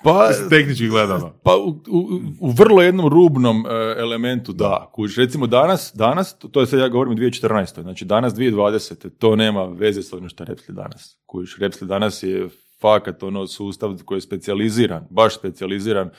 [0.04, 1.34] Pa, tehnički gledano.
[1.44, 4.90] pa u, u, u vrlo jednom rubnom e, elementu da.
[4.94, 7.82] Kužiš, recimo danas, danas, to, je sad ja govorim o 2014.
[7.82, 9.10] Znači danas 2020.
[9.20, 11.18] To nema veze s ovim što Repsli danas.
[11.26, 12.50] Kužiš, Repsli danas je
[12.82, 16.10] fakat ono sustav koji je specijaliziran, baš specijaliziran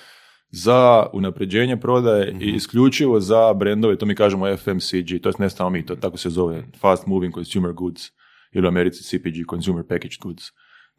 [0.51, 5.71] za unapređenje prodaje i isključivo za brendove, to mi kažemo FMCG, to je ne samo
[5.71, 8.03] mi, to tako se zove Fast Moving Consumer Goods
[8.53, 10.45] ili u Americi CPG, Consumer Packaged Goods.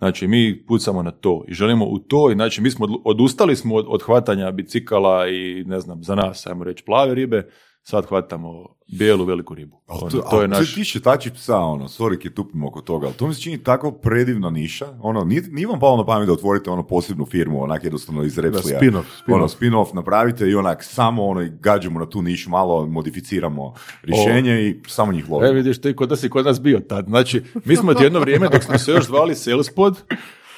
[0.04, 3.76] Znači, mi pucamo na to i želimo u to, i znači mi smo odustali smo
[3.76, 7.50] od, od hvatanja bicikala i ne znam, za nas, ajmo reći, plave ribe,
[7.84, 9.82] sad hvatamo bijelu veliku ribu.
[9.88, 10.76] Ono, to, to je naš...
[10.76, 13.92] Ti šetači psa, ono, sorry ki tupim oko toga, ali to mi se čini tako
[13.92, 17.84] predivna niša, ono, nije, nije vam palo na pamet da otvorite ono posebnu firmu, onak
[17.84, 18.80] jednostavno iz Repslija.
[18.80, 19.36] spin-off, spin-off.
[19.36, 23.74] Ono, spin-off napravite i onak samo ono, gađamo na tu nišu, malo modificiramo
[24.04, 25.52] rješenje i samo njih E, lovimo.
[25.52, 27.06] vidiš, ti kod da si kod nas bio tad.
[27.06, 30.04] Znači, mi smo jedno vrijeme, dok smo se još zvali Salespod,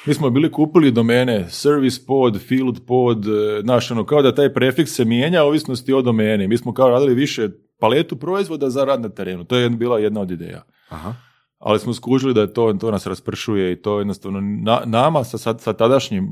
[0.06, 4.52] Mi smo bili kupili domene service pod, field pod, e, znaš, ono, kao da taj
[4.52, 6.48] prefiks se mijenja ovisnosti o domeni.
[6.48, 7.48] Mi smo kao radili više
[7.80, 9.44] paletu proizvoda za rad na terenu.
[9.44, 10.62] To je bila jedna od ideja.
[10.88, 11.14] Aha.
[11.58, 15.54] Ali smo skužili da je to, to nas raspršuje i to jednostavno na, nama sa,
[15.58, 16.28] sa, tadašnjim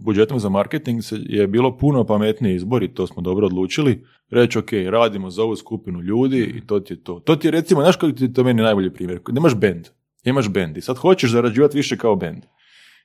[0.00, 4.04] budžetom za marketing se, je bilo puno pametniji izbor i to smo dobro odlučili.
[4.30, 7.20] Reći, ok, radimo za ovu skupinu ljudi i to ti je to.
[7.20, 9.20] To ti je recimo, znaš kako ti je to meni najbolji primjer?
[9.28, 9.88] Nemaš bend,
[10.24, 12.44] imaš bend i sad hoćeš zarađivati više kao bend.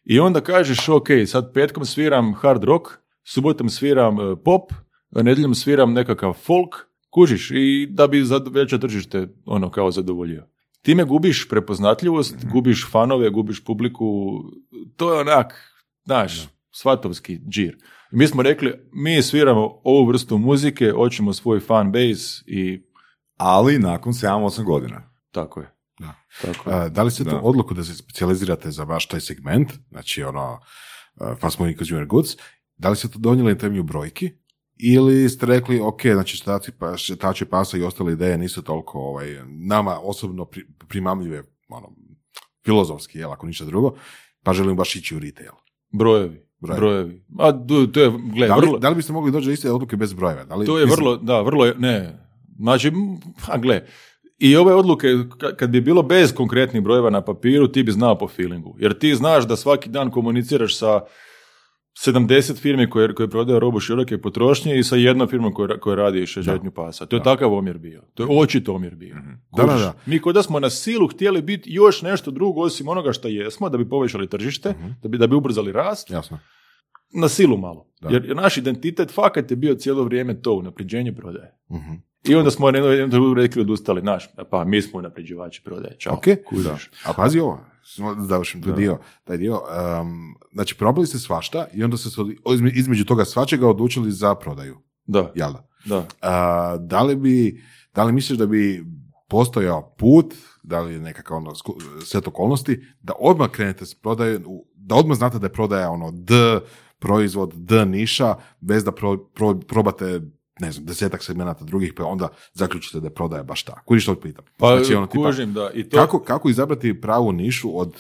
[0.05, 2.87] I onda kažeš, ok, sad petkom sviram hard rock,
[3.23, 4.73] subotom sviram e, pop,
[5.11, 6.75] nedjeljom sviram nekakav folk,
[7.09, 10.47] kužiš, i da bi za veće tržište ono kao zadovoljio.
[10.81, 14.39] Time gubiš prepoznatljivost, gubiš fanove, gubiš publiku,
[14.95, 15.53] to je onak,
[16.05, 17.77] znaš, svatovski džir.
[18.11, 22.81] Mi smo rekli, mi sviramo ovu vrstu muzike, hoćemo svoj fan base i
[23.37, 25.09] Ali nakon 7-8 godina.
[25.31, 25.73] tako je.
[26.03, 26.13] Da.
[26.41, 26.69] Tako.
[26.69, 30.59] A, da li ste tu odluku da se specijalizirate za baš taj segment, znači ono
[31.39, 32.29] fast moving consumer goods,
[32.77, 34.31] da li ste to donijeli na temelju brojki
[34.77, 36.43] ili ste rekli, ok, znači
[36.79, 41.89] pa, šetači pasa i ostale ideje nisu toliko ovaj, nama osobno pri, primamljive, ono,
[42.65, 43.95] filozofski, jel, ako ništa drugo,
[44.43, 45.51] pa želim baš ići u retail.
[45.91, 46.47] Brojevi.
[46.59, 46.79] Brojevi.
[46.79, 47.25] Brojevi.
[47.39, 47.51] A
[47.93, 50.13] to je, gle, Da li, vrlo, da li biste mogli doći do iste odluke bez
[50.13, 50.43] brojeva?
[50.43, 52.19] Da li, to je mislim, vrlo, da, vrlo, ne,
[52.59, 52.91] znači,
[53.47, 53.85] a gle,
[54.37, 58.17] i ove odluke, ka- kad bi bilo bez konkretnih brojeva na papiru, ti bi znao
[58.17, 58.75] po feelingu.
[58.79, 61.01] Jer ti znaš da svaki dan komuniciraš sa
[61.97, 66.25] 70 firmi koje, koje prodaju robu široke potrošnje i sa jednom firmom koja, koja radi
[66.25, 67.05] šećetnju pasa.
[67.05, 68.01] To je takav omjer bio.
[68.13, 69.15] To je očito omjer bio.
[69.57, 69.93] Da, da, da.
[70.05, 73.69] Mi kod da smo na silu htjeli biti još nešto drugo osim onoga što jesmo,
[73.69, 74.73] da bi povećali tržište,
[75.03, 76.39] da, bi, da bi ubrzali rast, Jasno.
[77.15, 77.87] na silu malo.
[78.01, 78.09] Da.
[78.09, 81.57] Jer, naš identitet fakat je bio cijelo vrijeme to, unapređenje prodaje.
[81.71, 81.93] Mhm.
[82.23, 86.13] I onda smo na jednom rekli odustali, naš, pa mi smo unapređivači prodaje, čao.
[86.13, 86.89] Ok, Kužiš.
[87.05, 89.53] A pazi ovo, samo da završim tu dio, taj dio.
[89.53, 92.21] Um, znači, probali ste svašta i onda ste se
[92.73, 94.77] između toga svačega odlučili za prodaju.
[95.05, 95.67] Da, Jel da?
[95.85, 96.05] da.
[96.21, 97.61] A, da li bi,
[97.95, 98.85] da li misliš da bi
[99.27, 100.33] postojao put,
[100.63, 101.51] da li je nekakav ono
[102.05, 106.11] set okolnosti, da odmah krenete s prodajom, u- da odmah znate da je prodaja ono
[106.13, 106.59] D
[106.99, 110.21] proizvod, D niša, bez da pro- pro- probate
[110.59, 113.81] ne znam, desetak segmenata drugih, pa onda zaključite da je prodaja baš ta.
[113.85, 114.45] Kužiš što pitam?
[114.57, 115.71] Pa Znači, ono, tipa, kužim, da.
[115.73, 117.93] I to, kako, kako izabrati pravu nišu od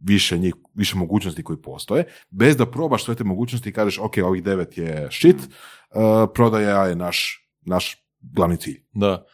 [0.00, 4.14] više njih, više mogućnosti koji postoje, bez da probaš sve te mogućnosti i kažeš, ok,
[4.24, 8.82] ovih devet je shit, uh, prodaja je naš, naš glavni cilj.
[8.92, 9.26] Da.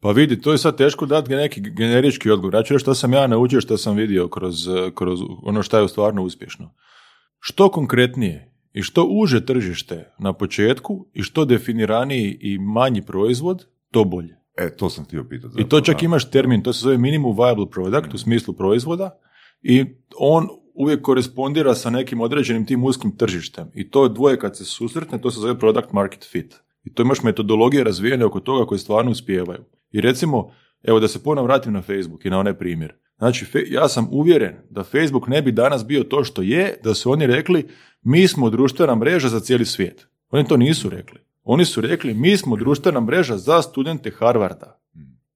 [0.00, 2.54] Pa vidi, to je sad teško dati neki generički odgovor.
[2.54, 5.78] Ja ću reći što sam ja naučio, što sam vidio kroz, eh, kroz ono što
[5.78, 6.74] je stvarno uspješno.
[7.40, 14.04] Što konkretnije i što uže tržište na početku i što definiraniji i manji proizvod, to
[14.04, 14.36] bolje.
[14.56, 15.62] E, to sam htio pitati.
[15.62, 19.18] I to čak imaš termin, to se zove minimum viable product u smislu proizvoda
[19.62, 19.84] i
[20.18, 23.70] on uvijek korespondira sa nekim određenim tim uskim tržištem.
[23.74, 26.54] I to dvoje kad se susretne, to se zove product market fit.
[26.84, 29.64] I to imaš metodologije razvijene oko toga koje stvarno uspijevaju.
[29.92, 32.94] I recimo, evo da se ponovno vratim na Facebook i na onaj primjer.
[33.18, 36.94] Znači, fe- ja sam uvjeren da Facebook ne bi danas bio to što je, da
[36.94, 37.68] su oni rekli
[38.02, 40.06] mi smo društvena mreža za cijeli svijet.
[40.30, 41.20] Oni to nisu rekli.
[41.44, 44.80] Oni su rekli mi smo društvena mreža za studente Harvarda.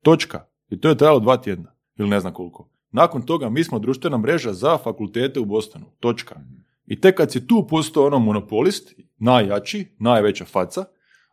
[0.03, 0.45] Točka.
[0.71, 1.73] I to je trajalo dva tjedna.
[1.99, 2.69] Ili ne znam koliko.
[2.93, 5.87] Nakon toga mi smo društvena mreža za fakultete u Bostonu.
[6.01, 6.41] Točka.
[6.87, 10.85] I tek kad si tu postao ono monopolist, najjači, najveća faca,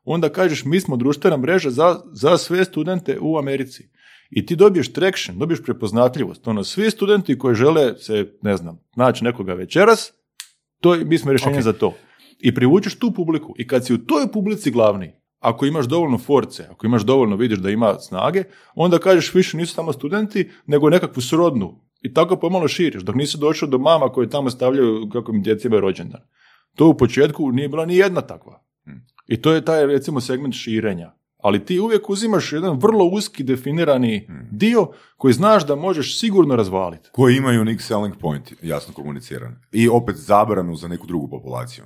[0.03, 3.90] onda kažeš mi smo društvena mreža za, za sve studente u Americi.
[4.29, 6.47] I ti dobiješ traction, dobiješ prepoznatljivost.
[6.47, 10.13] Ono, svi studenti koji žele se, ne znam, naći nekoga večeras,
[10.81, 11.63] to je, mi smo rješenje Ok.
[11.63, 11.93] za to.
[12.39, 13.53] I privučeš tu publiku.
[13.57, 17.59] I kad si u toj publici glavni, ako imaš dovoljno force, ako imaš dovoljno, vidiš
[17.59, 18.43] da ima snage,
[18.75, 21.81] onda kažeš više nisu samo studenti, nego nekakvu srodnu.
[22.01, 25.67] I tako pomalo širiš, dok nisi došao do mama koje tamo stavljaju kako im djeci
[25.67, 26.21] imaju rođendan.
[26.75, 28.63] To u početku nije bila ni jedna takva.
[29.27, 31.13] I to je taj, recimo, segment širenja.
[31.48, 34.88] Ali ti uvijek uzimaš jedan vrlo uski definirani dio
[35.18, 37.10] koji znaš da možeš sigurno razvaliti.
[37.11, 39.56] Koji imaju unique selling point, jasno komuniciran.
[39.72, 41.86] I opet zabranu za neku drugu populaciju.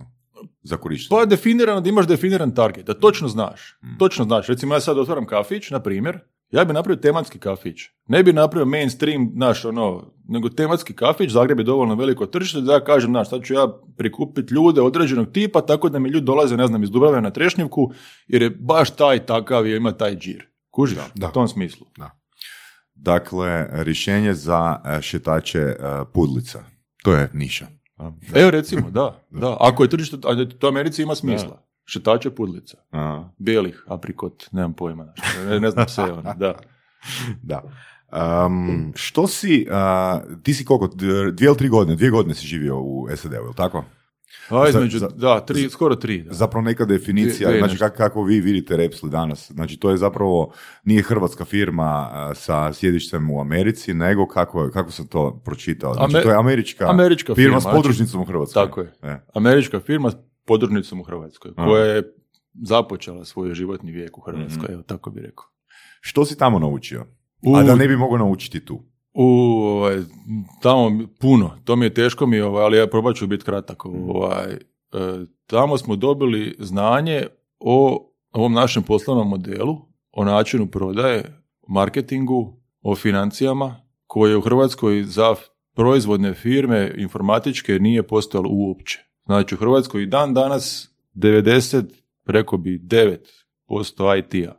[0.63, 1.17] Za korištenje.
[1.17, 3.79] Pa je definirano da imaš definiran target, da točno znaš.
[3.99, 4.47] Točno znaš.
[4.47, 6.19] Recimo ja sad otvaram kafić, na primjer,
[6.51, 7.81] ja bi napravio tematski kafić.
[8.07, 12.73] Ne bi napravio mainstream, naš ono, nego tematski kafić, Zagreb je dovoljno veliko tržište da
[12.73, 13.67] ja kažem, znaš, sad ću ja
[13.97, 17.91] prikupiti ljude određenog tipa, tako da mi ljudi dolaze, ne znam, iz Dubrave na Trešnjevku,
[18.27, 20.47] jer je baš taj takav i ima taj džir.
[20.69, 20.97] Kužiš?
[21.15, 21.27] Da.
[21.27, 21.87] U tom smislu.
[22.95, 25.75] Dakle, rješenje za e, šetače e,
[26.13, 26.63] pudlica.
[27.03, 27.67] To je niša.
[28.33, 29.57] Evo recimo, da, da.
[29.59, 31.65] Ako je tržište, a to Americi ima smisla.
[31.85, 32.77] Šetače pudlica.
[32.91, 33.29] a.
[33.37, 35.13] Bijelih, aprikot, nemam pojma.
[35.47, 36.53] Ne, ne znam sve, ono, da.
[37.43, 37.61] Da.
[38.13, 40.87] Um, što si, a, ti si koliko,
[41.31, 43.83] dvije ili tri godine, dvije godine si živio u SAD-u, je li tako?
[44.49, 46.23] A između, za- da, tri, skoro tri.
[46.23, 46.33] Da.
[46.33, 50.51] Zapravo neka definicija, Dvije- znači kako, kako vi vidite Repsli danas, znači to je zapravo,
[50.83, 56.23] nije hrvatska firma sa sjedištem u Americi, nego kako, kako sam to pročitao, znači Ame-
[56.23, 58.63] to je američka, Američka firma, firma, s znači- podružnicom u Hrvatskoj.
[58.65, 58.93] Tako je.
[59.03, 59.19] E.
[59.35, 60.15] Američka firma s
[60.47, 61.65] podružnicom u Hrvatskoj, A.
[61.65, 62.13] koja je
[62.55, 64.73] započela svoj životni vijek u Hrvatskoj, Mhm.
[64.73, 65.45] evo tako bi rekao.
[66.01, 67.05] Što si tamo naučio?
[67.41, 68.79] U, A da ne bi mogao naučiti tu.
[69.13, 69.97] u, ovaj,
[70.61, 73.85] tamo puno, to mi je teško mi, ovaj, ali ja probat ću biti kratak.
[73.85, 74.59] Ovaj, e,
[75.47, 77.27] tamo smo dobili znanje
[77.59, 79.77] o ovom našem poslovnom modelu,
[80.11, 83.75] o načinu prodaje, marketingu, o financijama,
[84.07, 85.35] koje u Hrvatskoj za
[85.75, 88.99] proizvodne firme informatičke nije postojalo uopće.
[89.25, 91.83] Znači u Hrvatskoj i dan danas 90,
[92.23, 94.53] preko bi 9% IT-a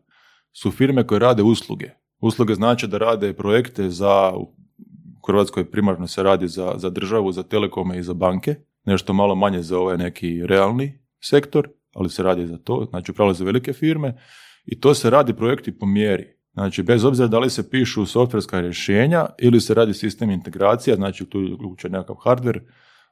[0.53, 1.91] su firme koje rade usluge.
[2.23, 7.43] Usluge znači da rade projekte za, u Hrvatskoj primarno se radi za, za državu, za
[7.43, 8.55] telekome i za banke,
[8.85, 13.33] nešto malo manje za ovaj neki realni sektor, ali se radi za to, znači upravo
[13.33, 14.19] za velike firme
[14.65, 16.27] i to se radi projekti po mjeri.
[16.53, 21.27] Znači, bez obzira da li se pišu softverska rješenja ili se radi sistem integracija, znači
[21.27, 22.61] tu je uključen nekakav hardware,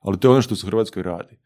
[0.00, 1.38] ali to je ono što se u Hrvatskoj radi.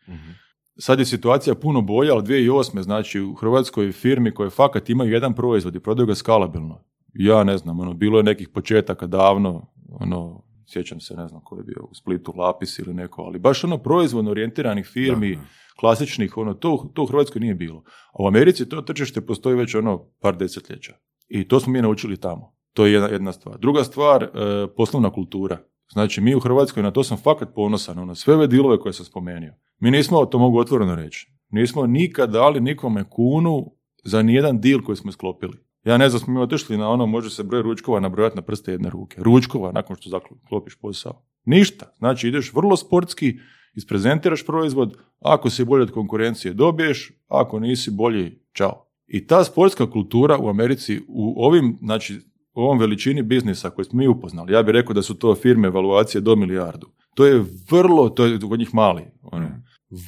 [0.78, 2.82] Sad je situacija puno bolja, ali 2008.
[2.82, 6.84] znači u Hrvatskoj firmi koje fakat imaju jedan proizvod i prodaju ga skalabilno.
[7.14, 11.56] Ja ne znam, ono, bilo je nekih početaka davno, ono, sjećam se, ne znam ko
[11.56, 15.46] je bio u Splitu, Lapis ili neko, ali baš ono proizvodno orijentiranih firmi, Da, da.
[15.80, 17.82] klasičnih, ono, to, to u Hrvatskoj nije bilo.
[18.12, 20.94] A u Americi to tržište postoji već ono par desetljeća.
[21.28, 22.54] I to smo mi naučili tamo.
[22.72, 23.58] To je jedna, jedna stvar.
[23.58, 24.28] Druga stvar, e,
[24.76, 25.58] poslovna kultura.
[25.92, 29.06] Znači, mi u Hrvatskoj, na to sam fakat ponosan, ono, sve ove dilove koje sam
[29.06, 29.50] spomenuo.
[29.80, 33.70] Mi nismo, to mogu otvoreno reći, nismo nikad dali nikome kunu
[34.04, 35.63] za nijedan dil koji smo sklopili.
[35.84, 38.72] Ja ne znam, smo mi otišli na ono, može se broj ručkova nabrojati na prste
[38.72, 39.16] jedne ruke.
[39.20, 41.22] Ručkova, nakon što zaklopiš posao.
[41.44, 41.92] Ništa.
[41.98, 43.38] Znači, ideš vrlo sportski,
[43.74, 48.86] isprezentiraš proizvod, ako si bolji od konkurencije dobiješ, ako nisi bolji, čao.
[49.06, 52.20] I ta sportska kultura u Americi u ovim, znači,
[52.54, 55.68] u ovom veličini biznisa koji smo mi upoznali, ja bih rekao da su to firme
[55.68, 56.86] evaluacije do milijardu.
[57.14, 59.48] To je vrlo, to je kod njih mali, ono,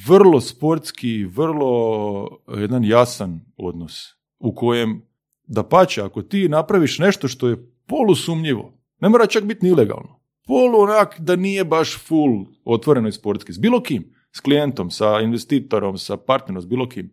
[0.07, 2.27] vrlo sportski, vrlo
[2.57, 5.06] jedan jasan odnos u kojem
[5.47, 10.19] da pače, ako ti napraviš nešto što je polusumnjivo, ne mora čak biti ni ilegalno,
[10.47, 15.19] polu onak da nije baš full otvoreno i sportski, s bilo kim, s klijentom, sa
[15.19, 17.11] investitorom, sa partnerom, s bilo kim,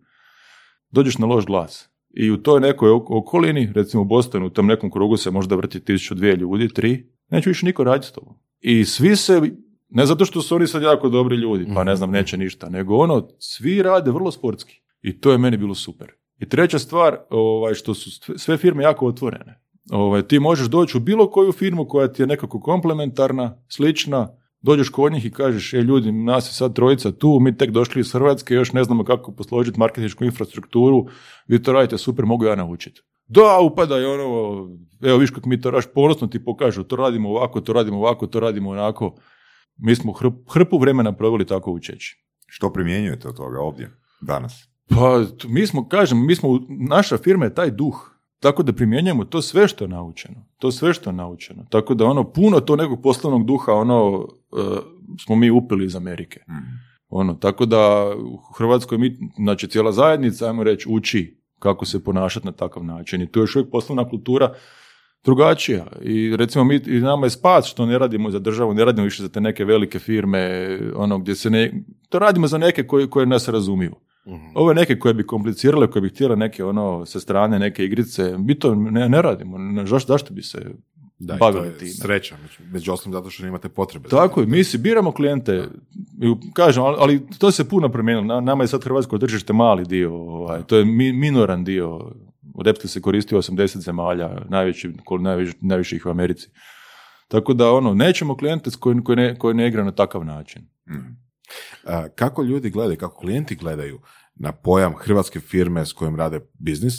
[0.90, 1.88] dođeš na loš glas.
[2.16, 5.56] I u toj nekoj ok- okolini, recimo u Bostonu, u tom nekom krugu se možda
[5.56, 8.34] vrti tisuću, dvije ljudi, tri, neće više niko raditi s tobom.
[8.60, 9.42] I svi se,
[9.88, 12.96] ne zato što su oni sad jako dobri ljudi, pa ne znam, neće ništa, nego
[12.96, 14.80] ono, svi rade vrlo sportski.
[15.02, 16.12] I to je meni bilo super.
[16.44, 19.60] I treća stvar, ovaj, što su sve- firme jako otvorene.
[19.90, 24.28] Ovaj, ti možeš doći u bilo koju firmu koja ti je nekako komplementarna, slična,
[24.60, 28.00] dođeš kod njih i kažeš, e ljudi, nas je sad trojica tu, mi tek došli
[28.00, 31.06] iz Hrvatske, još ne znamo kako posložiti marketinšku infrastrukturu,
[31.48, 33.00] vi to radite super, mogu ja naučiti.
[33.26, 34.24] Da, upada je ono,
[35.02, 38.26] evo viš kako mi to raš, ponosno ti pokažu, to radimo ovako, to radimo ovako,
[38.26, 39.14] to radimo onako.
[39.78, 42.16] Mi smo hrp- hrpu vremena proveli tako učeći.
[42.46, 43.90] Što primjenjujete od toga ovdje,
[44.20, 44.73] danas?
[44.88, 48.10] Pa, mi smo, kažem, mi smo, naša firma je taj duh.
[48.40, 50.46] Tako da primjenjujemo to sve što je naučeno.
[50.58, 51.66] To sve što je naučeno.
[51.70, 54.56] Tako da ono, puno to nekog poslovnog duha, ono, e,
[55.24, 56.40] smo mi upili iz Amerike.
[57.08, 62.46] Ono, tako da u Hrvatskoj mi, znači cijela zajednica, ajmo reći, uči kako se ponašati
[62.46, 63.22] na takav način.
[63.22, 64.54] I tu je još uvijek poslovna kultura
[65.24, 65.86] drugačija.
[66.02, 69.22] I recimo mi, i nama je spas što ne radimo za državu, ne radimo više
[69.22, 71.72] za te neke velike firme, ono gdje se ne,
[72.08, 73.94] to radimo za neke koje, koje nas razumiju.
[74.54, 78.54] Ove neke koje bi komplicirale, koje bi htjele neke ono sa strane, neke igrice, mi
[78.54, 79.58] to ne, ne radimo.
[79.58, 80.66] Ne, zašto, zašto bi se
[81.18, 81.90] Da, bavili time?
[81.90, 84.08] sreća, među- ostalim zato što nemate potrebe.
[84.08, 85.68] Tako je, mi si biramo klijente,
[86.20, 88.26] i kažem, ali, ali to se puno promijenilo.
[88.26, 92.12] Na- Nama je sad hrvatsko tržište mali dio, ovaj, to je mi- minoran dio.
[92.60, 95.22] Repsli se koristi u 80 zemalja, najveći, kol-
[95.60, 96.48] najviše, ih u Americi.
[97.28, 100.62] Tako da ono, nećemo klijente koji, koji, ne, koji ne igra na takav način.
[100.86, 100.92] A,
[102.14, 104.00] kako ljudi gledaju, kako klijenti gledaju
[104.34, 106.94] na pojam hrvatske firme s kojim rade biznis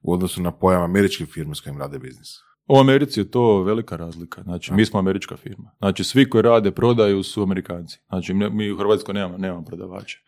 [0.00, 2.28] u odnosu na pojam američke firme s kojim rade biznis?
[2.68, 4.42] U Americi je to velika razlika.
[4.42, 5.70] Znači, mi smo američka firma.
[5.78, 7.98] Znači, svi koji rade prodaju su Amerikanci.
[8.08, 10.18] Znači, mi- u Hrvatskoj nemamo, nemamo prodavača.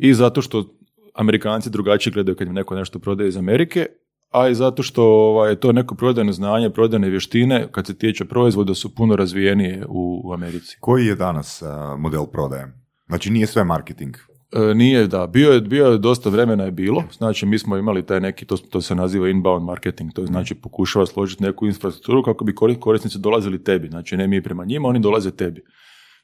[0.00, 0.76] I zato što
[1.14, 3.86] Amerikanci drugačije gledaju kad im neko nešto prodaje iz Amerike,
[4.30, 8.74] a i zato što ovaj, to neko prodajno znanje, prodajne vještine, kad se tiče proizvoda,
[8.74, 10.76] su puno razvijenije u, u Americi.
[10.80, 11.62] Koji je danas
[11.98, 12.83] model prodaje?
[13.06, 14.16] Znači nije sve marketing.
[14.52, 15.26] E, nije, da.
[15.26, 17.04] Bio je, bio je dosta vremena je bilo.
[17.12, 20.54] Znači, mi smo imali taj neki, to, to se naziva inbound marketing, to je znači
[20.54, 23.88] pokušava složiti neku infrastrukturu kako bi kori- korisnici dolazili tebi.
[23.88, 25.62] Znači, ne mi prema njima, oni dolaze tebi.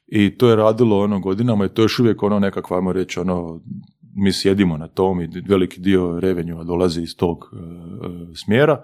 [0.07, 3.19] I to je radilo ono godinama i to je još uvijek ono nekakva, ajmo reći,
[3.19, 3.61] ono,
[4.15, 8.83] mi sjedimo na tom i veliki dio revenjua dolazi iz tog e, e, smjera.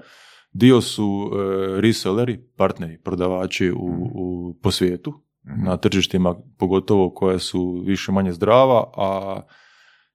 [0.53, 5.13] Dio su e, reselleri, partneri, prodavači u, u, po svijetu,
[5.55, 9.41] na tržištima pogotovo koja su više manje zdrava, a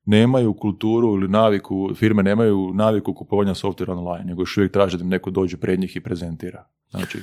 [0.05, 5.05] nemaju kulturu ili naviku, firme nemaju naviku kupovanja softvera online, nego još uvijek traže da
[5.05, 6.65] im neko dođe pred njih i prezentira.
[6.91, 7.19] Znači,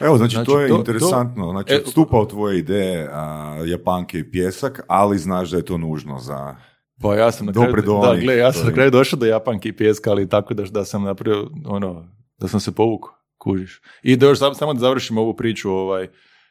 [0.00, 1.50] Evo, znači, Znači, to je to- interesantno.
[1.50, 5.78] Znači, E, odstupa od tvoje ideje a, Japanke i pjesak, ali znaš da je to
[5.78, 6.56] nužno za...
[7.02, 9.68] Pa ja sam na kraju, da, gle, ja to sam na kraju došao do Japanki
[9.68, 12.08] i pjeska, ali tako da, da sam napravio, ono,
[12.38, 13.80] da sam se povukao, kužiš.
[14.02, 16.08] I da još samo, samo da završim ovu priču, ovaj,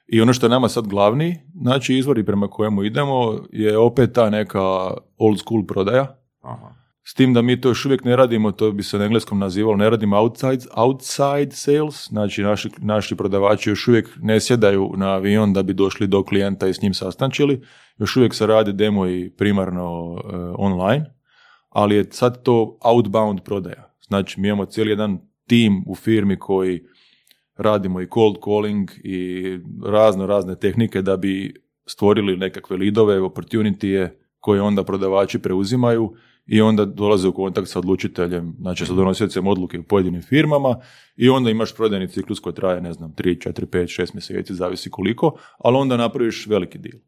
[0.07, 4.29] i ono što je nama sad glavni, znači izvori prema kojemu idemo je opet ta
[4.29, 4.61] neka
[5.17, 6.75] old school prodaja, Aha.
[7.03, 9.77] s tim da mi to još uvijek ne radimo, to bi se na engleskom nazivalo,
[9.77, 15.53] ne radimo outside, outside sales, znači naši, naši prodavači još uvijek ne sjedaju na avion
[15.53, 17.61] da bi došli do klijenta i s njim sastančili,
[17.97, 21.05] još uvijek se radi demo i primarno e, online,
[21.69, 23.95] ali je sad to outbound prodaja.
[24.07, 26.83] Znači mi imamo cijeli jedan tim u firmi koji
[27.57, 31.53] radimo i cold calling i razno razne tehnike da bi
[31.85, 34.09] stvorili nekakve lidove, opportunity
[34.39, 36.15] koje onda prodavači preuzimaju
[36.45, 40.75] i onda dolaze u kontakt sa odlučiteljem, znači sa donosiocem odluke u pojedinim firmama
[41.15, 44.89] i onda imaš prodajni ciklus koji traje, ne znam, 3, 4, 5, 6 mjeseci, zavisi
[44.89, 46.99] koliko, ali onda napraviš veliki deal.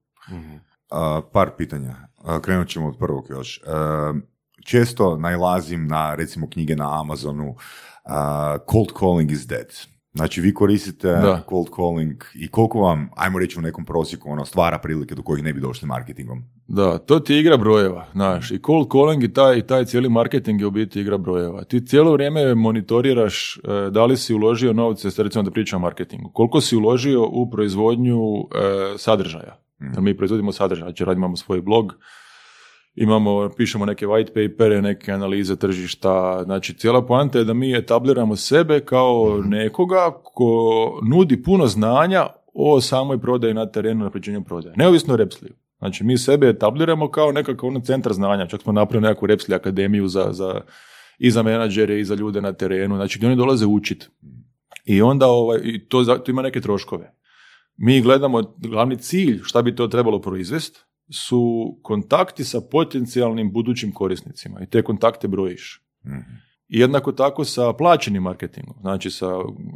[0.91, 1.95] A, par pitanja.
[2.23, 3.61] A, krenut ćemo od prvog još.
[3.67, 4.13] A,
[4.65, 7.55] često najlazim na, recimo, knjige na Amazonu
[8.71, 9.67] Cold calling is dead.
[10.17, 11.43] Znači, vi koristite Da.
[11.49, 15.43] cold calling i koliko vam, ajmo reći u nekom prosjeku, ono, stvara prilike do kojih
[15.43, 16.43] ne bi došli marketingom?
[16.67, 20.61] Da, to ti je igra brojeva, znaš, i cold calling i taj, taj cijeli marketing
[20.61, 21.63] je u biti igra brojeva.
[21.63, 25.85] Ti cijelo vrijeme monitoriraš e, da li si uložio novce, sad recimo da pričam o
[25.85, 29.57] marketingu, koliko si uložio u proizvodnju e, sadržaja.
[29.79, 31.93] Jer mi proizvodimo sadržaj, znači radimo svoj blog,
[32.97, 38.35] imamo, pišemo neke white papere, neke analize tržišta, znači cijela poanta je da mi etabliramo
[38.35, 44.75] sebe kao nekoga ko nudi puno znanja o samoj prodaji na terenu, na pričanju prodaje.
[44.77, 45.53] Neovisno o Repsliju.
[45.79, 50.07] Znači mi sebe etabliramo kao nekakav ono centar znanja, čak smo napravili nekakvu Repsli akademiju
[50.07, 50.61] za, za,
[51.19, 54.09] i za menadžere i za ljude na terenu, znači gdje oni dolaze učit.
[54.85, 57.13] I onda ovaj, i to, to ima neke troškove.
[57.77, 64.61] Mi gledamo, glavni cilj šta bi to trebalo proizvesti su kontakti sa potencijalnim budućim korisnicima
[64.61, 65.81] i te kontakte brojiš.
[66.69, 69.27] I jednako tako sa plaćenim marketingom, znači sa,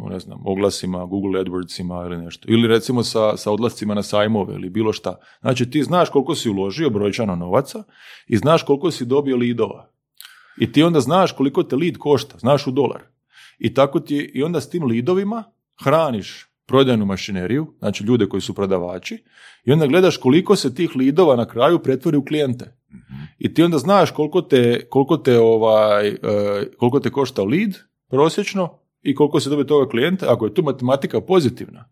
[0.09, 2.47] ne znam, oglasima, Google AdWordsima ili nešto.
[2.51, 5.19] Ili recimo sa, sa odlascima na sajmove ili bilo šta.
[5.41, 7.83] Znači ti znaš koliko si uložio brojčano novaca
[8.27, 9.91] i znaš koliko si dobio lidova.
[10.57, 13.01] I ti onda znaš koliko te lead košta, znaš u dolar.
[13.59, 15.43] I tako ti, i onda s tim lidovima
[15.83, 19.23] hraniš prodajnu mašineriju, znači ljude koji su prodavači,
[19.65, 22.77] i onda gledaš koliko se tih lidova na kraju pretvori u klijente.
[23.39, 26.17] I ti onda znaš koliko te, koliko te, ovaj, e,
[26.77, 27.75] koliko te košta lead
[28.09, 28.69] prosječno
[29.01, 30.33] i koliko se dobije toga klijenta.
[30.33, 31.85] Ako je tu matematika pozitivna,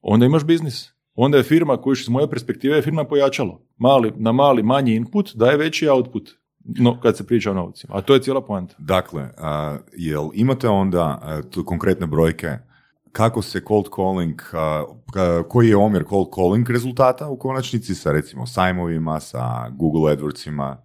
[0.00, 0.88] onda imaš biznis.
[1.14, 3.62] Onda je firma koju iz moje perspektive je firma pojačalo.
[3.76, 6.30] Mali, na mali, manji input daje veći output
[6.64, 7.96] no, kad se priča o novcima.
[7.96, 8.74] A to je cijela poanta.
[8.78, 12.58] Dakle, a, jel imate onda a, tu konkretne brojke
[13.12, 14.40] kako se cold calling,
[15.48, 20.76] koji je omjer cold calling rezultata u konačnici sa recimo sajmovima, sa Google AdWordsima?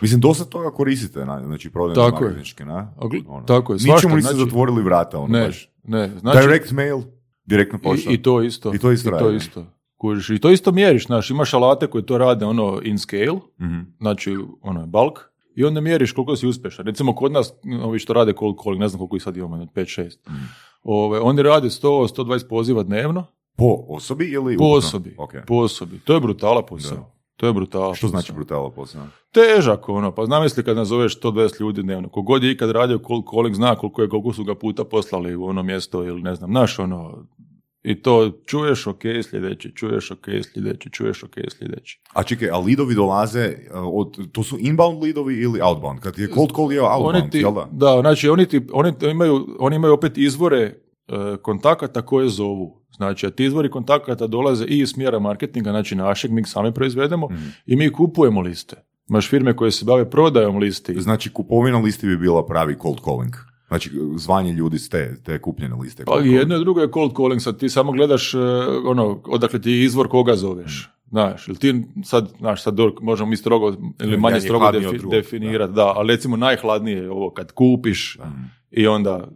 [0.00, 2.92] Mislim, dosta toga koristite, na, znači prodajne Tako marketinške, na?
[3.26, 3.44] Ono.
[3.44, 5.70] tako je, Ničemu svašta, niste znači- zatvorili vrata, ono Ne, baš.
[5.84, 6.10] ne.
[6.20, 7.00] Znači, Direct mail,
[7.44, 8.10] direktna pošta.
[8.10, 8.74] I, I to isto.
[8.74, 9.66] I to isto I to isto.
[10.30, 13.80] I to isto mjeriš, znaš, imaš alate koji to rade ono in scale, Mhm.
[14.00, 15.18] znači ono je bulk,
[15.54, 16.86] i onda mjeriš koliko si uspješan.
[16.86, 17.52] Recimo kod nas,
[17.82, 20.18] ovi što rade cold calling, ne znam koliko ih sad imamo, 5-6.
[20.28, 20.36] Mhm.
[20.82, 23.24] Ove, oni rade 100-120 poziva dnevno,
[23.56, 24.78] Po osobi ili po ukupno?
[24.78, 25.14] osobi.
[25.18, 25.30] Ok.
[25.46, 25.98] Po osobi.
[26.04, 26.96] To je brutala posao.
[26.96, 27.10] Da.
[27.36, 29.02] To je brutala Što znači brutala posao?
[29.32, 32.08] Težak ono, pa zamisli kad nazoveš 120 ljudi dnevno.
[32.08, 35.44] Kogod je ikad radio cold calling zna koliko je, koliko su ga puta poslali u
[35.44, 37.24] ono mjesto ili ne znam, naš ono,
[37.82, 42.00] i to čuješ ok sljedeći, čuješ ok sljedeći, čuješ ok sljedeći.
[42.14, 46.00] A čekaj, a lidovi dolaze, a, od, to su inbound lidovi ili outbound?
[46.00, 47.68] Kad je cold call je outbound, Oni ti, jel da?
[47.72, 50.74] da, znači oni, ti, oni imaju, oni imaju opet izvore e,
[51.42, 52.80] kontakata koje zovu.
[52.96, 57.26] Znači, a ti izvori kontakata dolaze i iz smjera marketinga, znači našeg, mi sami proizvedemo
[57.30, 57.44] Mhm.
[57.66, 58.76] i mi kupujemo liste.
[59.10, 61.00] Imaš firme koje se bave prodajom listi.
[61.00, 63.34] Znači, kupovina listi bi bila pravi cold calling.
[63.70, 66.04] Znači, zvanje ljudi s te, te kupljene liste.
[66.04, 68.38] Pa jedno i drugo je cold calling, sad ti samo gledaš e,
[68.84, 70.90] ono, odakle ti je izvor koga zoveš.
[71.10, 75.10] Znaš, ili ti sad, znaš, sad možemo mi strogo ili manje je strogo defi- drugog,
[75.10, 75.92] definirati, da.
[75.96, 78.18] ali recimo najhladnije je ovo kad kupiš
[78.70, 79.28] i onda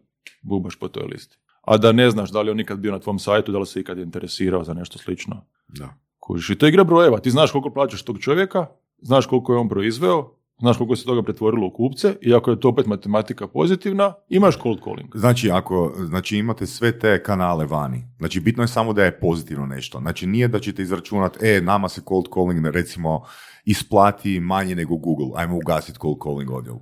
[0.42, 1.36] bubaš po toj listi.
[1.60, 3.66] A da ne znaš da li je on nikad bio na tvom sajtu, da li
[3.66, 5.46] se ikad interesirao za nešto slično.
[5.68, 5.94] Da.
[6.18, 7.18] Kužiš, i to je igra brojeva.
[7.18, 8.66] Ti znaš koliko plaćaš tog čovjeka,
[8.98, 12.60] znaš koliko je on proizveo, znaš koliko se toga pretvorilo u kupce i ako je
[12.60, 15.08] to opet matematika pozitivna, imaš cold calling.
[15.14, 19.66] Znači, ako znači imate sve te kanale vani, znači bitno je samo da je pozitivno
[19.66, 19.98] nešto.
[19.98, 23.22] Znači nije da ćete izračunati, e, nama se cold calling recimo
[23.64, 26.76] isplati manje nego Google, ajmo ugasiti cold calling odjel.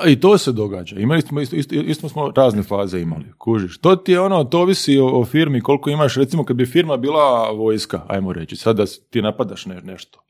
[0.00, 0.98] A i to se događa.
[0.98, 3.24] Imali smo isto, isto, isto smo razne faze imali.
[3.38, 3.78] Kužiš.
[3.78, 6.16] To ti je ono, to ovisi o, o firmi koliko imaš.
[6.16, 10.23] Recimo kad bi firma bila vojska, ajmo reći, sad da ti napadaš ne, nešto.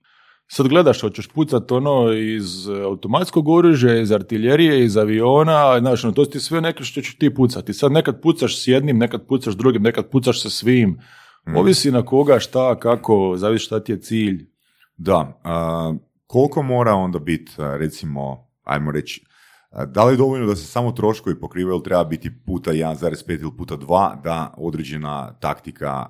[0.47, 6.25] Sad gledaš, hoćeš pucat ono iz automatskog oružja, iz artiljerije, iz aviona, znaš, ono, to
[6.25, 7.75] su ti sve neke što ćeš ti pucati.
[7.75, 10.99] Sad nekad pucaš s jednim, nekad pucaš drugim, nekad pucaš sa svim.
[11.57, 14.47] Ovisi na koga, šta, kako, zavisi šta ti je cilj.
[14.97, 15.95] Da, a,
[16.27, 19.25] koliko mora onda biti, recimo, ajmo reći,
[19.87, 23.57] da li je dovoljno da se samo troškovi pokrivaju ili treba biti puta 1,5 ili
[23.59, 26.07] puta 2 da određena taktika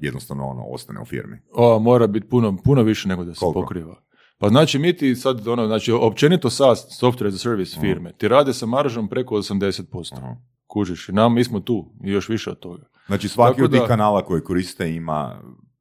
[0.00, 1.36] jednostavno ono, ostane u firmi?
[1.52, 3.60] O, mora biti puno, puno više nego da se Koliko?
[3.60, 3.96] pokriva.
[4.38, 8.28] Pa znači mi ti sad, ono, znači općenito SaaS, software as a service firme, ti
[8.28, 10.14] rade sa maržom preko 80%.
[10.16, 10.36] Aha.
[10.66, 12.82] Kužiš, nam, mi smo tu, i još više od toga.
[13.06, 15.40] Znači svaki Tako od tih da- kanala koji koriste ima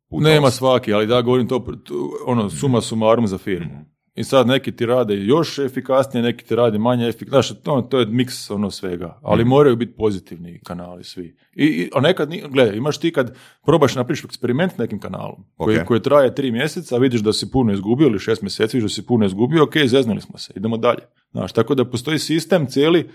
[0.09, 1.65] puta Nema svaki, ali da govorim to,
[2.25, 3.92] ono, suma sumarum za firmu.
[4.15, 7.41] I sad neki ti rade još efikasnije, neki ti rade manje efikasnije.
[7.41, 9.19] Znaš, to, to je miks ono svega.
[9.21, 11.35] Ali moraju biti pozitivni kanali svi.
[11.55, 13.35] I, i, a nekad, gledaj, imaš ti kad
[13.65, 15.85] probaš napraviš eksperiment nekim kanalom koji, Ok.
[15.85, 19.05] koji traje tri mjeseca, vidiš da si puno izgubio ili šest mjeseci, vidiš da si
[19.07, 21.01] puno izgubio, ok, zeznuli smo se, idemo dalje.
[21.31, 23.09] Znaš, tako da postoji sistem cijeli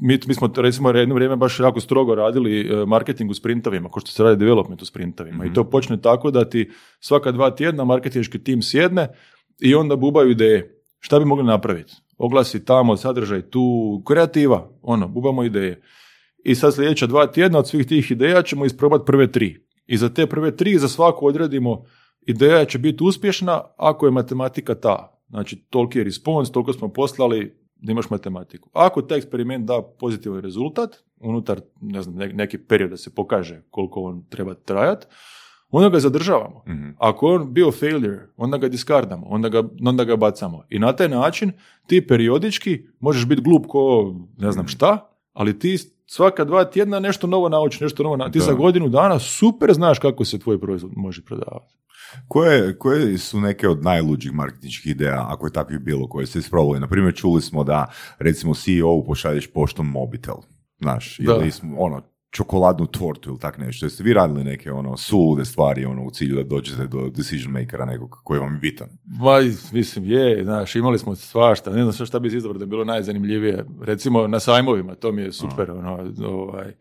[0.00, 4.00] mi, mi smo recimo jedno vrijeme baš jako strogo radili e, marketing u sprintovima, kao
[4.00, 5.44] što se radi development u sprintovima.
[5.44, 6.70] I to počne tako da ti
[7.00, 9.08] svaka dva tjedna marketinški tim sjedne
[9.60, 10.82] i onda bubaju ideje.
[10.98, 11.92] Šta bi mogli napraviti?
[12.18, 15.82] Oglasi tamo, sadržaj tu, kreativa, ono, bubamo ideje.
[16.44, 19.66] I sad sljedeća dva tjedna od svih tih ideja ćemo isprobati prve tri.
[19.86, 21.84] I za te prve tri, za svaku odredimo
[22.26, 25.20] ideja će biti uspješna ako je matematika ta.
[25.28, 28.68] Znači, toliki je respons, toliko smo poslali, da imaš matematiku.
[28.72, 30.90] Ako taj eksperiment da pozitivan rezultat,
[31.20, 35.06] unutar ne znam, ne- neki period da se pokaže koliko on treba trajati,
[35.70, 36.62] onda ga zadržavamo.
[36.68, 36.88] Mhm.
[36.98, 40.62] Ako on bio failure, onda ga diskardamo, onda ga, onda ga bacamo.
[40.68, 41.52] I na taj način
[41.86, 45.76] ti periodički možeš biti glup ko ne znam šta, ali ti
[46.06, 48.32] svaka dva tjedna nešto novo naučiš, nešto novo naučiš.
[48.32, 48.44] Ti Da.
[48.44, 51.74] za godinu dana super znaš kako se tvoj proizvod može prodavati.
[52.28, 56.80] Koje, koje su neke od najluđih marketinških ideja, ako je takvih bilo, koje ste isprobali?
[56.80, 60.36] Na primjer, čuli smo da, recimo, CEO pošalješ poštom mobitel,
[60.80, 63.86] znaš, ili smo, ono, čokoladnu tortu ili tak nešto.
[63.86, 67.84] Jeste vi radili neke, ono, sulude stvari, ono, u cilju da dođete do decision makera
[67.84, 68.88] nekog koji vam je bitan?
[69.04, 69.38] Ma,
[69.72, 72.84] mislim, je, znaš, imali smo svašta, ne znam sve šta bi izabrao da je bilo
[72.84, 73.64] najzanimljivije.
[73.82, 76.74] Recimo na sajmovima, to mi je super, ono, ovaj.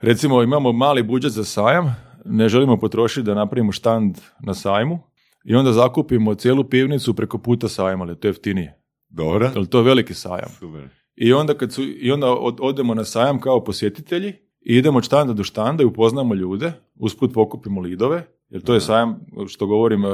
[0.00, 4.98] Recimo, imamo mali budžet za sajam, ne želimo potrošiti da napravimo štand na sajmu
[5.44, 8.78] i onda zakupimo cijelu pivnicu preko puta sajma, ali to je jeftinije.
[9.08, 9.50] Dobro.
[9.56, 10.48] Jer to je veliki sajam.
[10.50, 10.88] Super.
[11.16, 14.28] I onda, kad su, i onda od- odemo na sajam kao posjetitelji
[14.60, 18.80] i idemo od štanda do štanda i upoznamo ljude, usput pokupimo lidove, jer to je
[18.80, 20.12] sajam, što govorim, e, e,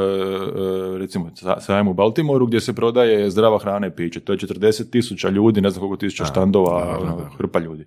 [0.99, 4.21] recimo sa- sajam u Baltimoru gdje se prodaje zdrava hrana i piće.
[4.21, 7.31] To je 40 tisuća ljudi, ne znam koliko tisuća štandova, da, da, ono, da.
[7.39, 7.85] hrpa ljudi.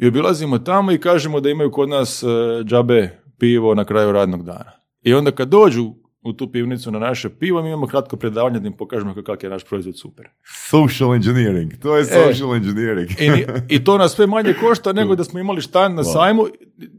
[0.00, 2.26] I obilazimo tamo i kažemo da imaju kod nas e,
[2.64, 4.72] džabe pivo na kraju radnog dana.
[5.02, 8.66] I onda kad dođu u tu pivnicu na naše pivo, mi imamo kratko predavanje da
[8.66, 10.28] im pokažemo kakav je naš proizvod super.
[10.70, 13.10] Social engineering, to je social engineering.
[13.10, 16.46] I, I to nas sve manje košta nego da smo imali štand na sajmu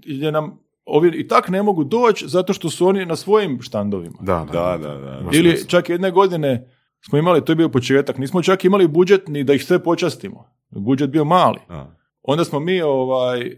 [0.06, 4.18] gdje nam ovi i tak ne mogu doći zato što su oni na svojim štandovima.
[4.22, 5.19] Da, Da, da, da.
[5.22, 6.68] Ima Ili čak jedne godine
[7.10, 10.45] smo imali, to je bio početak, nismo čak imali budžet ni da ih sve počastimo.
[10.69, 11.60] Budžet bio mali.
[11.69, 12.01] Da.
[12.23, 13.53] Onda smo mi ovaj, e,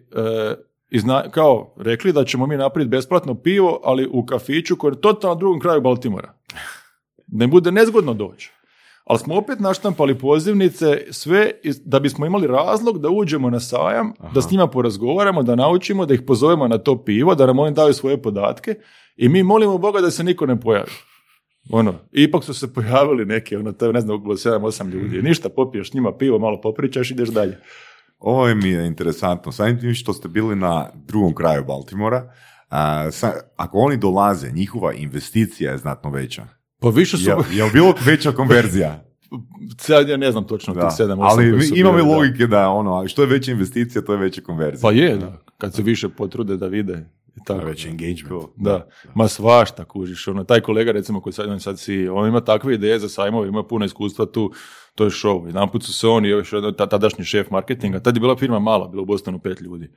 [0.90, 5.34] izna- kao rekli da ćemo mi napraviti besplatno pivo, ali u kafiću koji je totalno
[5.34, 6.34] na drugom kraju Baltimora.
[7.28, 8.52] Ne bude nezgodno doći.
[9.04, 14.14] Ali smo opet naštampali pozivnice sve iz- da bismo imali razlog da uđemo na sajam,
[14.34, 17.74] da s njima porazgovaramo, da naučimo, da ih pozovemo na to pivo, da nam oni
[17.74, 18.76] daju svoje podatke
[19.16, 20.92] i mi molimo Boga da se niko ne pojavi.
[21.72, 25.22] Ono, ipak su se pojavili neki, ono, to je ne znam, bilo 7-8 ljudi.
[25.22, 27.58] Ništa, popiješ njima pivo, malo popričaš, ideš dalje.
[28.24, 29.52] Ovo je mi je interesantno.
[29.52, 32.32] Samim tim što ste bili na drugom kraju Baltimora,
[32.70, 36.48] a, sa- ako oni dolaze, njihova investicija je znatno veća.
[36.80, 37.30] Pa više su...
[37.30, 39.04] Je, je bilo veća konverzija?
[39.80, 40.90] Sad ja ne znam točno Da.
[40.90, 44.42] tih 7-8 Ali ima mi logike da ono, što je veća investicija, to je veća
[44.42, 44.82] konverzija.
[44.82, 45.42] Pa je, da.
[45.58, 47.10] Kad se više potrude da vide
[47.46, 48.44] tako, Već engagement.
[48.56, 50.28] Da, ma svašta kužiš.
[50.28, 53.48] Ono, taj kolega recimo koji sad, on sad si, on ima takve ideje za sajmove,
[53.48, 54.52] ima puno iskustva tu,
[54.96, 55.46] to je show.
[55.48, 58.88] Jedan put su se on i još tadašnji šef marketinga, tad je bila firma mala,
[58.88, 59.92] bilo u Bostonu pet ljudi.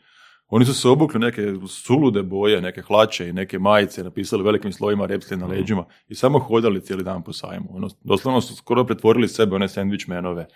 [0.48, 5.06] Oni su se obukli neke sulude boje, neke hlače i neke majice, napisali velikim slovima
[5.06, 7.66] repsli na leđima i samo hodali cijeli dan po sajmu.
[7.70, 10.46] Ono, doslovno su skoro pretvorili sebe one sandvič menove.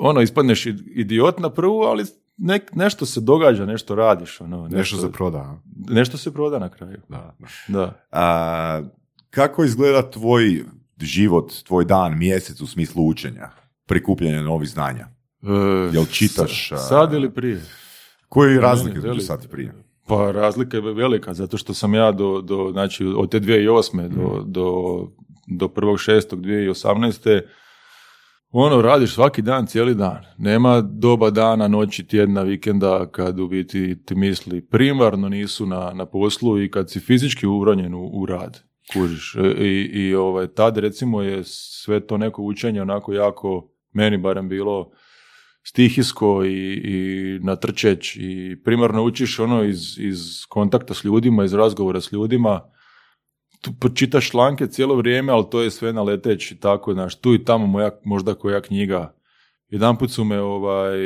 [0.00, 2.04] Ono, ispadneš i- idiot na prvu, ali
[2.36, 4.40] nek, nešto se događa, nešto radiš.
[4.40, 5.60] Ono, Nešto se proda.
[5.88, 6.98] nešto se proda na kraju.
[7.08, 7.34] Da,
[7.68, 8.04] da.
[8.12, 8.82] A,
[9.30, 10.64] kako izgleda tvoj
[11.00, 13.50] život, tvoj dan, mjesec u smislu učenja,
[13.86, 15.06] prikupljanja novih znanja?
[15.42, 15.48] E,
[15.92, 17.60] Jel čitaš, Sad ili prije?
[18.28, 19.74] Koji je razlike između sad i prije?
[20.06, 24.08] Pa razlika je velika, zato što sam ja do, do znači, od te 2008.
[24.08, 24.66] do, do,
[25.46, 27.40] do 1.6.2018.
[28.52, 30.24] Ono, radiš svaki dan, cijeli dan.
[30.38, 36.06] Nema doba dana, noći, tjedna, vikenda, kad u biti ti misli primarno nisu na, na
[36.06, 38.62] poslu i kad si fizički uronjen u, u rad.
[38.92, 39.36] Kužiš.
[39.36, 44.48] E, I, i ovaj, tad recimo je sve to neko učenje onako jako, meni barem
[44.48, 44.90] bilo,
[45.62, 52.00] stihijsko i, i natrčeć i primarno učiš ono iz, iz kontakta s ljudima, iz razgovora
[52.00, 52.60] s ljudima,
[53.62, 57.34] tu čitaš članke cijelo vrijeme, ali to je sve na leteć i tako, znaš, tu
[57.34, 59.14] i tamo moja, možda koja knjiga.
[59.68, 60.98] Jedanput su me, ovaj,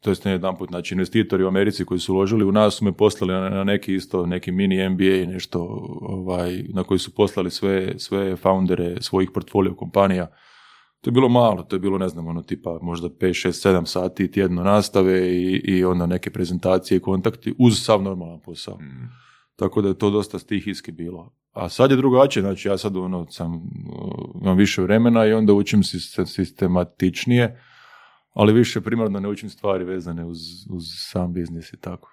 [0.00, 2.92] to jest ne jedanput, znači investitori u Americi koji su uložili u nas su me
[2.92, 5.60] poslali na, na neki isto, neki mini MBA, nešto
[6.00, 10.26] ovaj, na koji su poslali sve, sve foundere svojih portfolio kompanija.
[11.00, 13.86] To je bilo malo, to je bilo, ne znam, ono tipa možda 5, 6, 7
[13.86, 18.74] sati tjedno nastave i, i onda neke prezentacije i kontakti uz sav normalan posao.
[18.74, 19.25] Mm.
[19.56, 21.32] Tako da je to dosta stihijski bilo.
[21.52, 25.52] A sad je drugačije, znači ja sad ono, sam, uh, imam više vremena i onda
[25.52, 27.60] učim sis- sistematičnije,
[28.32, 30.38] ali više primarno ne učim stvari vezane uz,
[30.70, 32.10] uz sam biznis i tako.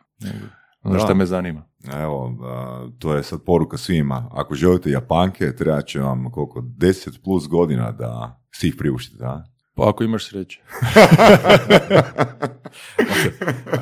[0.84, 1.64] Ono što me zanima.
[1.94, 4.30] Evo, a, to je sad poruka svima.
[4.32, 9.52] Ako želite Japanke, treba će vam koliko, 10 plus godina da si ih priuštite, da?
[9.75, 10.61] Pa ako imaš sreće.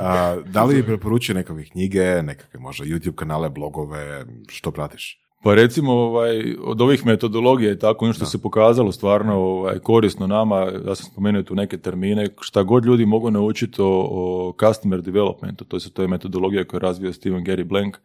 [0.00, 5.22] A, da li bi preporučio nekakve knjige, nekakve možda YouTube kanale, blogove, što pratiš?
[5.42, 10.26] Pa recimo ovaj, od ovih metodologija i tako ono što se pokazalo stvarno ovaj, korisno
[10.26, 15.00] nama, ja sam spomenuo tu neke termine, šta god ljudi mogu naučiti o, o customer
[15.02, 17.96] developmentu, to, se, to je metodologija koju je razvio Steven Gary Blank,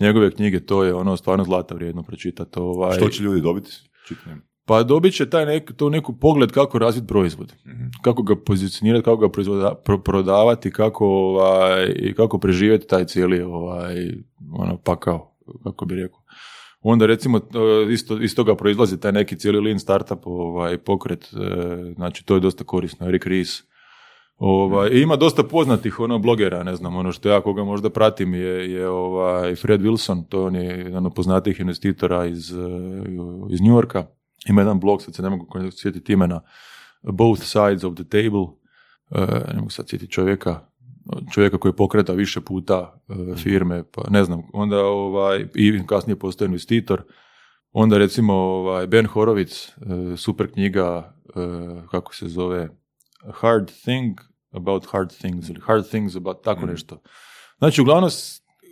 [0.00, 2.58] njegove knjige, to je ono stvarno zlata vrijedno pročitati.
[2.58, 3.70] Ovaj, Što će ljudi dobiti?
[4.08, 4.47] Čitanjem.
[4.68, 7.52] Pa dobit će taj nek, to neku pogled kako razviti proizvod,
[8.02, 13.94] kako ga pozicionirati, kako ga proizvoda, pro- prodavati, kako, ovaj, kako preživjeti taj cijeli ovaj,
[14.52, 15.34] ono, pakao,
[15.64, 16.20] kako bi rekao.
[16.80, 21.92] Onda recimo to- isto, iz toga proizlazi taj neki cijeli lean startup ovaj, pokret, e,
[21.94, 23.62] znači to je dosta korisno, Eric Ries.
[24.36, 28.34] Ovaj, i ima dosta poznatih ono blogera, ne znam, ono što ja koga možda pratim
[28.34, 32.56] je, je ovaj Fred Wilson, to on je jedan od poznatijih investitora iz, eh,
[33.50, 34.06] iz New Yorka.
[34.46, 36.40] Ima jedan blog, sad se ne mogu sjetiti imena,
[37.02, 38.46] Both Sides of the Table,
[39.10, 40.60] eh, ne mogu sad sjetiti čovjeka,
[41.32, 46.46] čovjeka koji pokreta više puta eh, firme, pa ne znam, onda ovaj, i kasnije postoje
[46.46, 47.02] investitor,
[47.72, 49.70] onda recimo ovaj, Ben Horowitz,
[50.12, 51.14] eh, super knjiga,
[51.90, 52.68] kako se zove,
[53.32, 54.20] Hard Thing
[54.50, 57.02] About Hard Things ili Hard Things About tako nešto.
[57.58, 58.10] Znači, uglavnom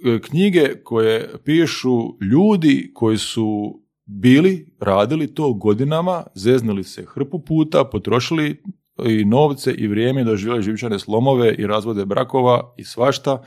[0.05, 7.85] e, knjige koje pišu ljudi koji su bili, radili to godinama, zeznuli se hrpu puta,
[7.85, 8.63] potrošili
[9.05, 13.43] i novce i vrijeme, doživjeli živčane slomove i razvode brakova i svašta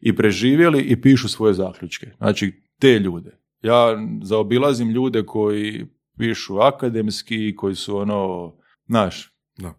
[0.00, 2.10] i preživjeli i pišu svoje zaključke.
[2.16, 3.38] Znači, te ljude.
[3.62, 5.86] Ja zaobilazim ljude koji
[6.18, 8.52] pišu akademski, koji su ono,
[8.86, 9.74] znaš, Da.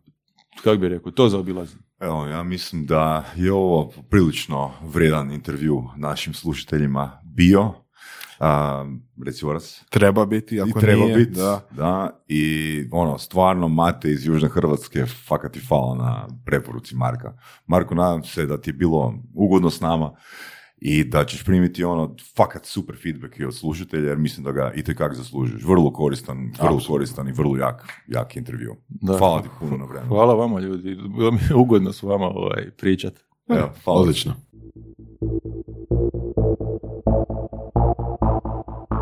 [0.64, 1.80] kako bi rekao, to zaobilazim.
[2.00, 7.74] Evo, ja mislim da je ovo prilično vredan intervju našim slušateljima bio.
[8.44, 8.86] A,
[9.26, 9.84] reci Vorac.
[9.90, 11.62] Treba biti, I ako treba nije, biti, da.
[11.72, 12.24] da.
[12.28, 12.44] I
[12.92, 17.34] ono, stvarno Mate iz Južne Hrvatske fakat ti hvala na preporuci Marka.
[17.68, 20.12] Marko, nadam se da ti je bilo ugodno s nama
[20.78, 24.72] i da ćeš primiti ono fakat super feedback i od slušatelja jer mislim da ga
[24.76, 25.64] itekak zaslužuješ.
[25.64, 26.88] Vrlo koristan, vrlo Apsolutno.
[26.88, 28.76] koristan i vrlo jak, jak intervju.
[28.88, 29.18] Da.
[29.18, 30.08] Hvala ti puno na vremenu.
[30.08, 33.14] Hvala vama ljudi, bilo mi je ugodno s vama ovaj, pričat.
[33.50, 34.00] Evo, hvala.
[34.00, 34.36] Odlično.